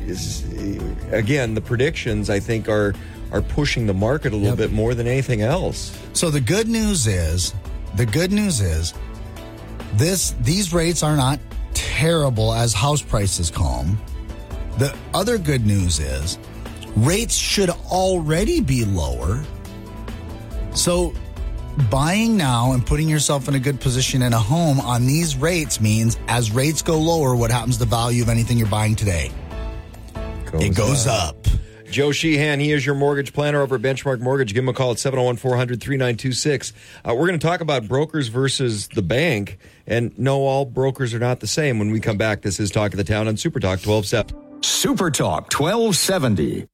is, 0.06 0.44
again, 1.10 1.54
the 1.54 1.60
predictions, 1.60 2.30
I 2.30 2.40
think, 2.40 2.68
are 2.68 2.94
are 3.30 3.42
pushing 3.42 3.86
the 3.86 3.94
market 3.94 4.32
a 4.32 4.36
little 4.36 4.58
yep. 4.58 4.70
bit 4.70 4.72
more 4.72 4.94
than 4.94 5.06
anything 5.06 5.40
else. 5.40 5.98
So 6.12 6.30
the 6.30 6.40
good 6.40 6.68
news 6.68 7.06
is 7.06 7.54
the 7.96 8.06
good 8.06 8.32
news 8.32 8.60
is 8.60 8.94
this 9.94 10.34
these 10.40 10.72
rates 10.72 11.02
are 11.02 11.16
not 11.16 11.38
terrible 11.74 12.52
as 12.52 12.72
house 12.72 13.02
prices 13.02 13.50
calm. 13.50 14.00
The 14.78 14.96
other 15.12 15.38
good 15.38 15.66
news 15.66 15.98
is 15.98 16.38
rates 16.96 17.34
should 17.34 17.70
already 17.70 18.60
be 18.60 18.84
lower. 18.84 19.44
So 20.74 21.12
buying 21.90 22.36
now 22.36 22.72
and 22.72 22.84
putting 22.84 23.08
yourself 23.08 23.48
in 23.48 23.54
a 23.54 23.60
good 23.60 23.80
position 23.80 24.22
in 24.22 24.32
a 24.32 24.38
home 24.38 24.80
on 24.80 25.06
these 25.06 25.36
rates 25.36 25.80
means 25.80 26.18
as 26.28 26.50
rates 26.50 26.82
go 26.82 26.98
lower, 26.98 27.34
what 27.34 27.50
happens 27.50 27.76
to 27.76 27.80
the 27.80 27.90
value 27.90 28.22
of 28.22 28.28
anything 28.28 28.58
you're 28.58 28.66
buying 28.66 28.96
today? 28.96 29.30
Goes 30.50 30.62
it 30.62 30.74
goes 30.74 31.06
up. 31.06 31.36
up. 31.36 31.46
Joe 31.92 32.10
Sheehan, 32.10 32.58
he 32.58 32.72
is 32.72 32.86
your 32.86 32.94
mortgage 32.94 33.34
planner 33.34 33.60
over 33.60 33.74
at 33.74 33.82
Benchmark 33.82 34.20
Mortgage. 34.20 34.54
Give 34.54 34.64
him 34.64 34.68
a 34.70 34.72
call 34.72 34.92
at 34.92 34.98
701 34.98 35.36
400 35.36 35.80
3926. 35.80 36.72
Uh, 37.04 37.14
we're 37.14 37.26
going 37.26 37.38
to 37.38 37.46
talk 37.46 37.60
about 37.60 37.86
brokers 37.86 38.28
versus 38.28 38.88
the 38.88 39.02
bank. 39.02 39.58
And 39.86 40.18
no, 40.18 40.40
all 40.40 40.64
brokers 40.64 41.12
are 41.12 41.18
not 41.18 41.40
the 41.40 41.46
same. 41.46 41.78
When 41.78 41.90
we 41.90 42.00
come 42.00 42.16
back, 42.16 42.40
this 42.40 42.58
is 42.58 42.70
Talk 42.70 42.92
of 42.92 42.96
the 42.96 43.04
Town 43.04 43.28
on 43.28 43.36
Super 43.36 43.60
Talk 43.60 43.80
1270. 43.84 44.66
Super 44.66 45.10
Talk 45.10 45.52
1270. 45.52 46.66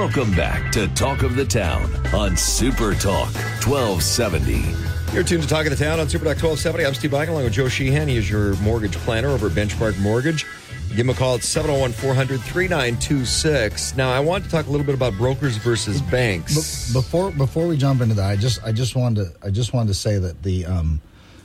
Welcome 0.00 0.30
back 0.30 0.72
to 0.72 0.88
Talk 0.88 1.22
of 1.24 1.36
the 1.36 1.44
Town 1.44 1.84
on 2.14 2.34
Super 2.34 2.94
Talk 2.94 3.28
1270. 3.62 4.64
You're 5.12 5.22
tuned 5.22 5.42
to 5.42 5.48
Talk 5.48 5.66
of 5.66 5.76
the 5.76 5.84
Town 5.84 6.00
on 6.00 6.08
Super 6.08 6.24
Talk 6.24 6.42
1270. 6.42 6.86
I'm 6.86 6.94
Steve 6.94 7.10
Bakken 7.10 7.28
along 7.28 7.44
with 7.44 7.52
Joe 7.52 7.68
Sheehan. 7.68 8.08
He 8.08 8.16
is 8.16 8.28
your 8.28 8.56
mortgage 8.62 8.96
planner 8.96 9.28
over 9.28 9.48
at 9.48 9.52
Benchmark 9.52 10.00
Mortgage. 10.00 10.46
Give 10.88 11.00
him 11.00 11.10
a 11.10 11.14
call 11.14 11.34
at 11.34 11.42
701 11.42 11.92
400 11.92 12.40
3926. 12.40 13.94
Now, 13.94 14.10
I 14.10 14.20
want 14.20 14.44
to 14.44 14.50
talk 14.50 14.68
a 14.68 14.70
little 14.70 14.86
bit 14.86 14.94
about 14.94 15.18
brokers 15.18 15.58
versus 15.58 16.00
banks. 16.00 16.94
before 16.94 17.30
before 17.32 17.66
we 17.66 17.76
jump 17.76 18.00
into 18.00 18.14
that, 18.14 18.30
I 18.30 18.36
just 18.36 18.64
I 18.64 18.72
just 18.72 18.96
wanted 18.96 19.26
to 19.26 19.46
I 19.46 19.50
just 19.50 19.74
wanted 19.74 19.88
to 19.88 19.94
say 19.94 20.16
that 20.16 20.42
the 20.42 20.64
um, 20.64 21.02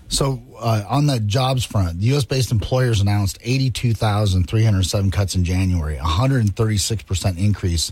so 0.08 0.42
uh, 0.58 0.82
on 0.88 1.08
the 1.08 1.20
jobs 1.20 1.66
front, 1.66 2.00
the 2.00 2.06
U.S. 2.08 2.24
based 2.24 2.54
employers 2.54 3.02
announced 3.02 3.38
82,307 3.42 5.12
cuts 5.12 5.36
in 5.36 5.44
January, 5.44 5.98
136 5.98 7.04
percent 7.04 7.38
increase 7.38 7.92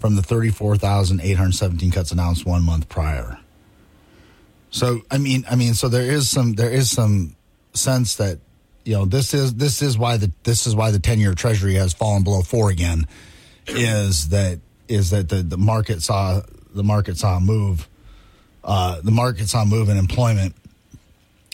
from 0.00 0.16
the 0.16 0.22
34,817 0.22 1.90
cuts 1.90 2.10
announced 2.10 2.46
one 2.46 2.64
month 2.64 2.88
prior. 2.88 3.38
So 4.70 5.02
I 5.10 5.18
mean, 5.18 5.44
I 5.50 5.56
mean, 5.56 5.74
so 5.74 5.88
there 5.88 6.10
is 6.10 6.30
some 6.30 6.54
there 6.54 6.70
is 6.70 6.90
some 6.90 7.36
sense 7.74 8.16
that 8.16 8.38
you 8.84 8.94
know 8.94 9.04
this 9.04 9.34
is 9.34 9.54
this 9.54 9.82
is 9.82 9.98
why 9.98 10.16
the 10.16 10.32
this 10.44 10.66
is 10.66 10.74
why 10.74 10.90
the 10.90 11.00
ten 11.00 11.18
year 11.18 11.34
Treasury 11.34 11.74
has 11.74 11.92
fallen 11.92 12.22
below 12.22 12.42
four 12.42 12.70
again. 12.70 13.06
Is 13.66 14.28
that 14.30 14.60
is 14.88 15.10
that 15.10 15.28
the 15.28 15.42
the 15.42 15.58
market 15.58 16.02
saw 16.02 16.40
the 16.72 16.84
market 16.84 17.18
saw 17.18 17.36
a 17.36 17.40
move, 17.40 17.88
uh, 18.64 19.00
the 19.02 19.10
market 19.10 19.48
saw 19.48 19.62
a 19.62 19.66
move 19.66 19.88
in 19.88 19.96
employment. 19.96 20.54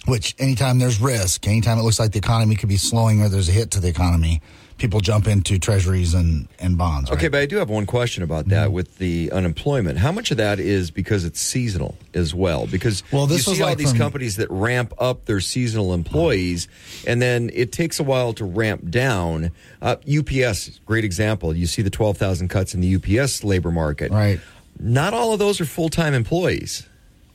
Which 0.05 0.36
anytime 0.38 0.78
there's 0.78 1.01
risk, 1.01 1.49
anytime 1.49 1.78
it 1.78 1.82
looks 1.82 1.99
like 1.99 2.12
the 2.12 2.18
economy 2.18 2.55
could 2.55 2.68
be 2.68 2.76
slowing 2.76 3.22
or 3.22 3.28
there's 3.28 3.49
a 3.49 3.53
hit 3.53 3.72
to 3.72 3.80
the 3.80 3.88
economy, 3.88 4.40
people 4.78 5.00
jump 5.00 5.26
into 5.26 5.58
treasuries 5.58 6.14
and, 6.14 6.48
and 6.58 6.76
bonds. 6.76 7.10
Right? 7.10 7.18
Okay, 7.18 7.28
but 7.28 7.40
I 7.40 7.46
do 7.46 7.56
have 7.56 7.70
one 7.70 7.86
question 7.86 8.22
about 8.22 8.48
that 8.48 8.66
mm-hmm. 8.66 8.74
with 8.74 8.98
the 8.98 9.30
unemployment. 9.32 9.98
How 9.98 10.12
much 10.12 10.30
of 10.30 10.36
that 10.36 10.60
is 10.60 10.90
because 10.90 11.24
it's 11.24 11.40
seasonal 11.40 11.96
as 12.14 12.34
well? 12.34 12.66
Because 12.66 13.02
well, 13.10 13.26
this 13.26 13.46
you 13.46 13.54
see 13.54 13.62
all 13.62 13.74
these 13.74 13.90
from, 13.90 13.98
companies 13.98 14.36
that 14.36 14.50
ramp 14.50 14.92
up 14.98 15.24
their 15.24 15.40
seasonal 15.40 15.94
employees, 15.94 16.68
and 17.06 17.22
then 17.22 17.50
it 17.54 17.72
takes 17.72 17.98
a 17.98 18.02
while 18.02 18.32
to 18.34 18.44
ramp 18.44 18.90
down. 18.90 19.50
Uh, 19.80 19.96
UPS, 20.06 20.80
great 20.84 21.04
example. 21.04 21.56
You 21.56 21.66
see 21.66 21.82
the 21.82 21.90
12,000 21.90 22.48
cuts 22.48 22.74
in 22.74 22.80
the 22.80 22.96
UPS 22.96 23.44
labor 23.44 23.70
market. 23.70 24.12
Right. 24.12 24.40
Not 24.78 25.14
all 25.14 25.32
of 25.32 25.38
those 25.38 25.60
are 25.60 25.64
full 25.64 25.88
time 25.88 26.12
employees. 26.12 26.86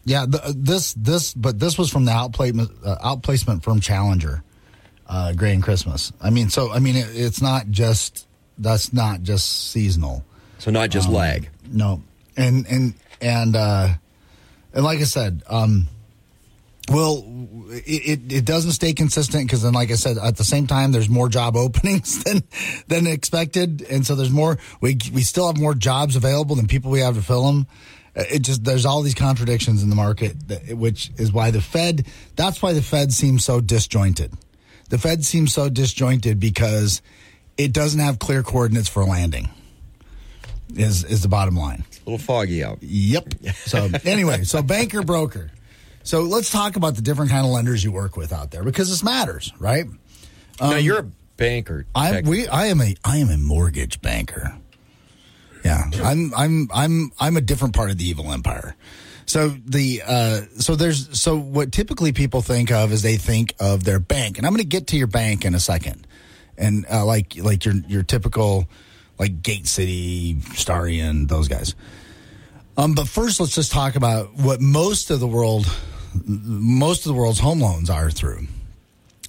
Yeah, 0.03 0.25
the, 0.27 0.55
this 0.57 0.93
this 0.93 1.33
but 1.33 1.59
this 1.59 1.77
was 1.77 1.91
from 1.91 2.05
the 2.05 2.11
outplacement 2.11 2.71
uh, 2.83 2.97
outplacement 3.15 3.63
firm 3.63 3.79
Challenger 3.79 4.43
uh, 5.11 5.33
Gray 5.33 5.53
and 5.53 5.61
Christmas. 5.61 6.13
I 6.21 6.29
mean, 6.29 6.49
so 6.49 6.71
I 6.71 6.79
mean, 6.79 6.95
it, 6.95 7.07
it's 7.11 7.41
not 7.41 7.69
just 7.69 8.25
that's 8.57 8.93
not 8.93 9.21
just 9.21 9.71
seasonal. 9.71 10.23
So 10.57 10.71
not 10.71 10.89
just 10.89 11.09
um, 11.09 11.13
lag. 11.13 11.49
No, 11.69 12.01
and 12.37 12.65
and 12.67 12.93
and 13.19 13.55
uh, 13.55 13.89
and 14.73 14.83
like 14.85 14.99
I 14.99 15.03
said, 15.03 15.43
um, 15.47 15.87
well, 16.89 17.25
it, 17.69 17.83
it, 17.85 18.33
it 18.33 18.45
doesn't 18.45 18.71
stay 18.71 18.93
consistent 18.93 19.45
because 19.45 19.63
then, 19.63 19.73
like 19.73 19.91
I 19.91 19.95
said, 19.95 20.17
at 20.17 20.37
the 20.37 20.45
same 20.45 20.65
time, 20.65 20.93
there's 20.93 21.09
more 21.09 21.27
job 21.27 21.57
openings 21.57 22.23
than 22.23 22.43
than 22.87 23.05
expected, 23.05 23.85
and 23.89 24.07
so 24.07 24.15
there's 24.15 24.31
more. 24.31 24.57
We 24.79 24.97
we 25.13 25.23
still 25.23 25.47
have 25.47 25.59
more 25.59 25.75
jobs 25.75 26.15
available 26.15 26.55
than 26.55 26.67
people 26.67 26.89
we 26.89 27.01
have 27.01 27.15
to 27.15 27.21
fill 27.21 27.45
them. 27.45 27.67
It 28.15 28.43
just 28.43 28.63
there's 28.63 28.85
all 28.85 29.01
these 29.01 29.15
contradictions 29.15 29.83
in 29.83 29.89
the 29.89 29.95
market, 29.95 30.47
that, 30.47 30.77
which 30.77 31.11
is 31.17 31.33
why 31.33 31.51
the 31.51 31.61
Fed. 31.61 32.07
That's 32.37 32.61
why 32.61 32.71
the 32.71 32.81
Fed 32.81 33.11
seems 33.11 33.43
so 33.43 33.59
disjointed 33.59 34.31
the 34.91 34.97
Fed 34.97 35.23
seems 35.23 35.53
so 35.53 35.69
disjointed 35.69 36.39
because 36.39 37.01
it 37.57 37.71
doesn't 37.71 38.01
have 38.01 38.19
clear 38.19 38.43
coordinates 38.43 38.89
for 38.89 39.05
landing. 39.05 39.49
Is 40.75 41.03
is 41.03 41.21
the 41.21 41.29
bottom 41.29 41.55
line? 41.55 41.83
A 42.05 42.09
little 42.09 42.17
foggy 42.17 42.63
out. 42.63 42.77
Yep. 42.81 43.33
So 43.55 43.89
anyway, 44.05 44.43
so 44.43 44.61
banker 44.61 45.01
broker. 45.01 45.49
So 46.03 46.21
let's 46.21 46.49
talk 46.49 46.75
about 46.75 46.95
the 46.95 47.01
different 47.01 47.31
kind 47.31 47.45
of 47.45 47.51
lenders 47.51 47.83
you 47.83 47.91
work 47.91 48.17
with 48.17 48.33
out 48.33 48.51
there 48.51 48.63
because 48.63 48.89
this 48.89 49.03
matters, 49.03 49.53
right? 49.59 49.85
now 50.59 50.73
um, 50.73 50.79
you're 50.79 50.99
a 50.99 51.07
banker. 51.37 51.85
I 51.95 52.21
we 52.21 52.47
I 52.47 52.65
am 52.67 52.81
a 52.81 52.95
I 53.05 53.17
am 53.17 53.29
a 53.29 53.37
mortgage 53.37 54.01
banker. 54.01 54.57
Yeah, 55.63 55.89
I'm 56.03 56.33
I'm 56.35 56.69
I'm 56.73 57.11
I'm 57.19 57.37
a 57.37 57.41
different 57.41 57.75
part 57.75 57.91
of 57.91 57.97
the 57.97 58.05
evil 58.05 58.31
empire. 58.31 58.75
So 59.25 59.49
the 59.49 60.01
uh, 60.05 60.41
so 60.57 60.75
there's 60.75 61.19
so 61.19 61.37
what 61.37 61.71
typically 61.71 62.11
people 62.11 62.41
think 62.41 62.71
of 62.71 62.91
is 62.91 63.01
they 63.01 63.17
think 63.17 63.55
of 63.59 63.83
their 63.83 63.99
bank, 63.99 64.37
and 64.37 64.45
I'm 64.45 64.53
going 64.53 64.63
to 64.63 64.67
get 64.67 64.87
to 64.87 64.97
your 64.97 65.07
bank 65.07 65.45
in 65.45 65.55
a 65.55 65.59
second, 65.59 66.05
and 66.57 66.85
uh, 66.91 67.05
like 67.05 67.37
like 67.37 67.65
your 67.65 67.75
your 67.87 68.03
typical 68.03 68.67
like 69.19 69.43
Gate 69.43 69.67
City, 69.67 70.35
Starion, 70.35 71.27
those 71.27 71.47
guys. 71.47 71.75
Um, 72.77 72.95
but 72.95 73.07
first, 73.07 73.39
let's 73.39 73.53
just 73.53 73.71
talk 73.71 73.95
about 73.95 74.33
what 74.35 74.61
most 74.61 75.11
of 75.11 75.19
the 75.19 75.27
world, 75.27 75.67
most 76.25 77.05
of 77.05 77.13
the 77.13 77.13
world's 77.13 77.39
home 77.39 77.61
loans 77.61 77.89
are 77.89 78.09
through. 78.09 78.47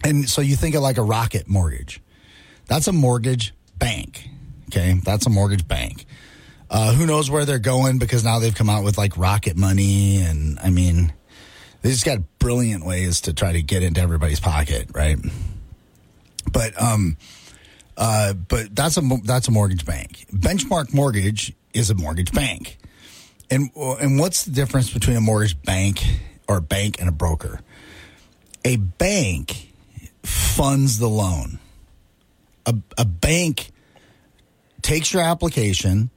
And 0.04 0.28
so 0.28 0.40
you 0.40 0.56
think 0.56 0.74
of 0.74 0.82
like 0.82 0.98
a 0.98 1.02
rocket 1.02 1.48
mortgage. 1.48 2.00
That's 2.66 2.88
a 2.88 2.92
mortgage 2.92 3.52
bank. 3.78 4.28
Okay. 4.68 4.98
That's 5.04 5.26
a 5.26 5.30
mortgage 5.30 5.68
bank. 5.68 6.06
Uh, 6.72 6.94
who 6.94 7.04
knows 7.04 7.30
where 7.30 7.44
they're 7.44 7.58
going 7.58 7.98
because 7.98 8.24
now 8.24 8.38
they've 8.38 8.54
come 8.54 8.70
out 8.70 8.82
with 8.82 8.96
like 8.96 9.18
rocket 9.18 9.58
money. 9.58 10.22
And 10.22 10.58
I 10.58 10.70
mean, 10.70 11.12
they 11.82 11.90
just 11.90 12.06
got 12.06 12.20
brilliant 12.38 12.86
ways 12.86 13.20
to 13.22 13.34
try 13.34 13.52
to 13.52 13.60
get 13.60 13.82
into 13.82 14.00
everybody's 14.00 14.40
pocket. 14.40 14.88
Right. 14.94 15.18
But, 16.50 16.80
um, 16.80 17.18
uh, 17.98 18.32
but 18.32 18.74
that's 18.74 18.96
a, 18.96 19.02
that's 19.22 19.48
a 19.48 19.50
mortgage 19.50 19.84
bank. 19.84 20.24
Benchmark 20.32 20.94
mortgage 20.94 21.52
is 21.74 21.90
a 21.90 21.94
mortgage 21.94 22.32
bank. 22.32 22.78
And, 23.50 23.70
and 23.76 24.18
what's 24.18 24.44
the 24.44 24.50
difference 24.50 24.90
between 24.90 25.18
a 25.18 25.20
mortgage 25.20 25.60
bank 25.62 26.02
or 26.48 26.56
a 26.56 26.62
bank 26.62 26.96
and 27.00 27.08
a 27.08 27.12
broker? 27.12 27.60
A 28.64 28.76
bank 28.76 29.74
funds 30.22 30.98
the 30.98 31.08
loan. 31.08 31.58
A, 32.64 32.74
a 32.96 33.04
bank 33.04 33.72
takes 34.80 35.12
your 35.12 35.20
application, 35.20 36.10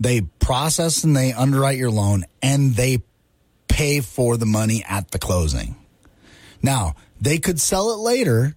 they 0.00 0.22
process 0.22 1.04
and 1.04 1.14
they 1.14 1.32
underwrite 1.32 1.76
your 1.76 1.90
loan, 1.90 2.24
and 2.42 2.74
they 2.74 3.02
pay 3.68 4.00
for 4.00 4.36
the 4.36 4.46
money 4.46 4.82
at 4.88 5.10
the 5.10 5.18
closing. 5.18 5.76
Now, 6.62 6.94
they 7.20 7.38
could 7.38 7.60
sell 7.60 7.92
it 7.92 7.98
later, 7.98 8.56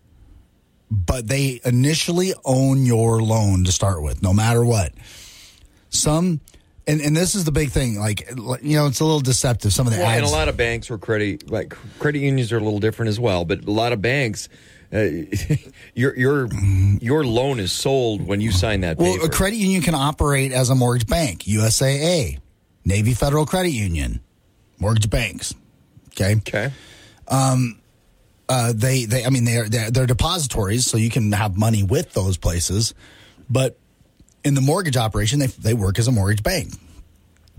but 0.89 1.27
they 1.27 1.59
initially 1.65 2.33
own 2.45 2.85
your 2.85 3.21
loan 3.21 3.65
to 3.65 3.71
start 3.71 4.01
with, 4.01 4.23
no 4.23 4.33
matter 4.33 4.63
what. 4.63 4.93
Some, 5.89 6.39
and, 6.87 7.01
and 7.01 7.15
this 7.15 7.35
is 7.35 7.45
the 7.45 7.51
big 7.51 7.69
thing, 7.71 7.99
like, 7.99 8.27
you 8.61 8.75
know, 8.75 8.87
it's 8.87 8.99
a 8.99 9.05
little 9.05 9.19
deceptive. 9.21 9.71
Some 9.73 9.87
of 9.87 9.93
the 9.93 9.99
Well, 9.99 10.09
and 10.09 10.25
a 10.25 10.29
lot 10.29 10.49
of 10.49 10.57
banks 10.57 10.89
or 10.91 10.97
credit 10.97 11.49
like 11.49 11.75
credit 11.99 12.19
unions 12.19 12.51
are 12.51 12.57
a 12.57 12.63
little 12.63 12.79
different 12.79 13.09
as 13.09 13.19
well. 13.19 13.45
But 13.45 13.65
a 13.65 13.71
lot 13.71 13.93
of 13.93 14.01
banks, 14.01 14.49
uh, 14.93 14.97
your 15.95 16.15
your 16.17 16.49
your 17.01 17.23
loan 17.25 17.59
is 17.59 17.71
sold 17.71 18.25
when 18.25 18.41
you 18.41 18.51
sign 18.51 18.81
that 18.81 18.97
Well, 18.97 19.13
paper. 19.13 19.25
a 19.25 19.29
credit 19.29 19.57
union 19.57 19.81
can 19.81 19.95
operate 19.95 20.51
as 20.51 20.69
a 20.69 20.75
mortgage 20.75 21.07
bank. 21.07 21.43
USAA, 21.43 22.39
Navy 22.85 23.13
Federal 23.13 23.45
Credit 23.45 23.71
Union, 23.71 24.19
mortgage 24.79 25.09
banks. 25.09 25.53
Okay. 26.09 26.35
okay. 26.35 26.71
Um, 27.27 27.79
Uh, 28.49 28.73
they, 28.75 29.05
they, 29.05 29.25
I 29.25 29.29
mean, 29.29 29.45
they're, 29.45 29.69
they're, 29.69 29.89
they're 29.89 30.05
depositories, 30.05 30.85
so 30.85 30.97
you 30.97 31.09
can 31.09 31.31
have 31.31 31.57
money 31.57 31.81
with 31.81 32.11
those 32.13 32.37
places. 32.37 32.93
But 33.49 33.79
in 34.43 34.53
the 34.53 34.61
mortgage 34.61 34.97
operation, 34.97 35.39
they, 35.39 35.47
they 35.47 35.73
work 35.73 35.99
as 35.99 36.07
a 36.07 36.11
mortgage 36.11 36.43
bank. 36.43 36.73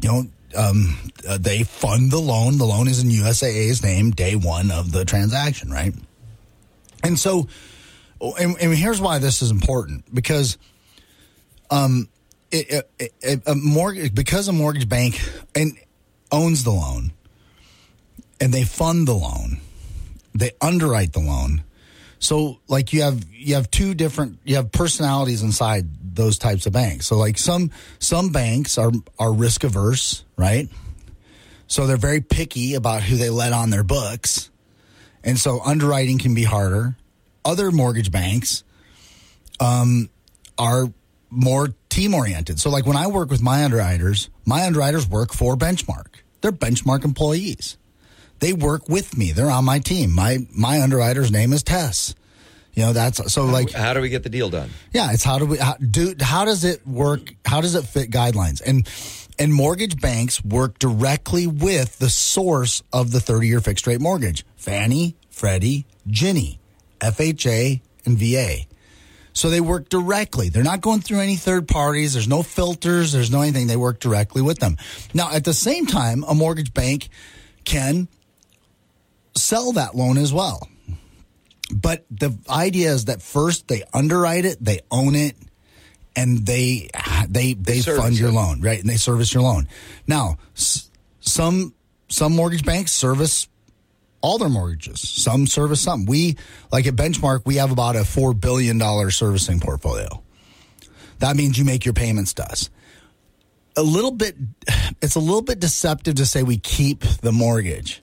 You 0.03 0.09
know, 0.09 0.27
um, 0.57 0.99
uh, 1.27 1.39
they 1.39 1.63
fund 1.63 2.11
the 2.11 2.19
loan. 2.19 2.59
The 2.59 2.65
loan 2.65 2.89
is 2.89 3.03
in 3.03 3.09
USAA's 3.11 3.83
name 3.83 4.11
day 4.11 4.37
one 4.37 4.71
of 4.71 4.93
the 4.93 5.05
transaction, 5.05 5.71
right? 5.71 5.95
And 7.03 7.19
so, 7.19 7.49
and, 8.21 8.57
and 8.61 8.75
here's 8.75 9.01
why 9.01 9.19
this 9.19 9.43
is 9.43 9.51
important 9.51 10.13
because, 10.15 10.59
um, 11.71 12.09
it, 12.51 12.87
it, 12.99 13.13
it, 13.21 13.43
a 13.47 13.55
mortgage 13.55 14.15
because 14.15 14.47
a 14.47 14.53
mortgage 14.53 14.89
bank 14.89 15.21
and 15.57 15.77
owns 16.31 16.63
the 16.63 16.71
loan, 16.71 17.13
and 18.41 18.53
they 18.53 18.63
fund 18.63 19.09
the 19.09 19.15
loan, 19.15 19.59
they 20.35 20.53
underwrite 20.61 21.13
the 21.13 21.21
loan. 21.21 21.65
So, 22.21 22.61
like 22.69 22.93
you 22.93 23.03
have 23.03 23.25
you 23.33 23.57
have 23.57 23.71
two 23.71 23.95
different 23.95 24.39
you 24.45 24.57
have 24.57 24.71
personalities 24.71 25.43
inside 25.43 25.87
those 26.15 26.39
types 26.39 26.67
of 26.67 26.73
banks. 26.73 27.07
So, 27.07 27.17
like 27.17 27.39
some 27.39 27.71
some 27.99 28.31
banks 28.31 28.79
are 28.79 28.93
are 29.19 29.33
risk 29.33 29.65
averse, 29.65 30.25
right? 30.37 30.69
So 31.67 31.87
they're 31.87 31.97
very 31.97 32.21
picky 32.21 32.75
about 32.75 33.03
who 33.03 33.17
they 33.17 33.31
let 33.31 33.53
on 33.53 33.71
their 33.71 33.85
books. 33.85 34.51
And 35.25 35.39
so 35.39 35.61
underwriting 35.65 36.19
can 36.19 36.35
be 36.35 36.45
harder. 36.45 36.97
Other 37.45 37.71
mortgage 37.71 38.11
banks 38.11 38.63
um, 39.61 40.11
are 40.59 40.93
more 41.31 41.75
team 41.89 42.15
oriented. 42.15 42.61
So, 42.61 42.71
like 42.71 42.87
when 42.87 42.97
I 42.97 43.07
work 43.07 43.31
with 43.31 43.43
my 43.43 43.65
underwriters, 43.65 44.31
my 44.45 44.67
underwriters 44.67 45.09
work 45.09 45.33
for 45.33 45.57
Benchmark. 45.57 46.07
They're 46.41 46.53
Benchmark 46.53 47.05
employees. 47.05 47.79
They 48.41 48.53
work 48.53 48.89
with 48.89 49.17
me. 49.17 49.33
They're 49.33 49.51
on 49.51 49.65
my 49.65 49.79
team. 49.79 50.13
My 50.13 50.39
my 50.55 50.83
underwriter's 50.83 51.31
name 51.31 51.53
is 51.53 51.63
Tess. 51.63 52.15
You 52.75 52.83
know 52.83 52.93
that's 52.93 53.33
so 53.33 53.47
like 53.47 53.71
How 53.71 53.95
do 53.95 54.01
we 54.01 54.09
get 54.09 54.25
the 54.25 54.29
deal 54.29 54.51
done? 54.51 54.71
yeah, 54.93 55.13
it's 55.13 55.23
how 55.23 55.39
do 55.39 55.47
we 55.47 55.59
how, 55.59 55.75
do 55.75 56.15
how 56.21 56.45
does 56.45 56.65
it 56.65 56.87
work? 56.87 57.35
How 57.45 57.61
does 57.61 57.75
it 57.75 57.85
fit 57.85 58.11
guidelines? 58.11 58.61
And 58.65 58.89
and 59.39 59.53
mortgage 59.53 60.01
banks 60.01 60.45
work 60.45 60.79
directly 60.79 61.47
with 61.47 61.99
the 61.99 62.09
source 62.09 62.83
of 62.93 63.11
the 63.11 63.19
30-year 63.19 63.61
fixed 63.61 63.87
rate 63.87 64.01
mortgage. 64.01 64.45
Fannie, 64.57 65.17
Freddie, 65.29 65.87
Ginnie, 66.07 66.61
FHA, 67.01 67.81
and 68.07 68.19
VA. 68.19 68.59
So 69.33 69.51
they 69.51 69.61
work 69.61 69.89
directly. 69.89 70.49
They're 70.51 70.63
not 70.63 70.81
going 70.81 71.01
through 71.01 71.19
any 71.19 71.35
third 71.35 71.67
parties. 71.67 72.13
There's 72.13 72.29
no 72.29 72.45
filters. 72.45 73.11
There's 73.11 73.33
no 73.33 73.41
anything. 73.43 73.67
They 73.67 73.77
work 73.77 73.99
directly 73.99 74.43
with 74.43 74.61
them. 74.61 74.77
Now, 75.13 75.33
at 75.33 75.43
the 75.43 75.55
same 75.55 75.87
time, 75.87 76.25
a 76.29 76.35
mortgage 76.35 76.73
bank 76.73 77.09
can 77.65 78.07
sell 79.37 79.73
that 79.73 79.97
loan 79.97 80.19
as 80.19 80.33
well. 80.33 80.69
But 81.73 82.05
the 82.11 82.37
idea 82.49 82.93
is 82.93 83.07
that 83.07 83.23
first 83.23 83.69
they 83.69 83.83
underwrite 83.93 84.45
it, 84.45 84.63
they 84.63 84.81
own 84.91 85.15
it, 85.15 85.37
and 86.15 86.45
they 86.47 86.91
they 87.29 87.55
they 87.55 87.81
service 87.81 88.03
fund 88.03 88.19
your 88.19 88.29
it. 88.31 88.33
loan, 88.35 88.61
right? 88.61 88.79
And 88.81 88.89
they 88.89 88.97
service 88.97 89.33
your 89.33 89.43
loan. 89.43 89.69
Now, 90.07 90.37
s- 90.57 90.91
some 91.21 91.75
some 92.09 92.37
mortgage 92.37 92.65
banks 92.65 92.93
service 92.93 93.49
all 94.21 94.39
their 94.39 94.49
mortgages. 94.49 95.01
Some 95.01 95.47
service 95.47 95.81
some. 95.81 96.05
We 96.07 96.37
like 96.71 96.87
at 96.87 96.95
Benchmark, 96.97 97.43
we 97.45 97.57
have 97.57 97.71
about 97.73 97.97
a 97.97 98.05
four 98.05 98.35
billion 98.35 98.79
dollar 98.79 99.11
servicing 99.11 99.59
portfolio. 99.61 100.23
That 101.19 101.37
means 101.37 101.59
you 101.59 101.65
make 101.65 101.85
your 101.85 101.95
payments 101.95 102.35
to 102.35 102.45
us. 102.45 102.69
A 103.77 103.83
little 103.83 104.13
bit, 104.13 104.37
it's 105.03 105.17
a 105.17 105.21
little 105.21 105.43
bit 105.43 105.59
deceptive 105.61 106.15
to 106.17 106.27
say 106.27 106.43
we 106.43 106.59
keep 106.59 107.01
the 107.01 107.33
mortgage. 107.33 108.03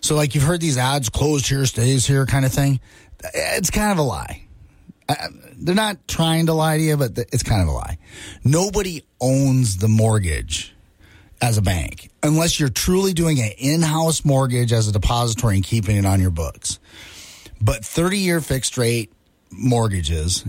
So, 0.00 0.14
like 0.16 0.34
you've 0.34 0.44
heard 0.44 0.60
these 0.60 0.76
ads, 0.78 1.08
closed 1.08 1.48
here, 1.48 1.64
stays 1.66 2.06
here 2.06 2.24
kind 2.26 2.44
of 2.44 2.52
thing. 2.52 2.80
It's 3.34 3.70
kind 3.70 3.92
of 3.92 3.98
a 3.98 4.02
lie. 4.02 4.46
I- 5.08 5.28
They're 5.56 5.74
not 5.74 6.06
trying 6.06 6.46
to 6.46 6.52
lie 6.54 6.76
to 6.78 6.82
you, 6.82 6.96
but 6.96 7.18
it's 7.32 7.42
kind 7.42 7.62
of 7.62 7.68
a 7.68 7.72
lie. 7.72 7.98
Nobody 8.44 9.02
owns 9.20 9.78
the 9.78 9.88
mortgage 9.88 10.74
as 11.40 11.56
a 11.58 11.62
bank 11.62 12.10
unless 12.22 12.58
you're 12.60 12.68
truly 12.68 13.12
doing 13.12 13.40
an 13.40 13.50
in-house 13.58 14.24
mortgage 14.24 14.72
as 14.72 14.86
a 14.88 14.92
depository 14.92 15.56
and 15.56 15.64
keeping 15.64 15.96
it 15.96 16.04
on 16.06 16.20
your 16.20 16.30
books. 16.30 16.78
But 17.60 17.82
30-year 17.82 18.40
fixed 18.40 18.76
rate 18.78 19.12
mortgages, 19.50 20.44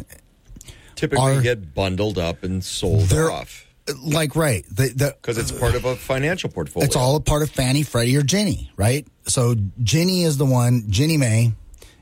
Typically 0.96 1.38
Are- 1.38 1.42
get 1.42 1.74
bundled 1.74 2.18
up 2.18 2.44
and 2.44 2.62
sold 2.64 3.14
off 3.14 3.66
like 3.98 4.36
right, 4.36 4.66
the, 4.70 4.90
the, 4.90 5.16
because 5.22 5.38
it's 5.38 5.52
part 5.52 5.76
of 5.76 5.86
a 5.86 5.96
financial 5.96 6.50
portfolio. 6.50 6.86
It's 6.86 6.96
all 6.96 7.16
a 7.16 7.20
part 7.20 7.42
of 7.42 7.50
Fannie, 7.50 7.84
Freddie, 7.84 8.18
or 8.18 8.24
Ginnie, 8.24 8.72
right? 8.76 9.08
So 9.26 9.56
Ginnie 9.84 10.24
is 10.24 10.38
the 10.38 10.46
one. 10.46 10.86
Ginnie 10.90 11.18
Mae 11.18 11.54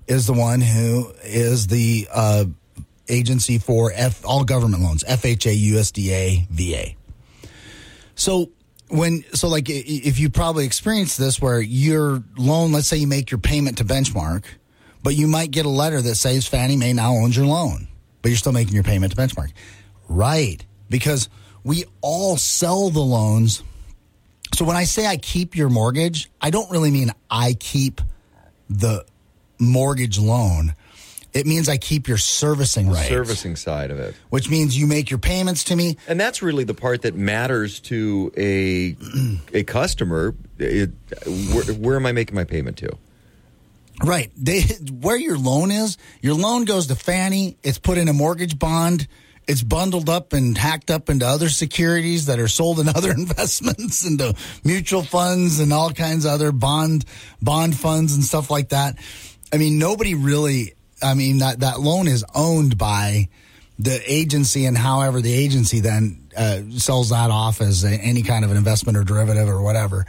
is 0.07 0.25
the 0.25 0.33
one 0.33 0.61
who 0.61 1.11
is 1.23 1.67
the 1.67 2.07
uh, 2.13 2.45
agency 3.07 3.57
for 3.57 3.91
F, 3.93 4.25
all 4.25 4.43
government 4.43 4.83
loans: 4.83 5.03
FHA, 5.03 5.71
USDA, 5.71 6.47
VA. 6.49 6.95
So 8.15 8.51
when 8.89 9.23
so 9.33 9.47
like 9.47 9.69
if 9.69 10.19
you 10.19 10.29
probably 10.29 10.65
experienced 10.65 11.17
this 11.17 11.41
where 11.41 11.59
your 11.59 12.23
loan, 12.37 12.71
let's 12.71 12.87
say 12.87 12.97
you 12.97 13.07
make 13.07 13.31
your 13.31 13.39
payment 13.39 13.77
to 13.79 13.85
Benchmark, 13.85 14.45
but 15.03 15.15
you 15.15 15.27
might 15.27 15.51
get 15.51 15.65
a 15.65 15.69
letter 15.69 16.01
that 16.01 16.15
says 16.15 16.47
Fannie 16.47 16.77
Mae 16.77 16.93
now 16.93 17.13
owns 17.13 17.35
your 17.35 17.45
loan, 17.45 17.87
but 18.21 18.29
you're 18.29 18.37
still 18.37 18.53
making 18.53 18.73
your 18.73 18.83
payment 18.83 19.13
to 19.13 19.21
Benchmark, 19.21 19.51
right? 20.07 20.65
Because 20.89 21.29
we 21.67 21.83
all 21.99 22.37
sell 22.37 22.89
the 22.89 23.01
loans. 23.01 23.61
So 24.55 24.63
when 24.63 24.77
I 24.77 24.85
say 24.85 25.05
I 25.05 25.17
keep 25.17 25.55
your 25.57 25.67
mortgage, 25.67 26.31
I 26.39 26.49
don't 26.49 26.71
really 26.71 26.91
mean 26.91 27.11
I 27.29 27.53
keep 27.59 27.99
the 28.69 29.05
mortgage 29.59 30.17
loan. 30.17 30.73
It 31.33 31.45
means 31.45 31.67
I 31.67 31.77
keep 31.77 32.07
your 32.07 32.17
servicing 32.17 32.89
rights, 32.89 33.09
Servicing 33.09 33.57
side 33.57 33.91
of 33.91 33.99
it. 33.99 34.15
which 34.29 34.49
means 34.49 34.77
you 34.77 34.87
make 34.87 35.09
your 35.11 35.19
payments 35.19 35.65
to 35.65 35.75
me. 35.75 35.97
And 36.07 36.17
that's 36.19 36.41
really 36.41 36.63
the 36.63 36.73
part 36.73 37.01
that 37.01 37.15
matters 37.15 37.81
to 37.81 38.31
a 38.37 38.95
a 39.53 39.63
customer. 39.63 40.35
It, 40.57 40.91
where, 41.25 41.63
where 41.75 41.95
am 41.97 42.05
I 42.05 42.13
making 42.13 42.33
my 42.33 42.45
payment 42.45 42.77
to? 42.77 42.97
Right. 44.01 44.31
They 44.37 44.61
where 45.01 45.17
your 45.17 45.37
loan 45.37 45.69
is, 45.69 45.97
your 46.21 46.33
loan 46.33 46.63
goes 46.63 46.87
to 46.87 46.95
Fannie, 46.95 47.57
it's 47.61 47.77
put 47.77 47.97
in 47.97 48.07
a 48.07 48.13
mortgage 48.13 48.57
bond, 48.57 49.07
it's 49.47 49.63
bundled 49.63 50.09
up 50.09 50.33
and 50.33 50.57
hacked 50.57 50.91
up 50.91 51.09
into 51.09 51.25
other 51.25 51.49
securities 51.49 52.25
that 52.25 52.39
are 52.39 52.47
sold 52.47 52.79
in 52.79 52.89
other 52.95 53.11
investments 53.11 54.05
into 54.05 54.35
mutual 54.63 55.03
funds 55.03 55.59
and 55.59 55.71
all 55.71 55.91
kinds 55.91 56.25
of 56.25 56.31
other 56.31 56.51
bond 56.51 57.05
bond 57.41 57.77
funds 57.77 58.13
and 58.13 58.23
stuff 58.23 58.51
like 58.51 58.69
that. 58.69 58.97
I 59.51 59.57
mean, 59.57 59.79
nobody 59.79 60.15
really 60.15 60.73
I 61.01 61.13
mean 61.13 61.39
that 61.39 61.61
that 61.61 61.79
loan 61.79 62.07
is 62.07 62.25
owned 62.35 62.77
by 62.77 63.29
the 63.79 64.01
agency 64.11 64.65
and 64.65 64.77
however 64.77 65.21
the 65.21 65.33
agency 65.33 65.79
then 65.81 66.29
uh, 66.35 66.61
sells 66.71 67.09
that 67.09 67.29
off 67.29 67.61
as 67.61 67.83
a, 67.83 67.89
any 67.89 68.23
kind 68.23 68.43
of 68.43 68.51
an 68.51 68.57
investment 68.57 68.97
or 68.97 69.03
derivative 69.03 69.47
or 69.47 69.61
whatever. 69.61 70.05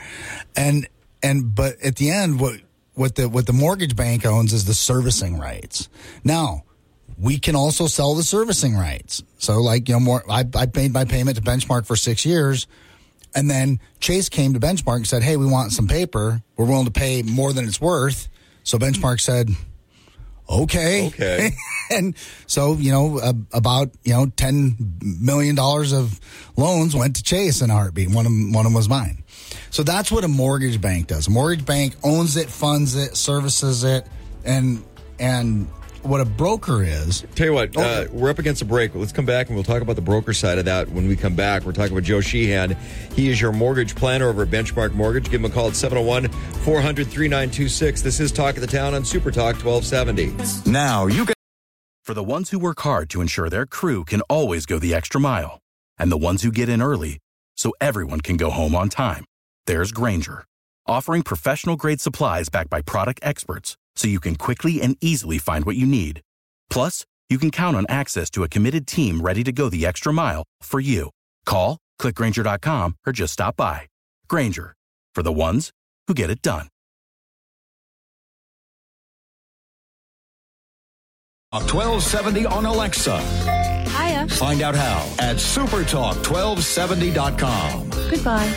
And 0.56 0.88
and 1.22 1.54
but 1.54 1.80
at 1.82 1.96
the 1.96 2.10
end 2.10 2.40
what 2.40 2.60
what 2.94 3.14
the 3.14 3.28
what 3.28 3.46
the 3.46 3.52
mortgage 3.52 3.94
bank 3.94 4.26
owns 4.26 4.52
is 4.52 4.64
the 4.64 4.74
servicing 4.74 5.38
rights. 5.38 5.88
Now, 6.24 6.64
we 7.20 7.38
can 7.38 7.56
also 7.56 7.86
sell 7.86 8.14
the 8.14 8.22
servicing 8.22 8.74
rights. 8.74 9.22
So 9.38 9.60
like, 9.60 9.88
you 9.88 9.94
know, 9.94 10.00
more 10.00 10.24
I 10.30 10.44
I 10.54 10.68
made 10.74 10.92
my 10.92 11.04
payment 11.04 11.36
to 11.36 11.42
Benchmark 11.42 11.86
for 11.86 11.96
6 11.96 12.24
years 12.24 12.66
and 13.34 13.50
then 13.50 13.80
Chase 14.00 14.28
came 14.28 14.54
to 14.54 14.60
Benchmark 14.60 14.96
and 14.96 15.06
said, 15.06 15.22
"Hey, 15.22 15.36
we 15.36 15.46
want 15.46 15.72
some 15.72 15.86
paper. 15.86 16.42
We're 16.56 16.66
willing 16.66 16.86
to 16.86 16.90
pay 16.90 17.22
more 17.22 17.52
than 17.52 17.66
it's 17.66 17.80
worth." 17.80 18.28
So 18.64 18.78
Benchmark 18.78 19.20
said, 19.20 19.50
"Okay." 20.48 21.08
Okay. 21.08 21.50
and 21.90 22.14
so, 22.46 22.74
you 22.74 22.90
know, 22.90 23.18
uh, 23.18 23.32
about, 23.52 23.90
you 24.02 24.12
know, 24.12 24.26
10 24.26 24.98
million 25.20 25.54
dollars 25.54 25.92
of 25.92 26.18
loans 26.56 26.94
went 26.94 27.16
to 27.16 27.22
Chase 27.22 27.62
in 27.62 27.70
a 27.70 27.74
heartbeat. 27.74 28.10
One 28.10 28.26
of 28.26 28.32
them, 28.32 28.52
one 28.52 28.66
of 28.66 28.72
them 28.72 28.74
was 28.76 28.88
mine. 28.88 29.22
So 29.70 29.82
that's 29.82 30.10
what 30.10 30.24
a 30.24 30.28
mortgage 30.28 30.80
bank 30.80 31.08
does. 31.08 31.28
A 31.28 31.30
mortgage 31.30 31.64
bank 31.64 31.96
owns 32.02 32.36
it, 32.36 32.48
funds 32.48 32.96
it, 32.96 33.16
services 33.16 33.84
it, 33.84 34.06
and 34.44 34.82
and 35.18 35.68
what 36.02 36.20
a 36.20 36.24
broker 36.24 36.82
is. 36.82 37.24
Tell 37.34 37.46
you 37.46 37.52
what, 37.52 37.76
uh, 37.76 38.06
we're 38.10 38.30
up 38.30 38.38
against 38.38 38.62
a 38.62 38.64
break. 38.64 38.94
Let's 38.94 39.12
come 39.12 39.26
back 39.26 39.48
and 39.48 39.56
we'll 39.56 39.64
talk 39.64 39.82
about 39.82 39.96
the 39.96 40.02
broker 40.02 40.32
side 40.32 40.58
of 40.58 40.64
that 40.66 40.88
when 40.90 41.08
we 41.08 41.16
come 41.16 41.34
back. 41.34 41.64
We're 41.64 41.72
talking 41.72 41.92
about 41.92 42.04
Joe 42.04 42.20
Sheehan. 42.20 42.76
He 43.14 43.28
is 43.28 43.40
your 43.40 43.52
mortgage 43.52 43.94
planner 43.94 44.28
over 44.28 44.42
at 44.42 44.48
Benchmark 44.48 44.92
Mortgage. 44.92 45.30
Give 45.30 45.40
him 45.40 45.50
a 45.50 45.54
call 45.54 45.68
at 45.68 45.76
701 45.76 46.28
400 46.64 47.06
3926. 47.06 48.02
This 48.02 48.20
is 48.20 48.32
Talk 48.32 48.56
of 48.56 48.60
the 48.60 48.66
Town 48.66 48.94
on 48.94 49.04
Super 49.04 49.30
Talk 49.30 49.56
1270. 49.56 50.70
Now 50.70 51.06
you 51.06 51.24
can. 51.24 51.34
For 52.04 52.14
the 52.14 52.24
ones 52.24 52.50
who 52.50 52.58
work 52.58 52.80
hard 52.80 53.10
to 53.10 53.20
ensure 53.20 53.50
their 53.50 53.66
crew 53.66 54.04
can 54.04 54.22
always 54.22 54.64
go 54.64 54.78
the 54.78 54.94
extra 54.94 55.20
mile, 55.20 55.60
and 55.98 56.10
the 56.10 56.16
ones 56.16 56.42
who 56.42 56.50
get 56.50 56.68
in 56.68 56.80
early 56.80 57.18
so 57.56 57.72
everyone 57.80 58.22
can 58.22 58.38
go 58.38 58.48
home 58.50 58.74
on 58.74 58.88
time, 58.88 59.26
there's 59.66 59.92
Grainger, 59.92 60.44
offering 60.86 61.22
professional 61.22 61.76
grade 61.76 62.00
supplies 62.00 62.48
backed 62.48 62.70
by 62.70 62.80
product 62.80 63.20
experts 63.22 63.76
so 63.98 64.08
you 64.08 64.20
can 64.20 64.36
quickly 64.36 64.80
and 64.80 64.96
easily 65.00 65.38
find 65.38 65.64
what 65.64 65.76
you 65.76 65.86
need. 65.86 66.20
Plus, 66.70 67.04
you 67.28 67.36
can 67.36 67.50
count 67.50 67.76
on 67.76 67.84
access 67.88 68.30
to 68.30 68.44
a 68.44 68.48
committed 68.48 68.86
team 68.86 69.20
ready 69.20 69.44
to 69.44 69.52
go 69.52 69.68
the 69.68 69.84
extra 69.84 70.10
mile 70.12 70.44
for 70.62 70.80
you. 70.80 71.10
Call, 71.44 71.76
clickgrainger.com, 72.00 72.96
or 73.06 73.12
just 73.12 73.34
stop 73.34 73.56
by. 73.56 73.82
Grainger, 74.28 74.74
for 75.14 75.22
the 75.22 75.32
ones 75.32 75.70
who 76.06 76.14
get 76.14 76.30
it 76.30 76.40
done. 76.40 76.68
1270 81.50 82.46
on 82.46 82.64
Alexa. 82.66 83.18
Hiya. 83.18 84.28
Find 84.28 84.62
out 84.62 84.76
how 84.76 84.98
at 85.18 85.36
supertalk1270.com. 85.36 87.90
Goodbye. 88.10 88.54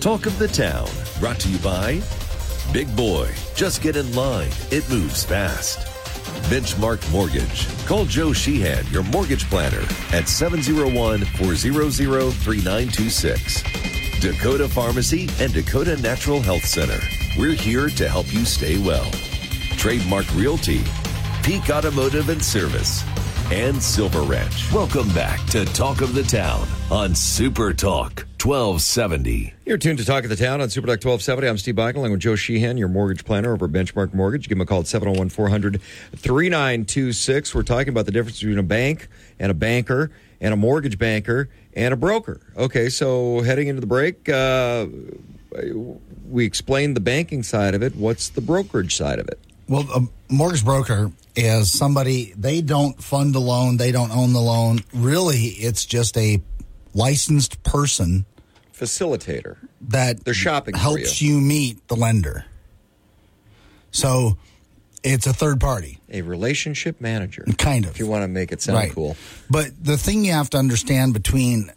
Talk 0.00 0.26
of 0.26 0.36
the 0.38 0.48
Town, 0.48 0.88
brought 1.20 1.38
to 1.40 1.48
you 1.48 1.58
by 1.58 2.00
Big 2.72 2.94
Boy. 2.94 3.28
Just 3.56 3.82
get 3.82 3.96
in 3.96 4.14
line, 4.14 4.50
it 4.70 4.88
moves 4.88 5.24
fast. 5.24 5.80
Benchmark 6.48 7.10
Mortgage. 7.10 7.66
Call 7.84 8.04
Joe 8.04 8.32
Sheehan, 8.32 8.86
your 8.88 9.02
mortgage 9.04 9.48
planner, 9.50 9.82
at 10.12 10.28
701 10.28 11.24
400 11.24 12.32
3926. 12.32 13.62
Dakota 14.20 14.68
Pharmacy 14.68 15.28
and 15.40 15.52
Dakota 15.52 16.00
Natural 16.00 16.40
Health 16.40 16.64
Center. 16.64 16.98
We're 17.36 17.54
here 17.54 17.88
to 17.88 18.08
help 18.08 18.32
you 18.32 18.44
stay 18.44 18.78
well. 18.78 19.10
Trademark 19.76 20.26
Realty, 20.34 20.82
Peak 21.42 21.70
Automotive 21.70 22.28
and 22.28 22.44
Service, 22.44 23.02
and 23.50 23.82
Silver 23.82 24.22
Ranch. 24.22 24.72
Welcome 24.72 25.08
back 25.10 25.44
to 25.46 25.64
Talk 25.64 26.02
of 26.02 26.14
the 26.14 26.22
Town 26.22 26.66
on 26.90 27.14
Super 27.14 27.72
Talk 27.72 28.26
1270. 28.42 29.52
You're 29.66 29.76
tuned 29.76 29.98
to 29.98 30.04
Talk 30.04 30.22
of 30.22 30.30
the 30.30 30.36
Town 30.36 30.60
on 30.60 30.70
Super 30.70 30.86
Talk 30.86 31.04
1270. 31.04 31.48
I'm 31.48 31.58
Steve 31.58 31.74
Bakken 31.74 31.96
along 31.96 32.12
with 32.12 32.20
Joe 32.20 32.36
Sheehan, 32.36 32.78
your 32.78 32.88
mortgage 32.88 33.24
planner 33.24 33.52
over 33.52 33.66
Benchmark 33.66 34.14
Mortgage. 34.14 34.48
Give 34.48 34.56
him 34.56 34.62
a 34.62 34.66
call 34.66 34.80
at 34.80 34.86
701 34.86 35.30
400 35.30 35.82
3926. 36.16 37.54
We're 37.54 37.62
talking 37.64 37.88
about 37.88 38.06
the 38.06 38.12
difference 38.12 38.38
between 38.38 38.58
a 38.58 38.62
bank 38.62 39.08
and 39.38 39.50
a 39.50 39.54
banker 39.54 40.12
and 40.40 40.54
a 40.54 40.56
mortgage 40.56 40.98
banker 40.98 41.48
and 41.74 41.92
a 41.92 41.96
broker. 41.96 42.40
Okay, 42.56 42.88
so 42.88 43.42
heading 43.42 43.66
into 43.66 43.80
the 43.80 43.86
break, 43.86 44.28
uh, 44.28 44.86
we 46.28 46.44
explained 46.44 46.96
the 46.96 47.00
banking 47.00 47.42
side 47.42 47.74
of 47.74 47.82
it. 47.82 47.96
What's 47.96 48.28
the 48.28 48.40
brokerage 48.40 48.94
side 48.94 49.18
of 49.18 49.28
it? 49.28 49.40
Well, 49.70 49.86
a 49.94 50.32
mortgage 50.32 50.64
broker 50.64 51.12
is 51.36 51.70
somebody 51.70 52.34
they 52.36 52.60
don't 52.60 53.00
fund 53.00 53.32
the 53.32 53.38
loan, 53.40 53.76
they 53.76 53.92
don't 53.92 54.10
own 54.10 54.32
the 54.32 54.40
loan. 54.40 54.80
Really, 54.92 55.42
it's 55.44 55.86
just 55.86 56.16
a 56.18 56.42
licensed 56.92 57.62
person 57.62 58.26
Facilitator. 58.76 59.58
that 59.82 60.24
They're 60.24 60.34
shopping 60.34 60.74
for 60.74 60.80
helps 60.80 61.22
you. 61.22 61.40
meet 61.40 61.86
the 61.86 61.94
lender. 61.94 62.46
So 63.92 64.38
it's 65.04 65.28
a 65.28 65.32
third 65.32 65.60
party, 65.60 65.98
A 66.10 66.22
relationship 66.22 67.00
manager. 67.00 67.44
kind 67.56 67.84
of. 67.84 67.92
If 67.92 68.00
you 68.00 68.08
want 68.08 68.24
to 68.24 68.28
make 68.28 68.50
it 68.50 68.60
sound 68.62 68.76
right. 68.76 68.92
cool. 68.92 69.16
But 69.48 69.70
the 69.80 69.96
thing 69.96 70.24
you 70.24 70.32
have 70.32 70.50
to 70.50 70.58
understand 70.58 71.14
between, 71.14 71.70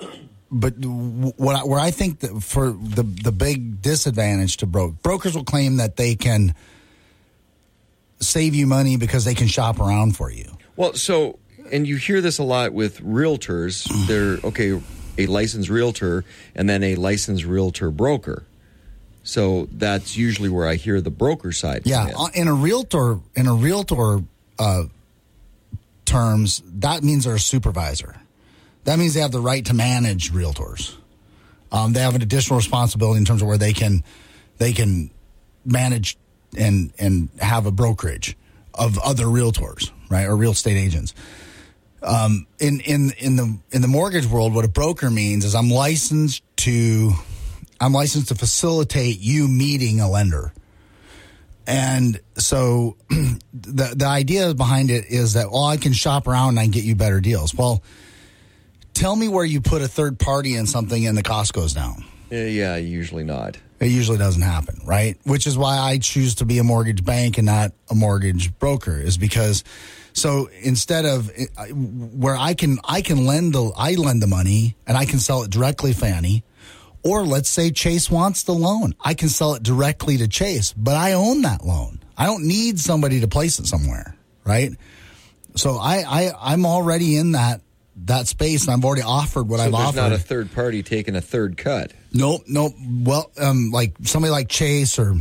but 0.51 0.73
what 0.77 1.57
I, 1.57 1.59
where 1.63 1.79
I 1.79 1.91
think 1.91 2.21
that 2.21 2.41
for 2.41 2.71
the 2.71 3.03
the 3.03 3.31
big 3.31 3.83
disadvantage 3.83 4.57
to 4.57 4.65
broke 4.65 4.99
brokers 5.03 5.35
will 5.35 5.43
claim 5.43 5.77
that 5.77 5.95
they 5.95 6.15
can 6.15 6.55
save 8.19 8.55
you 8.55 8.67
money 8.67 8.97
because 8.97 9.25
they 9.25 9.33
can 9.33 9.47
shop 9.47 9.79
around 9.79 10.15
for 10.15 10.31
you. 10.31 10.57
Well, 10.75 10.93
so 10.93 11.39
and 11.71 11.87
you 11.87 11.97
hear 11.97 12.21
this 12.21 12.39
a 12.39 12.43
lot 12.43 12.73
with 12.73 13.01
realtors. 13.01 13.87
They're 14.07 14.39
okay, 14.47 14.81
a 15.17 15.27
licensed 15.27 15.69
realtor 15.69 16.25
and 16.55 16.69
then 16.69 16.83
a 16.83 16.95
licensed 16.95 17.45
realtor 17.45 17.91
broker. 17.91 18.43
So 19.23 19.69
that's 19.71 20.17
usually 20.17 20.49
where 20.49 20.67
I 20.67 20.75
hear 20.75 20.99
the 20.99 21.09
broker 21.09 21.53
side. 21.53 21.83
Yeah, 21.85 22.09
in. 22.09 22.15
uh, 22.15 22.27
in 22.33 22.47
a 22.47 22.53
realtor 22.53 23.19
in 23.35 23.47
a 23.47 23.53
realtor 23.53 24.23
uh, 24.59 24.83
terms, 26.05 26.61
that 26.65 27.03
means 27.03 27.23
they're 27.23 27.35
a 27.35 27.39
supervisor. 27.39 28.15
That 28.83 28.99
means 28.99 29.13
they 29.13 29.21
have 29.21 29.31
the 29.31 29.39
right 29.39 29.65
to 29.65 29.73
manage 29.73 30.33
realtors. 30.33 30.95
Um, 31.71 31.93
they 31.93 32.01
have 32.01 32.15
an 32.15 32.21
additional 32.21 32.57
responsibility 32.57 33.17
in 33.17 33.25
terms 33.25 33.41
of 33.41 33.47
where 33.47 33.57
they 33.57 33.73
can 33.73 34.03
they 34.57 34.73
can 34.73 35.09
manage 35.65 36.17
and 36.57 36.93
and 36.99 37.29
have 37.39 37.65
a 37.65 37.71
brokerage 37.71 38.37
of 38.73 38.97
other 38.99 39.25
realtors, 39.25 39.91
right, 40.09 40.25
or 40.25 40.35
real 40.35 40.51
estate 40.51 40.77
agents. 40.77 41.13
Um, 42.01 42.47
in 42.59 42.81
in 42.81 43.11
in 43.17 43.35
the 43.35 43.57
in 43.71 43.81
the 43.81 43.87
mortgage 43.87 44.25
world, 44.25 44.53
what 44.53 44.65
a 44.65 44.69
broker 44.69 45.09
means 45.09 45.45
is 45.45 45.55
I'm 45.55 45.69
licensed 45.69 46.43
to 46.57 47.13
I'm 47.79 47.93
licensed 47.93 48.29
to 48.29 48.35
facilitate 48.35 49.19
you 49.19 49.47
meeting 49.47 49.99
a 49.99 50.09
lender. 50.09 50.53
And 51.65 52.19
so 52.35 52.97
the 53.09 53.93
the 53.95 54.05
idea 54.05 54.53
behind 54.53 54.91
it 54.91 55.05
is 55.05 55.33
that 55.33 55.51
well 55.51 55.65
I 55.65 55.77
can 55.77 55.93
shop 55.93 56.27
around 56.27 56.49
and 56.49 56.59
I 56.59 56.63
can 56.63 56.71
get 56.71 56.83
you 56.83 56.95
better 56.95 57.21
deals. 57.21 57.55
Well, 57.55 57.81
tell 58.93 59.15
me 59.15 59.29
where 59.29 59.45
you 59.45 59.61
put 59.61 59.81
a 59.81 59.87
third 59.87 60.19
party 60.19 60.55
in 60.55 60.67
something 60.67 61.07
and 61.07 61.17
the 61.17 61.23
cost 61.23 61.53
goes 61.53 61.73
down. 61.73 62.03
Uh, 62.31 62.35
yeah, 62.35 62.75
usually 62.75 63.23
not. 63.23 63.57
It 63.83 63.91
usually 63.91 64.17
doesn't 64.17 64.41
happen, 64.41 64.79
right? 64.85 65.17
Which 65.23 65.45
is 65.47 65.57
why 65.57 65.77
I 65.77 65.97
choose 65.97 66.35
to 66.35 66.45
be 66.45 66.57
a 66.59 66.63
mortgage 66.63 67.03
bank 67.03 67.37
and 67.37 67.45
not 67.45 67.71
a 67.89 67.95
mortgage 67.95 68.57
broker 68.57 68.95
is 68.99 69.17
because 69.17 69.63
so 70.13 70.49
instead 70.61 71.05
of 71.05 71.29
uh, 71.57 71.65
where 71.65 72.35
I 72.35 72.53
can 72.53 72.77
I 72.83 73.01
can 73.01 73.25
lend 73.25 73.53
the 73.53 73.71
I 73.75 73.95
lend 73.95 74.21
the 74.21 74.27
money 74.27 74.75
and 74.87 74.95
I 74.97 75.05
can 75.05 75.19
sell 75.19 75.43
it 75.43 75.49
directly 75.51 75.91
Fannie 75.93 76.43
or 77.03 77.25
let's 77.25 77.49
say 77.49 77.71
Chase 77.71 78.09
wants 78.09 78.43
the 78.43 78.53
loan. 78.53 78.95
I 79.01 79.13
can 79.15 79.27
sell 79.29 79.55
it 79.55 79.63
directly 79.63 80.17
to 80.17 80.27
Chase, 80.27 80.71
but 80.77 80.95
I 80.95 81.13
own 81.13 81.41
that 81.41 81.65
loan. 81.65 81.99
I 82.17 82.25
don't 82.27 82.47
need 82.47 82.79
somebody 82.79 83.19
to 83.21 83.27
place 83.27 83.59
it 83.59 83.65
somewhere, 83.67 84.15
right? 84.45 84.71
So 85.55 85.77
I, 85.77 86.03
I 86.07 86.31
I'm 86.53 86.65
already 86.65 87.17
in 87.17 87.33
that 87.33 87.61
that 88.05 88.27
space 88.27 88.63
and 88.65 88.73
I've 88.73 88.85
already 88.85 89.01
offered 89.01 89.49
what 89.49 89.57
So 89.59 89.65
I've 89.65 89.71
there's 89.71 89.83
offered. 89.87 89.97
not 89.97 90.11
a 90.13 90.17
third 90.17 90.51
party 90.53 90.81
taking 90.83 91.15
a 91.15 91.21
third 91.21 91.57
cut. 91.57 91.91
Nope, 92.13 92.43
nope. 92.47 92.73
Well, 92.79 93.31
um, 93.39 93.71
like 93.71 93.95
somebody 94.03 94.31
like 94.31 94.47
Chase 94.47 94.99
or 94.99 95.15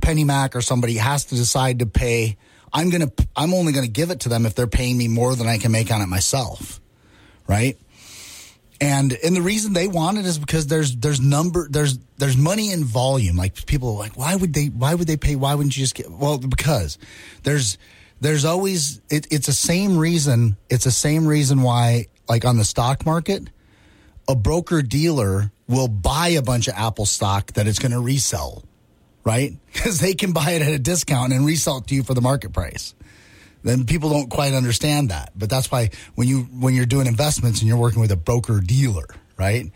PennyMac 0.00 0.54
or 0.54 0.60
somebody 0.60 0.96
has 0.96 1.26
to 1.26 1.36
decide 1.36 1.78
to 1.78 1.86
pay, 1.86 2.36
I'm 2.72 2.90
gonna 2.90 3.10
I'm 3.36 3.54
only 3.54 3.72
gonna 3.72 3.86
give 3.86 4.10
it 4.10 4.20
to 4.20 4.28
them 4.28 4.44
if 4.44 4.54
they're 4.54 4.66
paying 4.66 4.98
me 4.98 5.08
more 5.08 5.34
than 5.34 5.46
I 5.46 5.58
can 5.58 5.70
make 5.70 5.90
on 5.92 6.02
it 6.02 6.06
myself, 6.06 6.80
right? 7.46 7.78
And 8.80 9.12
and 9.24 9.34
the 9.34 9.42
reason 9.42 9.72
they 9.72 9.88
want 9.88 10.18
it 10.18 10.26
is 10.26 10.38
because 10.38 10.66
there's 10.66 10.96
there's 10.96 11.20
number 11.20 11.68
there's 11.70 11.98
there's 12.18 12.36
money 12.36 12.72
in 12.72 12.84
volume. 12.84 13.36
Like 13.36 13.66
people 13.66 13.90
are 13.90 13.98
like, 13.98 14.16
why 14.16 14.34
would 14.34 14.52
they 14.52 14.66
why 14.66 14.94
would 14.94 15.06
they 15.06 15.16
pay? 15.16 15.36
Why 15.36 15.54
wouldn't 15.54 15.76
you 15.76 15.82
just 15.82 15.94
get? 15.94 16.10
Well, 16.10 16.38
because 16.38 16.98
there's 17.44 17.78
there's 18.20 18.44
always 18.44 19.00
it, 19.08 19.26
it's 19.30 19.46
the 19.46 19.52
same 19.52 19.96
reason. 19.96 20.56
It's 20.68 20.84
the 20.84 20.90
same 20.90 21.26
reason 21.26 21.62
why 21.62 22.06
like 22.28 22.44
on 22.44 22.56
the 22.56 22.64
stock 22.64 23.06
market, 23.06 23.50
a 24.28 24.34
broker 24.34 24.82
dealer 24.82 25.50
will 25.68 25.88
buy 25.88 26.28
a 26.28 26.42
bunch 26.42 26.68
of 26.68 26.74
Apple 26.74 27.06
stock 27.06 27.52
that 27.52 27.66
it's 27.66 27.78
going 27.78 27.92
to 27.92 28.00
resell, 28.00 28.64
right? 29.24 29.52
Because 29.72 30.00
they 30.00 30.14
can 30.14 30.32
buy 30.32 30.52
it 30.52 30.62
at 30.62 30.72
a 30.72 30.78
discount 30.78 31.32
and 31.32 31.46
resell 31.46 31.78
it 31.78 31.86
to 31.86 31.94
you 31.94 32.02
for 32.02 32.14
the 32.14 32.20
market 32.20 32.52
price 32.52 32.94
then 33.62 33.84
people 33.84 34.10
don't 34.10 34.30
quite 34.30 34.54
understand 34.54 35.10
that. 35.10 35.32
But 35.36 35.50
that's 35.50 35.70
why 35.70 35.90
when 36.14 36.28
you 36.28 36.42
when 36.42 36.74
you're 36.74 36.86
doing 36.86 37.06
investments 37.06 37.60
and 37.60 37.68
you're 37.68 37.78
working 37.78 38.00
with 38.00 38.10
a 38.10 38.16
broker 38.16 38.60
dealer, 38.60 39.06
right? 39.36 39.70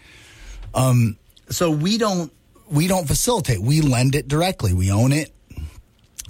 Um, 0.74 1.18
so 1.48 1.70
we 1.70 1.98
don't 1.98 2.32
we 2.70 2.88
don't 2.88 3.06
facilitate. 3.06 3.60
We 3.60 3.80
lend 3.80 4.14
it 4.14 4.28
directly. 4.28 4.72
We 4.72 4.90
own 4.90 5.12
it. 5.12 5.32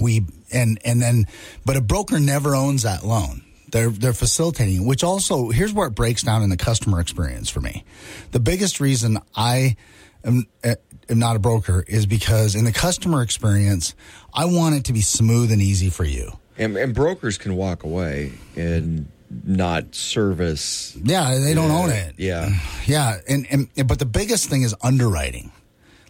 We 0.00 0.26
and 0.52 0.78
and 0.84 1.00
then, 1.00 1.26
but 1.64 1.76
a 1.76 1.80
broker 1.80 2.18
never 2.18 2.54
owns 2.54 2.82
that 2.82 3.04
loan. 3.04 3.44
They're 3.72 3.90
they're 3.90 4.12
facilitating, 4.12 4.86
which 4.86 5.02
also 5.02 5.48
here's 5.48 5.72
where 5.72 5.88
it 5.88 5.94
breaks 5.94 6.22
down 6.22 6.42
in 6.42 6.50
the 6.50 6.56
customer 6.56 7.00
experience 7.00 7.50
for 7.50 7.60
me. 7.60 7.84
The 8.30 8.40
biggest 8.40 8.80
reason 8.80 9.18
I 9.34 9.76
am, 10.24 10.46
am 10.62 11.18
not 11.18 11.36
a 11.36 11.38
broker 11.38 11.84
is 11.88 12.06
because 12.06 12.54
in 12.54 12.64
the 12.64 12.72
customer 12.72 13.22
experience, 13.22 13.94
I 14.32 14.44
want 14.44 14.76
it 14.76 14.84
to 14.84 14.92
be 14.92 15.00
smooth 15.00 15.50
and 15.50 15.60
easy 15.60 15.90
for 15.90 16.04
you. 16.04 16.32
And, 16.58 16.76
and 16.76 16.94
brokers 16.94 17.38
can 17.38 17.56
walk 17.56 17.82
away 17.82 18.32
and 18.56 19.08
not 19.44 19.94
service. 19.94 20.96
Yeah, 21.02 21.38
they 21.38 21.54
don't 21.54 21.70
own 21.70 21.90
it. 21.90 22.14
Yeah. 22.18 22.50
Yeah, 22.84 23.18
and, 23.28 23.46
and 23.48 23.86
but 23.86 24.00
the 24.00 24.06
biggest 24.06 24.50
thing 24.50 24.62
is 24.62 24.74
underwriting. 24.82 25.52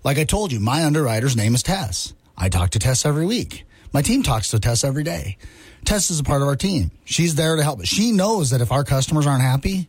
Like 0.05 0.19
I 0.19 0.25
told 0.25 0.51
you, 0.53 0.59
my 0.59 0.85
underwriter's 0.85 1.37
name 1.37 1.55
is 1.55 1.63
Tess. 1.63 2.15
I 2.37 2.49
talk 2.49 2.71
to 2.71 2.79
Tess 2.79 3.05
every 3.05 3.27
week. 3.27 3.67
My 3.93 4.01
team 4.01 4.23
talks 4.23 4.51
to 4.51 4.59
Tess 4.59 4.85
every 4.85 5.05
day. 5.05 5.37
Tess 5.85 6.11
is 6.11 6.21
a 6.21 6.25
part 6.25 6.43
of 6.43 6.49
our 6.49 6.57
team. 6.57 6.91
She's 7.05 7.35
there 7.35 7.57
to 7.57 7.63
help. 7.63 7.85
She 7.85 8.13
knows 8.13 8.51
that 8.51 8.61
if 8.61 8.73
our 8.73 8.85
customers 8.85 9.27
aren't 9.27 9.43
happy, 9.43 9.89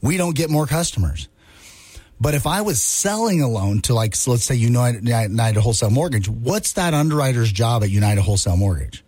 we 0.00 0.16
don't 0.16 0.34
get 0.34 0.50
more 0.50 0.66
customers. 0.66 1.28
But 2.20 2.34
if 2.34 2.46
I 2.46 2.60
was 2.60 2.82
selling 2.82 3.40
a 3.40 3.48
loan 3.48 3.80
to 3.82 3.94
like, 3.94 4.14
so 4.14 4.32
let's 4.32 4.44
say 4.44 4.54
United, 4.54 5.08
United 5.08 5.60
Wholesale 5.60 5.90
Mortgage, 5.90 6.28
what's 6.28 6.74
that 6.74 6.92
underwriter's 6.92 7.50
job 7.50 7.82
at 7.82 7.90
United 7.90 8.20
Wholesale 8.22 8.58
Mortgage? 8.58 9.02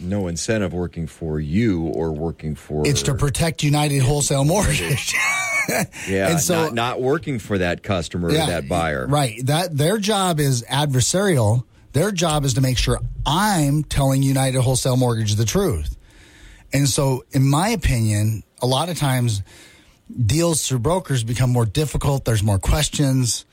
no 0.00 0.28
incentive 0.28 0.72
working 0.72 1.06
for 1.06 1.38
you 1.38 1.82
or 1.82 2.12
working 2.12 2.54
for. 2.54 2.86
It's 2.86 3.02
to 3.02 3.14
protect 3.14 3.62
United 3.62 4.00
Wholesale 4.00 4.44
Mortgage. 4.44 5.14
yeah, 6.08 6.30
and 6.30 6.40
so, 6.40 6.64
not, 6.64 6.74
not, 6.74 7.00
working 7.00 7.38
for 7.38 7.58
that 7.58 7.82
customer 7.82 8.32
yeah, 8.32 8.44
or 8.44 8.46
that 8.48 8.68
buyer. 8.68 9.06
Right. 9.06 9.44
That 9.46 9.76
their 9.76 9.98
job 9.98 10.40
is 10.40 10.64
adversarial. 10.64 11.64
Their 11.92 12.12
job 12.12 12.44
is 12.44 12.54
to 12.54 12.60
make 12.60 12.78
sure 12.78 13.00
I'm 13.26 13.82
telling 13.84 14.22
United 14.22 14.60
Wholesale 14.60 14.96
Mortgage 14.96 15.34
the 15.34 15.44
truth. 15.44 15.96
And 16.72 16.88
so, 16.88 17.24
in 17.32 17.48
my 17.48 17.70
opinion, 17.70 18.44
a 18.62 18.66
lot 18.66 18.88
of 18.88 18.98
times 18.98 19.42
deals 20.24 20.66
through 20.66 20.80
brokers 20.80 21.24
become 21.24 21.50
more 21.50 21.66
difficult. 21.66 22.24
There's 22.24 22.42
more 22.42 22.58
questions. 22.58 23.44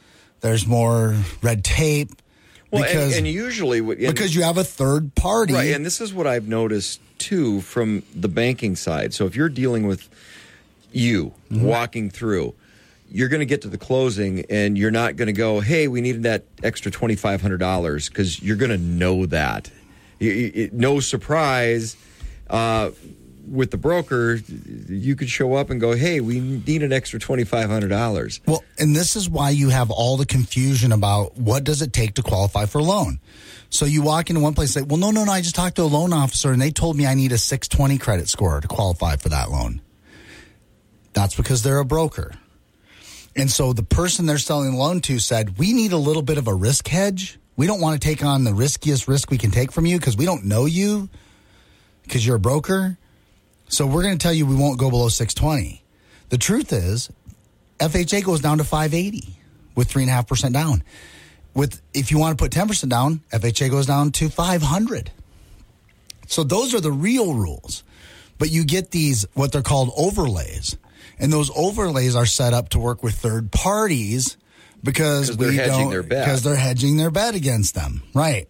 There's 0.41 0.67
more 0.67 1.15
red 1.41 1.63
tape 1.63 2.11
well, 2.71 2.83
because, 2.83 3.17
and, 3.17 3.25
and 3.25 3.27
usually 3.27 3.79
and, 3.79 3.97
because 3.97 4.35
you 4.35 4.43
have 4.43 4.57
a 4.57 4.63
third 4.63 5.15
party, 5.15 5.53
right? 5.53 5.73
And 5.73 5.85
this 5.85 6.01
is 6.01 6.13
what 6.13 6.27
I've 6.27 6.47
noticed 6.47 6.99
too 7.17 7.61
from 7.61 8.03
the 8.13 8.27
banking 8.27 8.75
side. 8.75 9.13
So 9.13 9.25
if 9.25 9.35
you're 9.35 9.49
dealing 9.49 9.87
with 9.87 10.09
you 10.91 11.33
mm-hmm. 11.49 11.63
walking 11.63 12.09
through, 12.09 12.53
you're 13.09 13.29
going 13.29 13.39
to 13.39 13.45
get 13.45 13.61
to 13.61 13.67
the 13.67 13.77
closing, 13.77 14.45
and 14.49 14.77
you're 14.77 14.91
not 14.91 15.15
going 15.15 15.27
to 15.27 15.33
go, 15.33 15.59
"Hey, 15.59 15.87
we 15.87 16.01
needed 16.01 16.23
that 16.23 16.45
extra 16.63 16.91
twenty 16.91 17.15
five 17.15 17.41
hundred 17.41 17.59
dollars," 17.59 18.09
because 18.09 18.41
you're 18.41 18.57
going 18.57 18.71
to 18.71 18.77
know 18.77 19.25
that. 19.27 19.71
You, 20.19 20.31
you, 20.31 20.69
no 20.73 20.99
surprise. 20.99 21.95
Uh, 22.49 22.91
with 23.49 23.71
the 23.71 23.77
broker, 23.77 24.39
you 24.89 25.15
could 25.15 25.29
show 25.29 25.53
up 25.53 25.69
and 25.69 25.79
go, 25.79 25.93
"Hey, 25.95 26.19
we 26.19 26.39
need 26.39 26.83
an 26.83 26.91
extra 26.91 27.19
twenty 27.19 27.43
five 27.43 27.69
hundred 27.69 27.89
dollars." 27.89 28.41
Well, 28.45 28.63
and 28.77 28.95
this 28.95 29.15
is 29.15 29.29
why 29.29 29.51
you 29.51 29.69
have 29.69 29.89
all 29.89 30.17
the 30.17 30.25
confusion 30.25 30.91
about 30.91 31.37
what 31.37 31.63
does 31.63 31.81
it 31.81 31.93
take 31.93 32.15
to 32.15 32.23
qualify 32.23 32.65
for 32.65 32.79
a 32.79 32.83
loan. 32.83 33.19
So 33.69 33.85
you 33.85 34.01
walk 34.01 34.29
into 34.29 34.41
one 34.41 34.53
place 34.53 34.75
and 34.75 34.85
say, 34.85 34.87
"Well, 34.87 34.97
no, 34.97 35.11
no, 35.11 35.23
no, 35.23 35.31
I 35.31 35.41
just 35.41 35.55
talked 35.55 35.77
to 35.77 35.83
a 35.83 35.85
loan 35.85 36.13
officer 36.13 36.51
and 36.51 36.61
they 36.61 36.71
told 36.71 36.97
me 36.97 37.05
I 37.05 37.13
need 37.13 37.31
a 37.31 37.37
six 37.37 37.67
twenty 37.67 37.97
credit 37.97 38.27
score 38.27 38.59
to 38.59 38.67
qualify 38.67 39.15
for 39.15 39.29
that 39.29 39.49
loan." 39.49 39.81
That's 41.13 41.35
because 41.35 41.63
they're 41.63 41.79
a 41.79 41.85
broker. 41.85 42.33
And 43.37 43.51
so 43.51 43.71
the 43.71 43.83
person 43.83 44.25
they're 44.25 44.39
selling 44.39 44.71
the 44.71 44.77
loan 44.77 44.99
to 45.01 45.19
said, 45.19 45.57
"We 45.59 45.71
need 45.71 45.91
a 45.91 45.97
little 45.97 46.23
bit 46.23 46.37
of 46.37 46.47
a 46.47 46.53
risk 46.53 46.87
hedge. 46.87 47.39
We 47.55 47.67
don't 47.67 47.79
want 47.79 48.01
to 48.01 48.05
take 48.05 48.23
on 48.23 48.43
the 48.43 48.53
riskiest 48.53 49.07
risk 49.07 49.29
we 49.29 49.37
can 49.37 49.51
take 49.51 49.71
from 49.71 49.85
you 49.85 49.99
because 49.99 50.17
we 50.17 50.25
don't 50.25 50.45
know 50.45 50.65
you." 50.65 51.09
Because 52.03 52.25
you're 52.25 52.37
a 52.37 52.39
broker, 52.39 52.97
so 53.67 53.85
we're 53.85 54.01
going 54.01 54.17
to 54.17 54.23
tell 54.23 54.33
you 54.33 54.45
we 54.45 54.55
won't 54.55 54.79
go 54.79 54.89
below 54.89 55.09
620. 55.09 55.83
The 56.29 56.37
truth 56.37 56.71
is, 56.71 57.09
FHA 57.79 58.23
goes 58.23 58.39
down 58.39 58.57
to 58.59 58.63
580 58.63 59.37
with 59.75 59.89
three 59.89 60.03
and 60.03 60.09
a 60.09 60.13
half 60.13 60.25
percent 60.27 60.53
down. 60.53 60.83
With 61.53 61.81
if 61.93 62.11
you 62.11 62.17
want 62.17 62.37
to 62.37 62.41
put 62.41 62.51
10 62.51 62.67
percent 62.67 62.89
down, 62.89 63.21
FHA 63.31 63.69
goes 63.69 63.85
down 63.85 64.11
to 64.13 64.29
500. 64.29 65.11
So 66.27 66.43
those 66.43 66.73
are 66.73 66.81
the 66.81 66.91
real 66.91 67.33
rules. 67.33 67.83
But 68.37 68.51
you 68.51 68.63
get 68.63 68.91
these 68.91 69.25
what 69.33 69.51
they're 69.51 69.61
called 69.61 69.91
overlays, 69.97 70.77
and 71.19 71.31
those 71.31 71.51
overlays 71.55 72.15
are 72.15 72.25
set 72.25 72.53
up 72.53 72.69
to 72.69 72.79
work 72.79 73.03
with 73.03 73.15
third 73.15 73.51
parties 73.51 74.37
because 74.83 75.35
they're 75.37 75.51
hedging 75.51 75.89
their 75.89 76.03
bet 76.03 76.25
because 76.25 76.43
they're 76.43 76.55
hedging 76.55 76.97
their 76.97 77.11
bet 77.11 77.35
against 77.35 77.75
them, 77.75 78.03
right? 78.13 78.47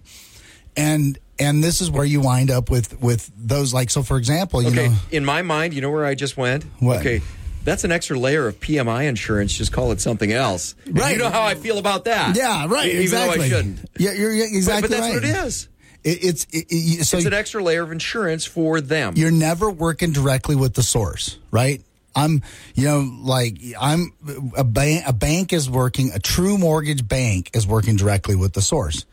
And 0.76 1.18
and 1.40 1.64
this 1.64 1.82
is 1.82 1.90
where 1.90 2.06
you 2.06 2.22
wind 2.22 2.52
up 2.52 2.70
with 2.70 3.00
with 3.02 3.32
those 3.38 3.74
like 3.74 3.90
so 3.90 4.02
for 4.04 4.18
example 4.18 4.62
you 4.62 4.70
okay. 4.70 4.88
know 4.88 4.96
in 5.12 5.24
my 5.24 5.44
mind 5.44 5.72
you 5.72 5.82
know 5.82 5.92
where 5.92 6.04
i 6.04 6.16
just 6.16 6.36
went 6.36 6.64
what? 6.80 6.98
okay 6.98 7.22
that's 7.68 7.84
an 7.84 7.92
extra 7.92 8.18
layer 8.18 8.48
of 8.48 8.58
PMI 8.62 9.10
insurance. 9.10 9.54
Just 9.54 9.74
call 9.74 9.92
it 9.92 10.00
something 10.00 10.32
else. 10.32 10.74
And 10.86 10.98
right. 10.98 11.12
You 11.12 11.22
know 11.22 11.30
how 11.30 11.42
I 11.42 11.56
feel 11.56 11.78
about 11.78 12.06
that. 12.06 12.38
Yeah. 12.38 12.66
Right. 12.66 12.88
Even 12.88 13.02
exactly. 13.02 13.38
though 13.38 13.44
I 13.44 13.50
shouldn't. 13.50 13.90
Yeah. 13.98 14.14
You're, 14.14 14.32
you're 14.32 14.46
exactly 14.48 14.88
but, 14.88 14.96
but 14.96 15.02
that's 15.02 15.14
right. 15.14 15.14
what 15.16 15.24
it 15.26 15.46
is. 15.46 15.68
It, 16.02 16.24
it's 16.24 16.44
it, 16.46 16.66
it, 16.70 17.06
so 17.06 17.18
it's 17.18 17.26
an 17.26 17.34
extra 17.34 17.62
layer 17.62 17.84
of 17.84 17.92
insurance 17.92 18.46
for 18.46 18.80
them. 18.80 19.16
You're 19.18 19.32
never 19.32 19.70
working 19.70 20.14
directly 20.14 20.56
with 20.56 20.76
the 20.76 20.82
source, 20.82 21.38
right? 21.52 21.84
I'm, 22.18 22.42
you 22.74 22.86
know, 22.86 23.08
like 23.22 23.60
I'm 23.80 24.12
a 24.58 24.64
bank. 24.64 25.04
A 25.06 25.14
bank 25.14 25.54
is 25.54 25.70
working. 25.70 26.12
A 26.14 26.20
true 26.20 26.58
mortgage 26.58 27.08
bank 27.08 27.52
is 27.54 27.68
working 27.68 27.96
directly 27.96 28.36
with 28.36 28.54
the 28.54 28.62
source. 28.62 29.06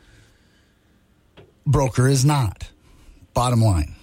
Broker 1.66 2.08
is 2.08 2.24
not. 2.24 2.70
Bottom 3.34 3.60
line. 3.60 3.94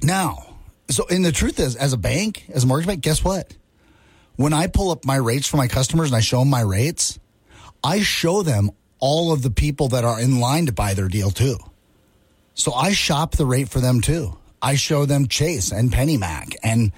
Now, 0.00 0.54
so 0.88 1.06
and 1.10 1.24
the 1.24 1.32
truth 1.32 1.58
is, 1.58 1.74
as 1.74 1.92
a 1.92 1.96
bank, 1.96 2.44
as 2.52 2.62
a 2.62 2.66
mortgage 2.68 2.86
bank, 2.86 3.00
guess 3.00 3.24
what? 3.24 3.56
When 4.36 4.52
I 4.52 4.68
pull 4.68 4.90
up 4.90 5.04
my 5.04 5.16
rates 5.16 5.48
for 5.48 5.56
my 5.56 5.68
customers 5.68 6.10
and 6.10 6.16
I 6.16 6.20
show 6.20 6.38
them 6.38 6.50
my 6.50 6.60
rates, 6.60 7.18
I 7.82 8.00
show 8.00 8.42
them 8.42 8.70
all 9.00 9.32
of 9.32 9.42
the 9.42 9.50
people 9.50 9.88
that 9.88 10.04
are 10.04 10.20
in 10.20 10.38
line 10.38 10.66
to 10.66 10.72
buy 10.72 10.94
their 10.94 11.08
deal 11.08 11.30
too. 11.30 11.58
So 12.54 12.72
I 12.72 12.92
shop 12.92 13.32
the 13.32 13.46
rate 13.46 13.68
for 13.68 13.80
them 13.80 14.00
too. 14.00 14.38
I 14.62 14.76
show 14.76 15.04
them 15.04 15.26
Chase 15.26 15.72
and 15.72 15.92
PennyMac 15.92 16.56
and 16.62 16.92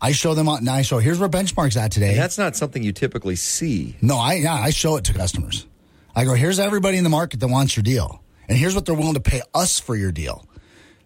I 0.00 0.12
show 0.12 0.34
them 0.34 0.46
now 0.62 0.74
I 0.74 0.82
show 0.82 0.98
here's 0.98 1.18
where 1.18 1.28
benchmarks 1.28 1.76
at 1.76 1.92
today. 1.92 2.10
And 2.10 2.18
that's 2.18 2.38
not 2.38 2.56
something 2.56 2.82
you 2.82 2.92
typically 2.92 3.36
see. 3.36 3.96
No, 4.00 4.16
I 4.16 4.34
yeah, 4.34 4.54
I 4.54 4.70
show 4.70 4.96
it 4.96 5.04
to 5.04 5.14
customers. 5.14 5.66
I 6.14 6.24
go, 6.24 6.34
here's 6.34 6.58
everybody 6.58 6.98
in 6.98 7.04
the 7.04 7.10
market 7.10 7.40
that 7.40 7.48
wants 7.48 7.76
your 7.76 7.82
deal. 7.82 8.22
And 8.48 8.56
here's 8.56 8.74
what 8.74 8.86
they're 8.86 8.94
willing 8.94 9.14
to 9.14 9.20
pay 9.20 9.42
us 9.54 9.78
for 9.78 9.94
your 9.94 10.10
deal. 10.10 10.46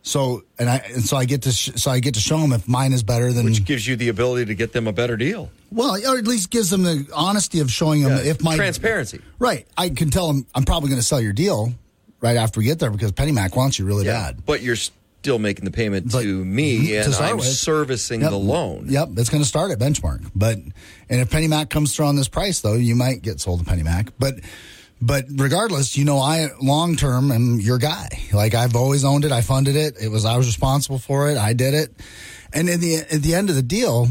So 0.03 0.43
and 0.59 0.69
I 0.69 0.77
and 0.93 1.05
so 1.05 1.17
I 1.17 1.25
get 1.25 1.43
to 1.43 1.53
sh- 1.53 1.71
so 1.77 1.91
I 1.91 2.01
get 2.01 2.15
to 2.15 2.21
show 2.21 2.39
them 2.39 2.53
if 2.53 2.67
mine 2.67 2.93
is 2.93 3.03
better 3.03 3.33
than 3.33 3.45
which 3.45 3.65
gives 3.65 3.87
you 3.87 3.95
the 3.95 4.09
ability 4.09 4.47
to 4.47 4.55
get 4.55 4.73
them 4.73 4.87
a 4.87 4.93
better 4.93 5.17
deal. 5.17 5.51
Well, 5.71 5.95
or 5.95 6.19
at 6.19 6.27
least 6.27 6.51
gives 6.51 6.71
them 6.71 6.83
the 6.83 7.09
honesty 7.15 7.61
of 7.61 7.71
showing 7.71 8.03
them 8.03 8.13
yeah, 8.13 8.31
if 8.31 8.43
my 8.43 8.57
transparency. 8.57 9.21
Right, 9.39 9.67
I 9.77 9.91
can 9.91 10.11
tell 10.11 10.27
them 10.27 10.47
I'm 10.55 10.65
probably 10.65 10.89
going 10.89 11.01
to 11.01 11.07
sell 11.07 11.21
your 11.21 11.33
deal 11.33 11.73
right 12.21 12.37
after 12.37 12.61
we 12.61 12.65
get 12.65 12.79
there 12.81 12.91
because 12.91 13.13
PennyMac 13.13 13.55
wants 13.55 13.79
you 13.79 13.85
really 13.85 14.07
yeah, 14.07 14.33
bad. 14.33 14.45
But 14.45 14.61
you're 14.61 14.77
still 15.23 15.39
making 15.39 15.65
the 15.65 15.71
payment 15.71 16.11
but, 16.11 16.23
to 16.23 16.45
me, 16.45 16.97
and 16.97 17.15
I'm 17.15 17.37
with. 17.37 17.47
servicing 17.47 18.23
yep. 18.23 18.31
the 18.31 18.37
loan. 18.37 18.87
Yep, 18.89 19.11
it's 19.19 19.31
going 19.31 19.41
to 19.41 19.49
start 19.49 19.71
at 19.71 19.79
benchmark. 19.79 20.29
But 20.35 20.57
and 20.57 21.21
if 21.21 21.31
PennyMac 21.31 21.71
comes 21.71 21.95
through 21.95 22.07
on 22.07 22.17
this 22.17 22.27
price, 22.27 22.61
though, 22.61 22.75
you 22.75 22.97
might 22.97 23.23
get 23.23 23.41
sold 23.41 23.61
to 23.61 23.65
PennyMac. 23.65 24.11
But 24.19 24.41
but 25.01 25.27
regardless, 25.31 25.97
you 25.97 26.05
know, 26.05 26.19
I 26.19 26.49
long 26.61 26.97
term 26.97 27.31
am 27.31 27.61
your 27.61 27.79
guy. 27.79 28.09
Like 28.33 28.55
I've 28.55 28.75
always 28.75 29.05
owned 29.05 29.25
it. 29.25 29.31
I 29.31 29.43
funded 29.43 29.77
it. 29.77 29.95
It 30.03 30.09
was 30.09 30.25
I 30.25 30.37
was 30.37 30.49
responsible 30.49 30.99
for 30.99 31.31
it. 31.31 31.39
I 31.39 31.53
did 31.53 31.75
it. 31.75 31.95
And 32.53 32.69
in 32.69 32.81
the 32.81 32.97
at 32.97 33.23
the 33.23 33.37
end 33.37 33.49
of 33.49 33.55
the 33.55 33.63
deal, 33.63 34.09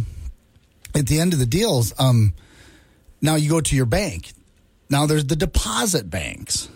at 0.96 1.08
the 1.08 1.20
end 1.20 1.34
of 1.34 1.40
the 1.40 1.46
deals, 1.46 1.94
um, 2.00 2.34
now 3.22 3.36
you 3.36 3.50
go 3.50 3.60
to 3.60 3.76
your 3.76 3.86
bank. 3.86 4.32
Now 4.90 5.08
there's 5.08 5.26
the 5.26 5.36
deposit 5.36 6.10
banks. 6.10 6.70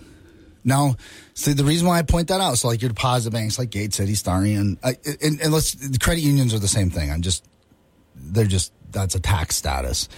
Now, 0.65 0.95
see 1.35 1.53
the 1.53 1.63
reason 1.63 1.87
why 1.87 1.99
I 1.99 2.01
point 2.01 2.29
that 2.29 2.41
out. 2.41 2.57
So, 2.57 2.67
like 2.67 2.81
your 2.81 2.89
deposit 2.89 3.31
banks, 3.31 3.59
like 3.59 3.69
Gate 3.69 3.93
City, 3.93 4.13
Starion, 4.13 4.59
and 4.59 4.77
uh, 4.83 4.93
and, 5.21 5.39
and 5.39 5.53
let's 5.53 5.73
the 5.73 5.99
credit 5.99 6.21
unions 6.21 6.53
are 6.53 6.59
the 6.59 6.67
same 6.67 6.89
thing. 6.89 7.11
I'm 7.11 7.21
just 7.21 7.45
they're 8.15 8.45
just 8.45 8.73
that's 8.91 9.13
a 9.13 9.19
tax 9.19 9.55
status. 9.55 10.09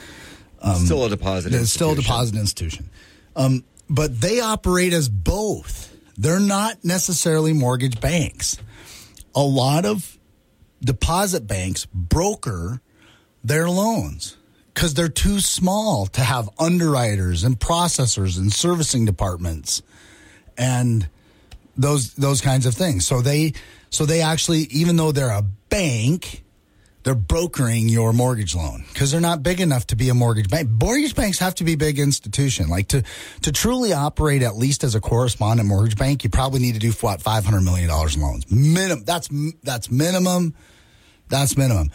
still 0.85 1.05
a 1.05 1.09
deposit. 1.09 1.53
It's 1.53 1.71
still 1.71 1.91
a 1.91 1.95
deposit 1.95 2.35
institution. 2.35 2.89
Um, 3.35 3.65
but 3.89 4.19
they 4.19 4.39
operate 4.39 4.93
as 4.93 5.09
both. 5.09 5.93
They're 6.17 6.39
not 6.39 6.83
necessarily 6.83 7.53
mortgage 7.53 7.99
banks. 8.01 8.57
A 9.35 9.43
lot 9.43 9.85
of 9.85 10.17
deposit 10.81 11.45
banks 11.45 11.85
broker 11.93 12.81
their 13.43 13.69
loans 13.69 14.37
because 14.73 14.93
they're 14.93 15.09
too 15.09 15.39
small 15.39 16.07
to 16.07 16.21
have 16.21 16.49
underwriters 16.57 17.43
and 17.43 17.59
processors 17.59 18.37
and 18.37 18.51
servicing 18.51 19.05
departments 19.05 19.81
and 20.57 21.07
those 21.77 22.13
those 22.15 22.41
kinds 22.41 22.65
of 22.65 22.73
things. 22.73 23.05
So 23.05 23.21
they 23.21 23.53
so 23.89 24.05
they 24.05 24.21
actually 24.21 24.61
even 24.71 24.95
though 24.97 25.11
they're 25.11 25.29
a 25.29 25.43
bank, 25.69 26.43
they're 27.03 27.15
brokering 27.15 27.87
your 27.87 28.11
mortgage 28.13 28.55
loan 28.55 28.83
because 28.91 29.11
they're 29.11 29.21
not 29.21 29.43
big 29.43 29.61
enough 29.61 29.87
to 29.87 29.95
be 29.95 30.09
a 30.09 30.13
mortgage 30.13 30.49
bank. 30.49 30.69
Mortgage 30.69 31.15
banks 31.15 31.39
have 31.39 31.55
to 31.55 31.63
be 31.63 31.75
big 31.75 31.99
institution. 31.99 32.67
Like 32.67 32.87
to 32.89 33.03
to 33.43 33.51
truly 33.51 33.93
operate 33.93 34.41
at 34.41 34.55
least 34.55 34.83
as 34.83 34.95
a 34.95 34.99
correspondent 34.99 35.69
mortgage 35.69 35.97
bank, 35.97 36.23
you 36.23 36.29
probably 36.29 36.59
need 36.59 36.73
to 36.73 36.79
do 36.79 36.91
what 36.91 37.21
five 37.21 37.45
hundred 37.45 37.61
million 37.61 37.87
dollars 37.87 38.15
in 38.15 38.21
loans 38.21 38.49
minimum. 38.51 39.03
That's 39.05 39.29
that's 39.63 39.91
minimum. 39.91 40.55
That's 41.29 41.57
minimum. 41.57 41.91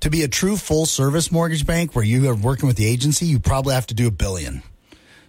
To 0.00 0.10
be 0.10 0.22
a 0.22 0.28
true 0.28 0.56
full 0.56 0.86
service 0.86 1.32
mortgage 1.32 1.66
bank 1.66 1.94
where 1.94 2.04
you 2.04 2.28
are 2.28 2.34
working 2.34 2.66
with 2.66 2.76
the 2.76 2.86
agency, 2.86 3.26
you 3.26 3.40
probably 3.40 3.74
have 3.74 3.86
to 3.86 3.94
do 3.94 4.06
a 4.06 4.10
billion 4.10 4.62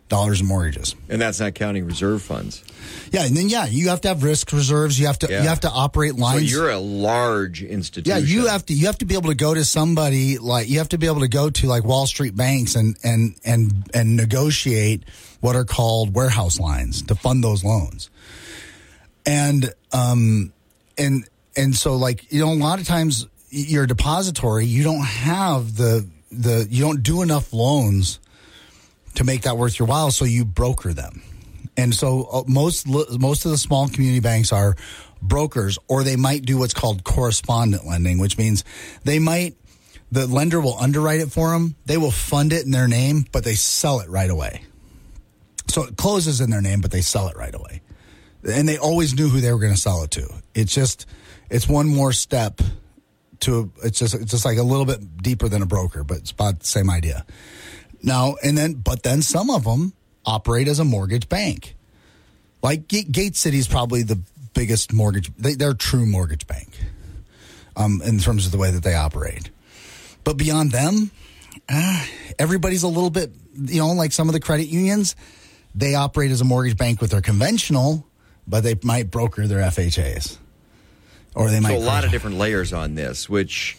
dollars 0.09 0.39
in 0.41 0.47
mortgages. 0.47 0.95
and 1.09 1.21
that's 1.21 1.39
not 1.39 1.53
counting 1.55 1.85
reserve 1.85 2.21
funds. 2.21 2.63
Yeah, 3.11 3.25
and 3.25 3.35
then 3.35 3.49
yeah, 3.49 3.65
you 3.67 3.89
have 3.89 4.01
to 4.01 4.07
have 4.09 4.23
risk 4.23 4.51
reserves. 4.53 4.99
You 4.99 5.07
have 5.07 5.19
to 5.19 5.27
Yeah. 5.29 5.43
you 5.43 5.49
have 5.49 5.59
to 5.61 5.69
operate 5.69 6.11
So 6.15 6.17
lines. 6.21 6.49
you're 6.51 6.69
a 6.69 6.79
large 6.79 7.61
institution. 7.61 8.17
Yeah, 8.17 8.25
you 8.25 8.47
have 8.47 8.65
to 8.67 8.73
you 8.73 8.85
have 8.87 8.97
to 8.99 9.05
be 9.05 9.15
able 9.15 9.29
to 9.29 9.35
go 9.35 9.53
to 9.53 9.65
somebody 9.65 10.37
like 10.37 10.69
you 10.69 10.77
have 10.79 10.89
to 10.89 10.97
be 10.97 11.07
able 11.07 11.21
to 11.21 11.27
go 11.27 11.49
to 11.49 11.67
like 11.67 11.83
Wall 11.83 12.07
Street 12.07 12.35
banks 12.35 12.75
and 12.75 12.97
and 13.03 13.35
and 13.45 13.89
and 13.93 14.15
negotiate 14.15 15.03
what 15.41 15.55
are 15.55 15.65
called 15.65 16.13
warehouse 16.15 16.59
lines 16.59 17.01
to 17.03 17.15
fund 17.15 17.43
those 17.43 17.63
loans. 17.63 18.09
And 19.25 19.73
um 19.91 20.53
and 20.97 21.27
and 21.55 21.75
so 21.75 21.95
like 21.95 22.31
you 22.31 22.39
know 22.45 22.51
a 22.51 22.55
lot 22.55 22.79
of 22.79 22.87
times 22.87 23.27
you're 23.49 23.83
a 23.83 23.87
depository, 23.87 24.65
you 24.65 24.83
don't 24.83 25.03
have 25.05 25.75
the 25.75 26.07
the 26.31 26.67
you 26.69 26.81
don't 26.83 27.03
do 27.03 27.21
enough 27.21 27.53
loans 27.53 28.19
to 29.17 29.23
make 29.23 29.41
that 29.41 29.57
worth 29.57 29.79
your 29.79 29.87
while, 29.87 30.11
so 30.11 30.25
you 30.25 30.45
broker 30.45 30.93
them. 30.93 31.23
And 31.75 31.93
so 31.93 32.27
uh, 32.31 32.43
most 32.47 32.87
most 32.87 33.45
of 33.45 33.51
the 33.51 33.57
small 33.57 33.87
community 33.87 34.19
banks 34.19 34.51
are 34.51 34.75
brokers, 35.21 35.79
or 35.87 36.03
they 36.03 36.15
might 36.15 36.43
do 36.43 36.59
what's 36.59 36.75
called 36.75 37.03
correspondent 37.03 37.85
lending, 37.85 38.19
which 38.19 38.37
means 38.37 38.63
they 39.05 39.17
might 39.17 39.55
the 40.11 40.27
lender 40.27 40.61
will 40.61 40.77
underwrite 40.77 41.19
it 41.19 41.31
for 41.31 41.49
them. 41.49 41.75
They 41.85 41.97
will 41.97 42.11
fund 42.11 42.53
it 42.53 42.63
in 42.63 42.71
their 42.71 42.87
name, 42.87 43.25
but 43.31 43.43
they 43.43 43.55
sell 43.55 44.01
it 44.01 44.09
right 44.09 44.29
away. 44.29 44.61
So 45.67 45.83
it 45.83 45.97
closes 45.97 46.39
in 46.39 46.51
their 46.51 46.61
name, 46.61 46.81
but 46.81 46.91
they 46.91 47.01
sell 47.01 47.27
it 47.27 47.35
right 47.35 47.53
away. 47.53 47.81
And 48.47 48.69
they 48.69 48.77
always 48.77 49.15
knew 49.15 49.29
who 49.29 49.41
they 49.41 49.51
were 49.51 49.59
going 49.59 49.73
to 49.73 49.79
sell 49.79 50.03
it 50.03 50.11
to. 50.11 50.31
It's 50.53 50.73
just 50.73 51.07
it's 51.49 51.67
one 51.67 51.87
more 51.87 52.13
step 52.13 52.61
to 53.39 53.71
it's 53.83 53.97
just 53.97 54.13
it's 54.13 54.29
just 54.29 54.45
like 54.45 54.59
a 54.59 54.63
little 54.63 54.85
bit 54.85 55.17
deeper 55.23 55.49
than 55.49 55.63
a 55.63 55.65
broker, 55.65 56.03
but 56.03 56.17
it's 56.17 56.31
about 56.31 56.59
the 56.59 56.67
same 56.67 56.91
idea. 56.91 57.25
Now 58.07 58.37
and 58.41 58.57
then, 58.57 58.73
but 58.75 59.03
then 59.03 59.21
some 59.21 59.49
of 59.49 59.65
them 59.65 59.91
operate 60.25 60.69
as 60.69 60.79
a 60.79 60.85
mortgage 60.85 61.27
bank. 61.27 61.75
Like 62.63 62.87
Gate, 62.87 63.11
Gate 63.11 63.35
City 63.35 63.57
is 63.59 63.67
probably 63.67 64.01
the 64.01 64.19
biggest 64.53 64.93
mortgage. 64.93 65.29
They, 65.35 65.55
they're 65.55 65.71
a 65.71 65.77
true 65.77 66.05
mortgage 66.05 66.47
bank, 66.47 66.69
um, 67.75 68.01
in 68.03 68.19
terms 68.19 68.45
of 68.45 68.53
the 68.53 68.57
way 68.57 68.71
that 68.71 68.81
they 68.81 68.95
operate. 68.95 69.49
But 70.23 70.37
beyond 70.37 70.71
them, 70.71 71.11
uh, 71.67 72.05
everybody's 72.39 72.83
a 72.83 72.87
little 72.87 73.09
bit, 73.09 73.31
you 73.53 73.79
know, 73.79 73.91
like 73.91 74.13
some 74.13 74.29
of 74.29 74.33
the 74.33 74.39
credit 74.39 74.67
unions. 74.67 75.17
They 75.75 75.93
operate 75.93 76.31
as 76.31 76.39
a 76.39 76.45
mortgage 76.45 76.77
bank 76.77 77.01
with 77.01 77.11
their 77.11 77.21
conventional, 77.21 78.07
but 78.47 78.63
they 78.63 78.75
might 78.83 79.11
broker 79.11 79.47
their 79.47 79.59
FHAs, 79.59 80.37
or 81.35 81.49
they 81.49 81.59
might. 81.59 81.77
So 81.77 81.77
a 81.77 81.85
lot 81.85 82.05
of 82.05 82.11
different 82.11 82.37
layers 82.37 82.71
on 82.71 82.95
this, 82.95 83.29
which 83.29 83.77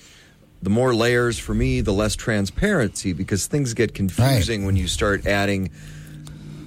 the 0.62 0.70
more 0.70 0.94
layers 0.94 1.38
for 1.38 1.54
me, 1.54 1.80
the 1.80 1.92
less 1.92 2.16
transparency 2.16 3.12
because 3.12 3.46
things 3.46 3.74
get 3.74 3.94
confusing 3.94 4.64
when 4.64 4.76
you 4.76 4.88
start 4.88 5.26
adding 5.26 5.70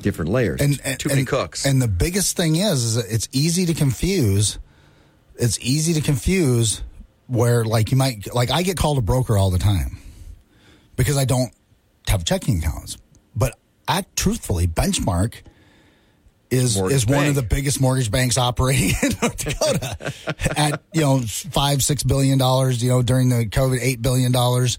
different 0.01 0.31
layers. 0.31 0.59
Too 0.59 1.09
many 1.09 1.21
and, 1.21 1.27
cooks. 1.27 1.65
And 1.65 1.81
the 1.81 1.87
biggest 1.87 2.37
thing 2.37 2.55
is, 2.55 2.83
is 2.83 2.95
that 2.95 3.05
it's 3.09 3.27
easy 3.31 3.65
to 3.67 3.73
confuse. 3.73 4.59
It's 5.35 5.59
easy 5.59 5.93
to 5.93 6.01
confuse 6.01 6.81
where 7.27 7.63
like 7.63 7.91
you 7.91 7.97
might 7.97 8.33
like 8.33 8.51
I 8.51 8.63
get 8.63 8.77
called 8.77 8.97
a 8.97 9.01
broker 9.01 9.37
all 9.37 9.51
the 9.51 9.59
time 9.59 9.97
because 10.95 11.17
I 11.17 11.25
don't 11.25 11.53
have 12.07 12.25
checking 12.25 12.59
accounts. 12.59 12.97
But 13.35 13.57
act 13.87 14.15
truthfully, 14.15 14.67
benchmark 14.67 15.35
is 16.51 16.77
Mortgage 16.77 16.95
is 16.97 17.05
one 17.07 17.15
bank. 17.15 17.29
of 17.29 17.35
the 17.35 17.41
biggest 17.43 17.79
mortgage 17.81 18.11
banks 18.11 18.37
operating 18.37 18.89
in 19.03 19.11
North 19.21 19.37
Dakota 19.37 20.13
at 20.57 20.81
you 20.93 21.01
know 21.01 21.19
five 21.21 21.81
six 21.81 22.03
billion 22.03 22.37
dollars 22.37 22.83
you 22.83 22.89
know 22.89 23.01
during 23.01 23.29
the 23.29 23.45
COVID 23.45 23.79
eight 23.81 24.01
billion 24.01 24.31
dollars 24.31 24.77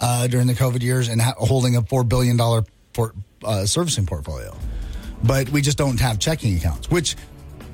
uh, 0.00 0.26
during 0.26 0.46
the 0.46 0.54
COVID 0.54 0.82
years 0.82 1.08
and 1.08 1.22
ha- 1.22 1.34
holding 1.38 1.76
a 1.76 1.82
four 1.82 2.04
billion 2.04 2.36
dollar 2.36 2.64
port, 2.92 3.14
uh, 3.44 3.64
servicing 3.64 4.06
portfolio, 4.06 4.54
but 5.22 5.48
we 5.50 5.62
just 5.62 5.78
don't 5.78 6.00
have 6.00 6.18
checking 6.18 6.56
accounts, 6.56 6.90
which 6.90 7.16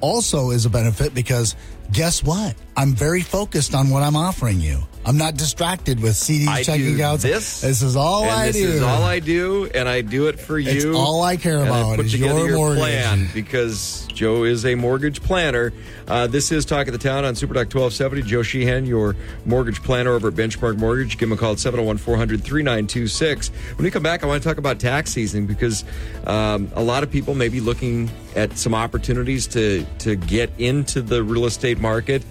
also 0.00 0.50
is 0.50 0.66
a 0.66 0.70
benefit 0.70 1.14
because 1.14 1.56
guess 1.92 2.22
what? 2.22 2.54
I'm 2.76 2.94
very 2.94 3.20
focused 3.20 3.74
on 3.74 3.90
what 3.90 4.02
I'm 4.02 4.16
offering 4.16 4.60
you. 4.60 4.80
I'm 5.04 5.16
not 5.16 5.36
distracted 5.36 6.00
with 6.02 6.12
CDs, 6.12 6.46
I 6.46 6.62
checking 6.62 6.94
accounts. 6.94 7.22
this. 7.22 7.62
This 7.62 7.80
is 7.80 7.96
all 7.96 8.24
I 8.24 8.46
this 8.48 8.56
do. 8.56 8.66
This 8.66 8.76
is 8.76 8.82
all 8.82 9.02
I 9.02 9.18
do, 9.18 9.70
and 9.74 9.88
I 9.88 10.02
do 10.02 10.28
it 10.28 10.38
for 10.38 10.58
you. 10.58 10.70
It's 10.70 10.84
all 10.96 11.22
I 11.22 11.38
care 11.38 11.62
about 11.62 11.96
put 11.96 12.06
is 12.06 12.12
together 12.12 12.40
your 12.40 12.48
your 12.48 12.56
mortgage. 12.58 12.80
plan 12.80 13.28
because 13.32 14.06
Joe 14.12 14.44
is 14.44 14.66
a 14.66 14.74
mortgage 14.74 15.22
planner. 15.22 15.72
Uh, 16.06 16.26
this 16.26 16.52
is 16.52 16.66
Talk 16.66 16.86
of 16.86 16.92
the 16.92 16.98
Town 16.98 17.24
on 17.24 17.34
Super 17.34 17.54
Talk 17.54 17.72
1270. 17.74 18.22
Joe 18.28 18.42
Sheehan, 18.42 18.84
your 18.84 19.16
mortgage 19.46 19.82
planner 19.82 20.12
over 20.12 20.28
at 20.28 20.34
Benchmark 20.34 20.76
Mortgage. 20.76 21.16
Give 21.16 21.30
him 21.30 21.32
a 21.32 21.36
call 21.38 21.52
at 21.52 21.58
701 21.58 21.96
400 21.96 22.44
3926. 22.44 23.48
When 23.76 23.84
we 23.84 23.90
come 23.90 24.02
back, 24.02 24.22
I 24.22 24.26
want 24.26 24.42
to 24.42 24.48
talk 24.48 24.58
about 24.58 24.78
tax 24.78 25.10
season 25.10 25.46
because 25.46 25.82
um, 26.26 26.70
a 26.74 26.82
lot 26.82 27.02
of 27.02 27.10
people 27.10 27.34
may 27.34 27.48
be 27.48 27.60
looking 27.60 28.10
at 28.36 28.58
some 28.58 28.74
opportunities 28.74 29.46
to, 29.48 29.86
to 30.00 30.14
get 30.14 30.50
into 30.58 31.00
the 31.00 31.22
real 31.22 31.46
estate 31.46 31.80
market. 31.80 32.22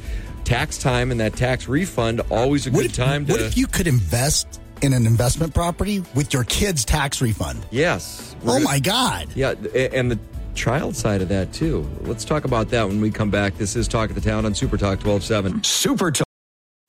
Tax 0.50 0.80
time 0.80 1.12
and 1.12 1.20
that 1.20 1.36
tax 1.36 1.68
refund, 1.68 2.22
always 2.32 2.66
a 2.66 2.72
what 2.72 2.82
good 2.82 2.89
if, 2.89 2.95
time 2.97 3.24
to. 3.28 3.34
what 3.34 3.39
if 3.39 3.56
you 3.56 3.68
could 3.68 3.86
invest 3.86 4.60
in 4.82 4.93
an 4.93 5.06
investment 5.06 5.54
property 5.54 6.04
with 6.16 6.34
your 6.34 6.43
kid's 6.43 6.84
tax 6.84 7.22
refund? 7.22 7.64
Yes. 7.70 8.36
Oh 8.41 8.54
gonna- 8.54 8.66
my 8.66 8.80
God. 8.80 9.28
Yeah, 9.36 9.52
and 9.93 10.10
the 10.10 10.18
child 10.56 10.95
side 10.95 11.22
of 11.22 11.30
that 11.30 11.54
too. 11.54 11.88
Let's 12.02 12.26
talk 12.26 12.45
about 12.45 12.70
that 12.70 12.88
when 12.88 13.00
we 13.00 13.12
come 13.12 13.30
back. 13.30 13.60
This 13.60 13.76
is 13.76 13.88
Talk 13.88 14.10
of 14.10 14.16
the 14.16 14.22
Town 14.28 14.43
on 14.43 14.56
Super 14.56 14.76
Talk 14.76 15.06
1270. 15.06 15.68
Super 15.68 16.10
Talk. 16.10 16.26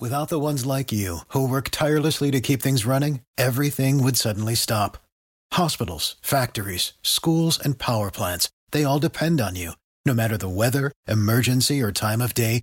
Without 0.01 0.31
the 0.31 0.41
ones 0.41 0.65
like 0.65 0.91
you, 0.91 1.19
who 1.29 1.47
work 1.47 1.69
tirelessly 1.69 2.31
to 2.31 2.41
keep 2.41 2.63
things 2.63 2.87
running, 2.87 3.21
everything 3.37 4.03
would 4.03 4.17
suddenly 4.17 4.55
stop. 4.55 4.97
Hospitals, 5.53 6.17
factories, 6.23 6.95
schools, 7.03 7.59
and 7.61 7.79
power 7.79 8.11
plants, 8.11 8.49
they 8.71 8.85
all 8.85 8.99
depend 8.99 9.39
on 9.39 9.55
you. 9.55 9.73
No 10.07 10.15
matter 10.15 10.39
the 10.39 10.49
weather, 10.49 10.91
emergency, 11.07 11.83
or 11.83 11.93
time 11.93 12.23
of 12.23 12.33
day, 12.33 12.63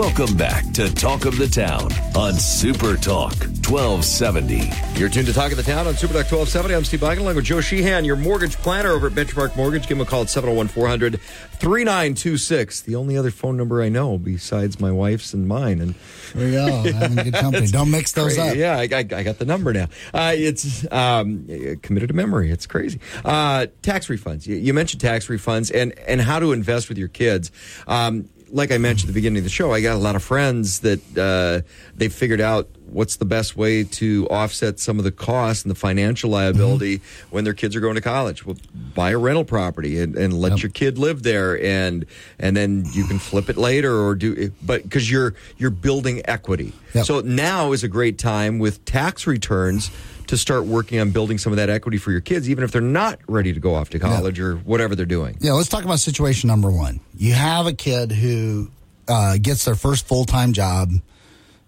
Welcome 0.00 0.34
back 0.34 0.64
to 0.72 0.90
Talk 0.94 1.26
of 1.26 1.36
the 1.36 1.46
Town 1.46 1.92
on 2.16 2.32
Super 2.32 2.96
Talk 2.96 3.34
1270. 3.68 4.70
You're 4.98 5.10
tuned 5.10 5.26
to 5.26 5.34
Talk 5.34 5.50
of 5.50 5.58
the 5.58 5.62
Town 5.62 5.86
on 5.86 5.94
Super 5.94 6.14
Talk 6.14 6.32
1270. 6.32 6.74
I'm 6.74 6.84
Steve 6.86 7.00
Biden 7.00 7.18
along 7.18 7.36
with 7.36 7.44
Joe 7.44 7.60
Sheehan, 7.60 8.06
your 8.06 8.16
mortgage 8.16 8.56
planner 8.56 8.92
over 8.92 9.08
at 9.08 9.12
Benchmark 9.12 9.54
Mortgage. 9.56 9.82
Give 9.86 9.98
him 9.98 10.00
a 10.00 10.06
call 10.06 10.22
at 10.22 10.30
701 10.30 10.68
400 10.68 11.20
3926. 11.20 12.80
The 12.80 12.96
only 12.96 13.18
other 13.18 13.30
phone 13.30 13.58
number 13.58 13.82
I 13.82 13.90
know 13.90 14.16
besides 14.16 14.80
my 14.80 14.90
wife's 14.90 15.34
and 15.34 15.46
mine. 15.46 15.82
And 15.82 15.94
There 16.34 16.48
you 16.48 16.52
go. 16.52 16.92
Having 16.98 17.24
good 17.24 17.34
company. 17.40 17.66
Don't 17.66 17.90
mix 17.90 18.12
those 18.12 18.36
Crazy. 18.36 18.50
up. 18.52 18.56
Yeah, 18.56 18.78
I, 18.78 18.88
I, 18.90 19.18
I 19.18 19.22
got 19.22 19.38
the 19.38 19.44
number 19.44 19.74
now. 19.74 19.88
Uh, 20.14 20.32
it's 20.34 20.90
um, 20.90 21.44
committed 21.82 22.08
to 22.08 22.14
memory. 22.14 22.50
It's 22.50 22.66
crazy. 22.66 23.00
Uh, 23.22 23.66
tax 23.82 24.06
refunds. 24.06 24.46
You, 24.46 24.56
you 24.56 24.72
mentioned 24.72 25.02
tax 25.02 25.26
refunds 25.26 25.70
and, 25.74 25.92
and 25.98 26.22
how 26.22 26.38
to 26.38 26.52
invest 26.52 26.88
with 26.88 26.96
your 26.96 27.08
kids. 27.08 27.52
Um, 27.86 28.30
like 28.52 28.72
I 28.72 28.78
mentioned 28.78 29.08
at 29.08 29.14
the 29.14 29.18
beginning 29.20 29.38
of 29.38 29.44
the 29.44 29.50
show, 29.50 29.72
I 29.72 29.80
got 29.80 29.94
a 29.94 29.98
lot 29.98 30.16
of 30.16 30.22
friends 30.22 30.80
that 30.80 31.00
uh, 31.18 31.66
they 31.96 32.08
figured 32.08 32.40
out 32.40 32.68
what's 32.86 33.16
the 33.16 33.24
best 33.24 33.56
way 33.56 33.84
to 33.84 34.26
offset 34.28 34.80
some 34.80 34.98
of 34.98 35.04
the 35.04 35.12
costs 35.12 35.62
and 35.62 35.70
the 35.70 35.76
financial 35.76 36.30
liability 36.30 36.98
Mm-hmm. 36.98 37.28
when 37.34 37.44
their 37.44 37.54
kids 37.54 37.76
are 37.76 37.80
going 37.80 37.94
to 37.94 38.00
college. 38.00 38.44
Well, 38.44 38.56
buy 38.94 39.10
a 39.10 39.18
rental 39.18 39.44
property 39.44 40.00
and, 40.00 40.16
and 40.16 40.32
let 40.34 40.62
your 40.62 40.70
kid 40.70 40.98
live 40.98 41.22
there, 41.22 41.62
and 41.62 42.04
and 42.38 42.56
then 42.56 42.84
you 42.92 43.04
can 43.06 43.18
flip 43.20 43.48
it 43.48 43.56
later 43.56 43.94
or 43.96 44.14
do. 44.16 44.50
But 44.62 44.82
because 44.82 45.08
you're 45.10 45.34
you're 45.56 45.70
building 45.70 46.22
equity, 46.24 46.72
Yep. 46.94 47.04
so 47.06 47.20
now 47.20 47.70
is 47.72 47.84
a 47.84 47.88
great 47.88 48.18
time 48.18 48.58
with 48.58 48.84
tax 48.84 49.26
returns. 49.26 49.90
To 50.30 50.36
start 50.36 50.64
working 50.64 51.00
on 51.00 51.10
building 51.10 51.38
some 51.38 51.52
of 51.52 51.56
that 51.56 51.68
equity 51.70 51.98
for 51.98 52.12
your 52.12 52.20
kids, 52.20 52.48
even 52.48 52.62
if 52.62 52.70
they're 52.70 52.80
not 52.80 53.18
ready 53.26 53.52
to 53.52 53.58
go 53.58 53.74
off 53.74 53.90
to 53.90 53.98
college 53.98 54.38
or 54.38 54.58
whatever 54.58 54.94
they're 54.94 55.04
doing. 55.04 55.36
Yeah, 55.40 55.54
let's 55.54 55.68
talk 55.68 55.82
about 55.82 55.98
situation 55.98 56.46
number 56.46 56.70
one. 56.70 57.00
You 57.16 57.32
have 57.32 57.66
a 57.66 57.72
kid 57.72 58.12
who 58.12 58.70
uh, 59.08 59.38
gets 59.42 59.64
their 59.64 59.74
first 59.74 60.06
full 60.06 60.24
time 60.24 60.52
job, 60.52 60.92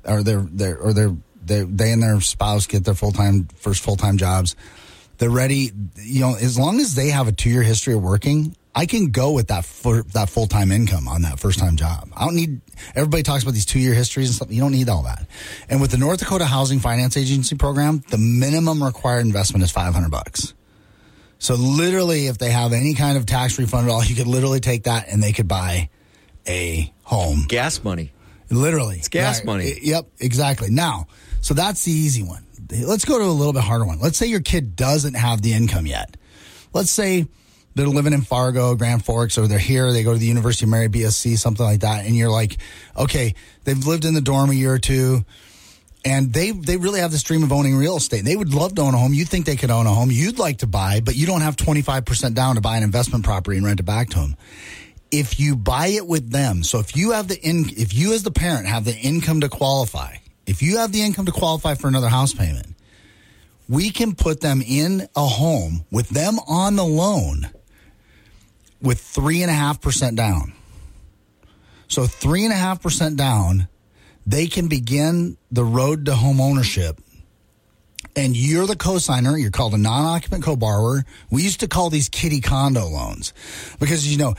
or 0.05 0.23
their 0.23 0.43
their 0.43 0.79
or 0.79 0.93
their 0.93 1.17
they 1.45 1.65
they 1.65 1.91
and 1.91 2.01
their 2.01 2.21
spouse 2.21 2.69
get 2.69 2.85
their 2.85 2.95
full 2.95 3.11
time 3.11 3.49
first 3.57 3.83
full 3.83 3.97
time 3.97 4.17
jobs. 4.17 4.55
They're 5.19 5.29
ready. 5.29 5.73
You 5.97 6.21
know, 6.21 6.37
as 6.37 6.57
long 6.57 6.79
as 6.79 6.95
they 6.95 7.09
have 7.09 7.27
a 7.27 7.33
two 7.33 7.51
year 7.51 7.63
history 7.63 7.95
of 7.95 8.03
working, 8.03 8.55
I 8.75 8.87
can 8.87 9.11
go 9.11 9.33
with 9.33 9.49
that 9.49 9.65
for 9.65 10.03
that 10.15 10.31
full 10.31 10.47
time 10.47 10.73
income 10.73 11.07
on 11.07 11.23
that 11.23 11.39
first 11.39 11.59
time 11.59 11.77
job. 11.77 12.11
I 12.17 12.25
don't 12.25 12.35
need. 12.35 12.61
Everybody 12.95 13.23
talks 13.23 13.43
about 13.43 13.55
these 13.55 13.67
two 13.67 13.79
year 13.79 13.93
histories 13.93 14.29
and 14.29 14.35
stuff. 14.35 14.51
You 14.51 14.63
don't 14.63 14.73
need 14.73 14.89
all 14.89 15.03
that. 15.03 15.27
And 15.69 15.81
with 15.81 15.91
the 15.91 15.99
North 15.99 16.21
Dakota 16.21 16.47
Housing 16.47 16.81
Finance 16.81 17.17
Agency 17.17 17.55
program, 17.57 18.03
the 18.09 18.19
minimum 18.19 18.83
required 18.83 19.27
investment 19.27 19.63
is 19.63 19.71
five 19.71 19.93
hundred 19.93 20.11
bucks. 20.11 20.55
So 21.39 21.55
literally, 21.55 22.29
if 22.29 22.39
they 22.39 22.51
have 22.51 22.73
any 22.73 22.95
kind 22.95 23.19
of 23.19 23.27
tax 23.27 23.59
refund 23.59 23.89
at 23.89 23.93
all, 23.93 24.05
you 24.05 24.15
could 24.15 24.29
literally 24.29 24.61
take 24.61 24.85
that 24.85 25.09
and 25.09 25.23
they 25.23 25.33
could 25.33 25.49
buy 25.49 25.91
a 26.47 26.93
home. 27.03 27.45
Gas 27.49 27.83
money. 27.83 28.13
Literally, 28.49 28.97
it's 28.97 29.09
gas 29.09 29.45
money. 29.45 29.75
Yep, 29.83 30.07
exactly. 30.21 30.71
Now, 30.71 31.07
so 31.41 31.55
that's 31.55 31.85
the 31.85 31.93
easy 31.93 32.23
one. 32.23 32.47
Let's 32.71 33.05
go 33.05 33.19
to 33.19 33.25
a 33.25 33.27
little 33.27 33.53
bit 33.53 33.63
harder 33.63 33.85
one. 33.85 33.99
Let's 33.99 34.17
say 34.17 34.27
your 34.27 34.41
kid 34.41 34.77
doesn't 34.77 35.15
have 35.15 35.43
the 35.43 35.53
income 35.53 35.87
yet. 35.87 36.17
Let's 36.73 36.91
say 36.91 37.27
they're 37.75 37.87
living 37.87 38.13
in 38.13 38.23
Fargo, 38.23 38.75
Grand 38.75 39.05
Forks, 39.05 39.39
or 39.39 39.47
they're 39.47 39.59
here. 39.59 39.93
They 39.93 40.03
go 40.03 40.13
to 40.13 40.19
the 40.19 40.27
University 40.27 40.67
of 40.67 40.71
Mary, 40.71 40.89
BSC, 40.89 41.39
something 41.39 41.65
like 41.65 41.81
that, 41.81 42.05
and 42.05 42.17
you're 42.17 42.31
like, 42.31 42.59
okay, 42.97 43.35
they've 43.65 43.87
lived 43.87 44.05
in 44.05 44.15
the 44.15 44.21
dorm 44.21 44.51
a 44.51 44.55
year 44.55 44.73
or 44.73 44.79
two 44.79 45.25
and 46.05 46.33
they 46.33 46.51
they 46.51 46.77
really 46.77 47.01
have 47.01 47.13
this 47.13 47.23
dream 47.23 47.43
of 47.43 47.53
owning 47.53 47.77
real 47.77 47.97
estate. 47.97 48.25
They 48.25 48.37
would 48.37 48.55
love 48.55 48.75
to 48.75 48.83
own 48.83 48.95
a 48.95 48.99
home. 48.99 49.15
You 49.15 49.25
think 49.25 49.47
they 49.47 49.57
could 49.57 49.71
own 49.71 49.87
a 49.87 49.95
home. 49.95 50.11
You'd 50.11 50.39
like 50.39 50.59
to 50.59 50.67
buy, 50.67 51.01
but 51.01 51.17
you 51.17 51.27
don't 51.27 51.43
have 51.43 51.57
25% 51.57 52.35
down 52.35 52.57
to 52.57 52.61
buy 52.61 52.77
an 52.77 52.83
investment 52.83 53.25
property 53.25 53.57
and 53.57 53.67
rent 53.67 53.81
it 53.81 53.85
back 53.85 54.11
to 54.11 54.19
them. 54.19 54.37
If 55.11 55.39
you 55.39 55.57
buy 55.57 55.89
it 55.89 56.07
with 56.07 56.31
them, 56.31 56.65
so 56.65 56.79
if 56.79 56.97
you 56.97 57.13
have 57.13 57.29
the 57.29 57.39
in, 57.41 57.67
if 57.77 57.95
you 57.95 58.15
as 58.15 58.23
the 58.23 58.31
parent 58.31 58.67
have 58.67 58.85
the 58.85 58.97
income 58.97 59.41
to 59.43 59.49
qualify, 59.49 60.17
if 60.47 60.63
you 60.63 60.79
have 60.79 60.93
the 60.93 61.03
income 61.03 61.27
to 61.27 61.33
qualify 61.33 61.75
for 61.75 61.89
another 61.89 62.09
house 62.09 62.33
payment, 62.33 62.67
we 63.69 63.91
can 63.91 64.15
put 64.15 64.41
them 64.41 64.63
in 64.67 65.09
a 65.15 65.27
home 65.27 65.85
with 65.91 66.09
them 66.09 66.39
on 66.49 66.77
the 66.77 66.85
loan 66.85 67.51
with 68.83 69.01
three 69.01 69.43
and 69.43 69.51
a 69.51 69.55
half 69.55 69.81
percent 69.81 70.17
down. 70.17 70.53
So 71.89 72.07
three 72.07 72.45
and 72.45 72.53
a 72.53 72.57
half 72.57 72.83
percent 72.83 73.17
down, 73.17 73.69
they 74.27 74.47
can 74.47 74.69
begin 74.69 75.37
the 75.51 75.65
road 75.65 76.07
to 76.07 76.15
home 76.15 76.41
ownership. 76.41 77.01
And 78.15 78.37
you're 78.37 78.67
the 78.67 78.77
co-signer. 78.77 79.39
You're 79.39 79.51
called 79.51 79.73
a 79.73 79.79
non-occupant 79.79 80.43
co-borrower. 80.43 81.05
We 81.31 81.43
used 81.43 81.61
to 81.61 81.69
call 81.69 81.89
these 81.89 82.09
kiddie 82.09 82.41
condo 82.41 82.87
loans 82.89 83.33
because 83.79 84.11
you 84.11 84.19
know. 84.19 84.35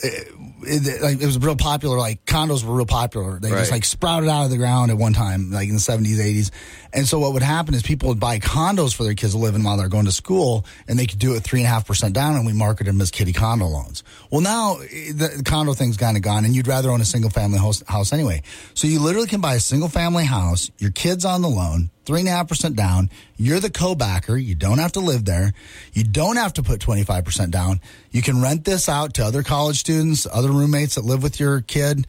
It, 0.00 0.86
it, 0.86 1.02
like, 1.02 1.20
it 1.20 1.26
was 1.26 1.38
real 1.40 1.56
popular. 1.56 1.98
Like 1.98 2.24
condos 2.24 2.62
were 2.62 2.76
real 2.76 2.86
popular. 2.86 3.40
They 3.40 3.50
just 3.50 3.72
like 3.72 3.84
sprouted 3.84 4.28
out 4.28 4.44
of 4.44 4.50
the 4.50 4.56
ground 4.56 4.92
at 4.92 4.96
one 4.96 5.12
time, 5.12 5.50
like 5.50 5.68
in 5.68 5.74
the 5.74 5.80
seventies, 5.80 6.20
eighties. 6.20 6.52
And 6.92 7.06
so 7.06 7.18
what 7.18 7.32
would 7.32 7.42
happen 7.42 7.74
is 7.74 7.82
people 7.82 8.08
would 8.08 8.20
buy 8.20 8.38
condos 8.38 8.94
for 8.94 9.04
their 9.04 9.14
kids 9.14 9.32
to 9.32 9.38
live 9.38 9.54
in 9.54 9.62
while 9.62 9.76
they're 9.76 9.88
going 9.88 10.06
to 10.06 10.12
school, 10.12 10.64
and 10.86 10.98
they 10.98 11.06
could 11.06 11.18
do 11.18 11.34
it 11.34 11.40
three 11.40 11.60
and 11.60 11.66
a 11.66 11.70
half 11.70 11.86
percent 11.86 12.14
down, 12.14 12.36
and 12.36 12.46
we 12.46 12.52
market 12.52 12.84
them 12.84 13.00
as 13.00 13.10
kiddie 13.10 13.32
condo 13.32 13.66
loans. 13.66 14.02
Well, 14.30 14.40
now 14.40 14.78
eh, 14.78 15.12
the, 15.14 15.42
condo 15.44 15.74
thing's 15.74 15.96
kind 15.96 16.16
of 16.16 16.22
gone, 16.22 16.44
and 16.44 16.54
you'd 16.54 16.66
rather 16.66 16.90
own 16.90 17.00
a 17.00 17.04
single 17.04 17.30
family 17.30 17.58
house 17.58 18.12
anyway. 18.12 18.42
So 18.74 18.86
you 18.86 19.00
literally 19.00 19.28
can 19.28 19.40
buy 19.40 19.54
a 19.54 19.60
single 19.60 19.88
family 19.88 20.24
house, 20.24 20.70
your 20.78 20.90
kids 20.90 21.24
on 21.24 21.42
the 21.42 21.48
loan, 21.48 21.90
three 22.04 22.20
and 22.20 22.28
a 22.28 22.32
half 22.32 22.48
percent 22.48 22.74
down. 22.74 23.10
You're 23.36 23.60
the 23.60 23.70
co-backer. 23.70 24.36
You 24.36 24.54
don't 24.54 24.78
have 24.78 24.92
to 24.92 25.00
live 25.00 25.26
there. 25.26 25.52
You 25.92 26.04
don't 26.04 26.36
have 26.36 26.54
to 26.54 26.62
put 26.62 26.80
25% 26.80 27.50
down. 27.50 27.80
You 28.10 28.22
can 28.22 28.40
rent 28.40 28.64
this 28.64 28.88
out 28.88 29.14
to 29.14 29.24
other 29.24 29.42
college 29.42 29.78
students, 29.78 30.26
other 30.30 30.50
roommates 30.50 30.94
that 30.94 31.04
live 31.04 31.22
with 31.22 31.38
your 31.38 31.60
kid, 31.60 32.06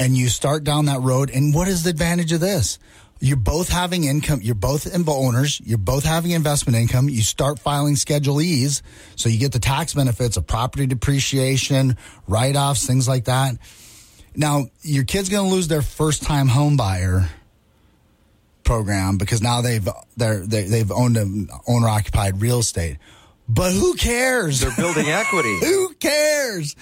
and 0.00 0.16
you 0.16 0.28
start 0.28 0.64
down 0.64 0.86
that 0.86 1.00
road. 1.00 1.30
And 1.30 1.54
what 1.54 1.68
is 1.68 1.84
the 1.84 1.90
advantage 1.90 2.32
of 2.32 2.40
this? 2.40 2.78
You're 3.22 3.36
both 3.36 3.68
having 3.68 4.04
income. 4.04 4.40
You're 4.42 4.54
both 4.54 4.88
owners. 5.06 5.60
You're 5.62 5.76
both 5.76 6.04
having 6.04 6.30
investment 6.30 6.78
income. 6.78 7.10
You 7.10 7.20
start 7.20 7.58
filing 7.58 7.96
Schedule 7.96 8.40
E's, 8.40 8.82
so 9.14 9.28
you 9.28 9.38
get 9.38 9.52
the 9.52 9.58
tax 9.58 9.92
benefits 9.92 10.38
of 10.38 10.46
property 10.46 10.86
depreciation, 10.86 11.98
write-offs, 12.26 12.86
things 12.86 13.06
like 13.06 13.26
that. 13.26 13.56
Now, 14.34 14.68
your 14.80 15.04
kid's 15.04 15.28
going 15.28 15.46
to 15.46 15.54
lose 15.54 15.68
their 15.68 15.82
first-time 15.82 16.48
home 16.48 16.78
buyer 16.78 17.28
program 18.64 19.18
because 19.18 19.42
now 19.42 19.60
they've 19.60 19.86
they're, 20.16 20.46
they, 20.46 20.62
they've 20.62 20.90
owned 20.90 21.18
an 21.18 21.48
owner 21.68 21.88
occupied 21.88 22.40
real 22.40 22.60
estate. 22.60 22.96
But 23.46 23.72
who 23.72 23.94
cares? 23.94 24.60
They're 24.60 24.74
building 24.76 25.08
equity. 25.08 25.58
who 25.60 25.92
cares? 25.94 26.74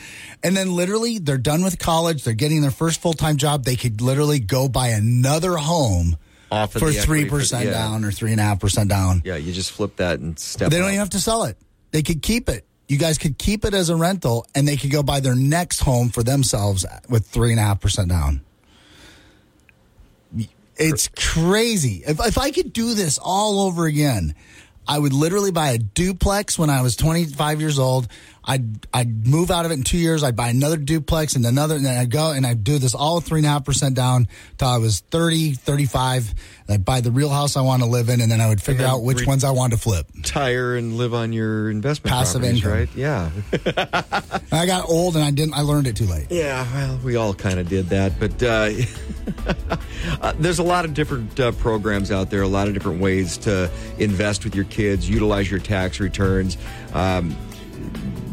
And 0.45 0.57
then 0.57 0.71
literally 0.73 1.19
they're 1.19 1.39
done 1.39 1.65
with 1.65 1.79
college. 1.79 2.23
They're 2.23 2.35
getting 2.35 2.61
their 2.61 2.71
first 2.71 3.01
full 3.01 3.15
time 3.15 3.39
job. 3.39 3.65
They 3.65 3.75
could 3.75 4.03
literally 4.03 4.39
go 4.39 4.69
buy 4.69 4.89
another 4.89 5.57
home 5.57 6.17
Off 6.51 6.75
of 6.75 6.83
for 6.83 6.93
three 6.93 7.29
percent 7.29 7.67
yeah. 7.67 7.73
down 7.73 8.05
or 8.05 8.11
three 8.11 8.33
and 8.33 8.41
a 8.41 8.45
half 8.45 8.61
percent 8.61 8.89
down. 8.89 9.23
Yeah, 9.25 9.37
you 9.37 9.53
just 9.53 9.73
flip 9.73 9.97
that 9.97 10.19
and 10.21 10.39
step. 10.39 10.71
They 10.71 10.79
don't 10.79 10.87
up. 10.87 10.93
even 10.93 11.01
have 11.01 11.11
to 11.11 11.21
sell 11.21 11.45
it. 11.45 11.59
They 11.91 12.03
could 12.03 12.23
keep 12.23 12.49
it. 12.49 12.65
You 12.89 12.97
guys 12.97 13.19
could 13.19 13.37
keep 13.37 13.67
it 13.67 13.75
as 13.75 13.91
a 13.91 13.97
rental, 13.97 14.47
and 14.55 14.67
they 14.67 14.77
could 14.77 14.91
go 14.91 15.03
buy 15.03 15.21
their 15.21 15.35
next 15.35 15.81
home 15.81 16.09
for 16.09 16.23
themselves 16.23 16.87
with 17.09 17.27
three 17.27 17.51
and 17.51 17.61
a 17.61 17.63
half 17.63 17.81
percent 17.81 18.09
down. 18.09 18.41
It's 20.79 21.09
crazy. 21.09 22.03
If, 22.07 22.21
if 22.25 22.39
I 22.39 22.51
could 22.51 22.73
do 22.73 22.95
this 22.95 23.19
all 23.21 23.61
over 23.61 23.87
again, 23.87 24.35
I 24.87 24.99
would 24.99 25.13
literally 25.13 25.51
buy 25.51 25.71
a 25.71 25.79
duplex 25.79 26.59
when 26.59 26.71
I 26.71 26.83
was 26.83 26.97
25 26.97 27.61
years 27.61 27.79
old. 27.79 28.09
I'd, 28.49 28.87
I'd 28.95 29.27
move 29.27 29.51
out 29.51 29.67
of 29.67 29.71
it 29.71 29.75
in 29.75 29.85
two 29.85 29.99
years. 29.99 30.25
I'd 30.25 30.35
buy 30.35 30.49
another 30.49 30.79
duplex 30.79 31.37
and 31.37 31.45
another, 31.45 31.77
and 31.77 31.85
then 31.85 31.99
I'd 31.99 32.11
go 32.11 32.33
and 32.33 32.47
I'd 32.47 32.65
do 32.65 32.79
this 32.79 32.95
all 32.95 33.21
three 33.21 33.41
and 33.41 33.47
a 33.47 33.51
half 33.51 33.65
percent 33.67 33.95
down 33.95 34.27
till 34.57 34.69
I 34.69 34.79
was 34.79 35.01
30, 35.01 35.53
35. 35.53 36.35
And 36.67 36.75
I'd 36.75 36.85
buy 36.85 37.03
the 37.03 37.11
real 37.11 37.29
house 37.29 37.59
I 37.59 37.61
want 37.61 37.83
to 37.83 37.89
live 37.89 38.09
in, 38.09 38.23
and 38.23 38.33
then 38.33 38.41
I 38.41 38.49
would 38.49 38.63
figure 38.63 38.87
out 38.87 39.03
which 39.03 39.21
re- 39.21 39.27
ones 39.27 39.45
I 39.45 39.51
wanted 39.51 39.77
to 39.77 39.83
flip. 39.83 40.07
Tire 40.23 40.77
and 40.77 40.97
live 40.97 41.13
on 41.13 41.35
your 41.35 41.71
investment 41.71 42.11
Passive 42.11 42.43
income. 42.43 42.73
right? 42.73 42.89
Yeah. 42.95 43.31
I 44.51 44.65
got 44.65 44.89
old 44.89 45.17
and 45.17 45.25
I 45.25 45.31
didn't, 45.31 45.53
I 45.53 45.61
learned 45.61 45.87
it 45.87 45.97
too 45.97 46.07
late. 46.07 46.29
Yeah, 46.31 46.67
well, 46.73 46.99
we 47.05 47.17
all 47.17 47.35
kind 47.35 47.59
of 47.59 47.69
did 47.69 47.91
that, 47.91 48.19
but 48.19 48.43
uh, 48.43 48.71
uh, 50.23 50.33
there's 50.39 50.59
a 50.59 50.63
lot 50.63 50.87
of 50.87 50.95
different 50.95 51.39
uh, 51.39 51.53
programs 51.53 52.11
out 52.11 52.31
there, 52.31 52.43
a 52.43 52.49
lot 52.49 52.67
of 52.67 52.73
different 52.73 53.01
ways 53.01 53.37
to 53.39 53.71
invest 53.99 54.45
with 54.45 54.55
your 54.55 54.65
kids, 54.65 55.09
utilize 55.09 55.51
your 55.51 55.61
tax 55.61 56.01
returns. 56.01 56.57
Um, 56.95 57.37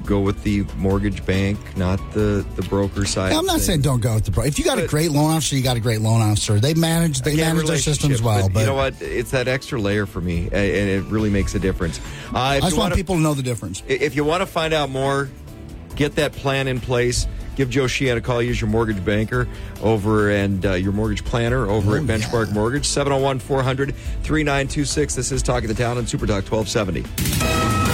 go 0.06 0.19
with 0.19 0.44
the 0.44 0.64
mortgage 0.77 1.26
bank, 1.26 1.57
not 1.77 1.98
the, 2.14 2.45
the 2.56 2.61
broker 2.64 3.06
side. 3.06 3.34
I'm 3.34 3.45
not 3.45 3.53
thing. 3.57 3.61
saying 3.65 3.82
don't 3.82 4.02
go 4.02 4.15
with 4.15 4.26
the 4.26 4.32
pro. 4.32 4.44
If 4.44 4.57
you 4.60 4.65
got 4.65 4.80
a 4.80 4.88
great 4.88 5.11
loan 5.11 5.32
officer, 5.32 5.56
you 5.56 5.64
got 5.64 5.77
a 5.77 5.82
great 5.82 6.02
loan 6.02 6.22
officer. 6.22 6.60
They 6.60 6.73
manage, 6.73 7.22
they 7.22 7.34
Yeah, 7.34 7.53
manage 7.53 7.68
their 7.68 7.77
systems 7.77 8.22
well. 8.22 8.49
But, 8.49 8.60
you 8.61 8.65
know 8.65 8.76
what? 8.76 9.02
It's 9.02 9.32
that 9.32 9.48
extra 9.48 9.80
layer 9.80 10.06
for 10.06 10.22
me, 10.22 10.44
and 10.45 10.53
it 10.53 11.03
really 11.06 11.30
makes 11.30 11.56
a 11.56 11.60
difference. 11.60 11.99
Uh, 12.34 12.38
I 12.40 12.60
just 12.61 12.77
want 12.77 12.94
people 12.95 13.15
to 13.15 13.22
know 13.22 13.34
the 13.34 13.44
difference. 13.44 13.84
If 13.88 14.15
you 14.15 14.23
want 14.23 14.41
to 14.41 14.45
find 14.48 14.73
out 14.73 14.90
more, 14.90 15.30
get 15.95 16.15
that 16.15 16.32
plan 16.34 16.68
in 16.68 16.80
place. 16.80 17.27
Give 17.56 17.69
Joe 17.69 17.88
Sheehan 17.88 18.18
a 18.18 18.22
call. 18.22 18.41
Use 18.44 18.60
your 18.60 18.69
mortgage 18.69 19.03
banker 19.06 19.48
over 19.82 20.30
and 20.30 20.65
uh, 20.65 20.73
your 20.73 20.91
mortgage 20.91 21.23
planner 21.23 21.69
over 21.69 21.94
Oh, 21.94 21.95
at 21.95 22.03
Benchmark 22.03 22.48
yeah. 22.48 22.53
Mortgage, 22.53 22.86
701 22.86 23.40
400 23.40 23.95
3926. 23.95 25.15
This 25.15 25.32
is 25.32 25.41
Talk 25.41 25.64
of 25.64 25.69
the 25.69 25.73
Town 25.73 25.98
on 25.98 26.06
Super 26.06 26.27
Talk 26.27 26.44
1270. 26.52 27.85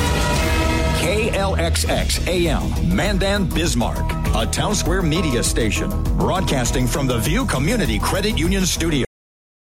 KLXX 1.41 2.27
AM, 2.27 2.95
Mandan, 2.95 3.49
Bismarck, 3.49 4.05
a 4.35 4.45
town 4.45 4.75
square 4.75 5.01
media 5.01 5.41
station, 5.41 5.89
broadcasting 6.19 6.85
from 6.85 7.07
the 7.07 7.17
View 7.17 7.47
Community 7.47 7.97
Credit 7.97 8.37
Union 8.37 8.63
Studio. 8.63 9.05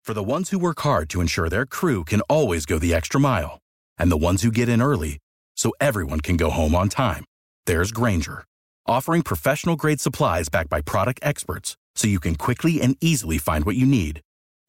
For 0.04 0.16
the 0.16 0.24
ones 0.24 0.50
who 0.50 0.58
work 0.58 0.80
hard 0.80 1.12
to 1.12 1.22
ensure 1.22 1.48
their 1.48 1.68
crew 1.68 2.04
can 2.04 2.22
always 2.22 2.66
go 2.66 2.80
the 2.80 2.96
extra 2.96 3.20
mile, 3.20 3.60
and 4.00 4.12
the 4.12 4.18
ones 4.18 4.42
who 4.42 4.50
get 4.50 4.68
in 4.68 4.82
early 4.82 5.20
so 5.56 5.72
everyone 5.80 6.22
can 6.22 6.38
go 6.38 6.50
home 6.50 6.74
on 6.74 6.90
time, 6.90 7.24
there's 7.68 7.92
Grainger, 7.92 8.46
offering 8.88 9.22
professional 9.22 9.76
grade 9.76 10.02
supplies 10.02 10.50
backed 10.50 10.72
by 10.72 10.82
product 10.82 11.20
experts 11.22 11.78
so 11.94 12.08
you 12.08 12.20
can 12.20 12.34
quickly 12.34 12.82
and 12.82 12.98
easily 13.00 13.38
find 13.38 13.64
what 13.64 13.76
you 13.76 13.86
need. 13.86 14.22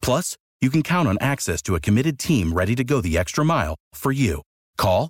Plus, 0.03 0.37
you 0.61 0.69
can 0.69 0.83
count 0.83 1.07
on 1.07 1.17
access 1.19 1.63
to 1.63 1.73
a 1.73 1.79
committed 1.79 2.19
team 2.19 2.53
ready 2.53 2.75
to 2.75 2.83
go 2.83 3.01
the 3.01 3.17
extra 3.17 3.43
mile 3.43 3.75
for 3.95 4.11
you. 4.11 4.43
Call, 4.77 5.09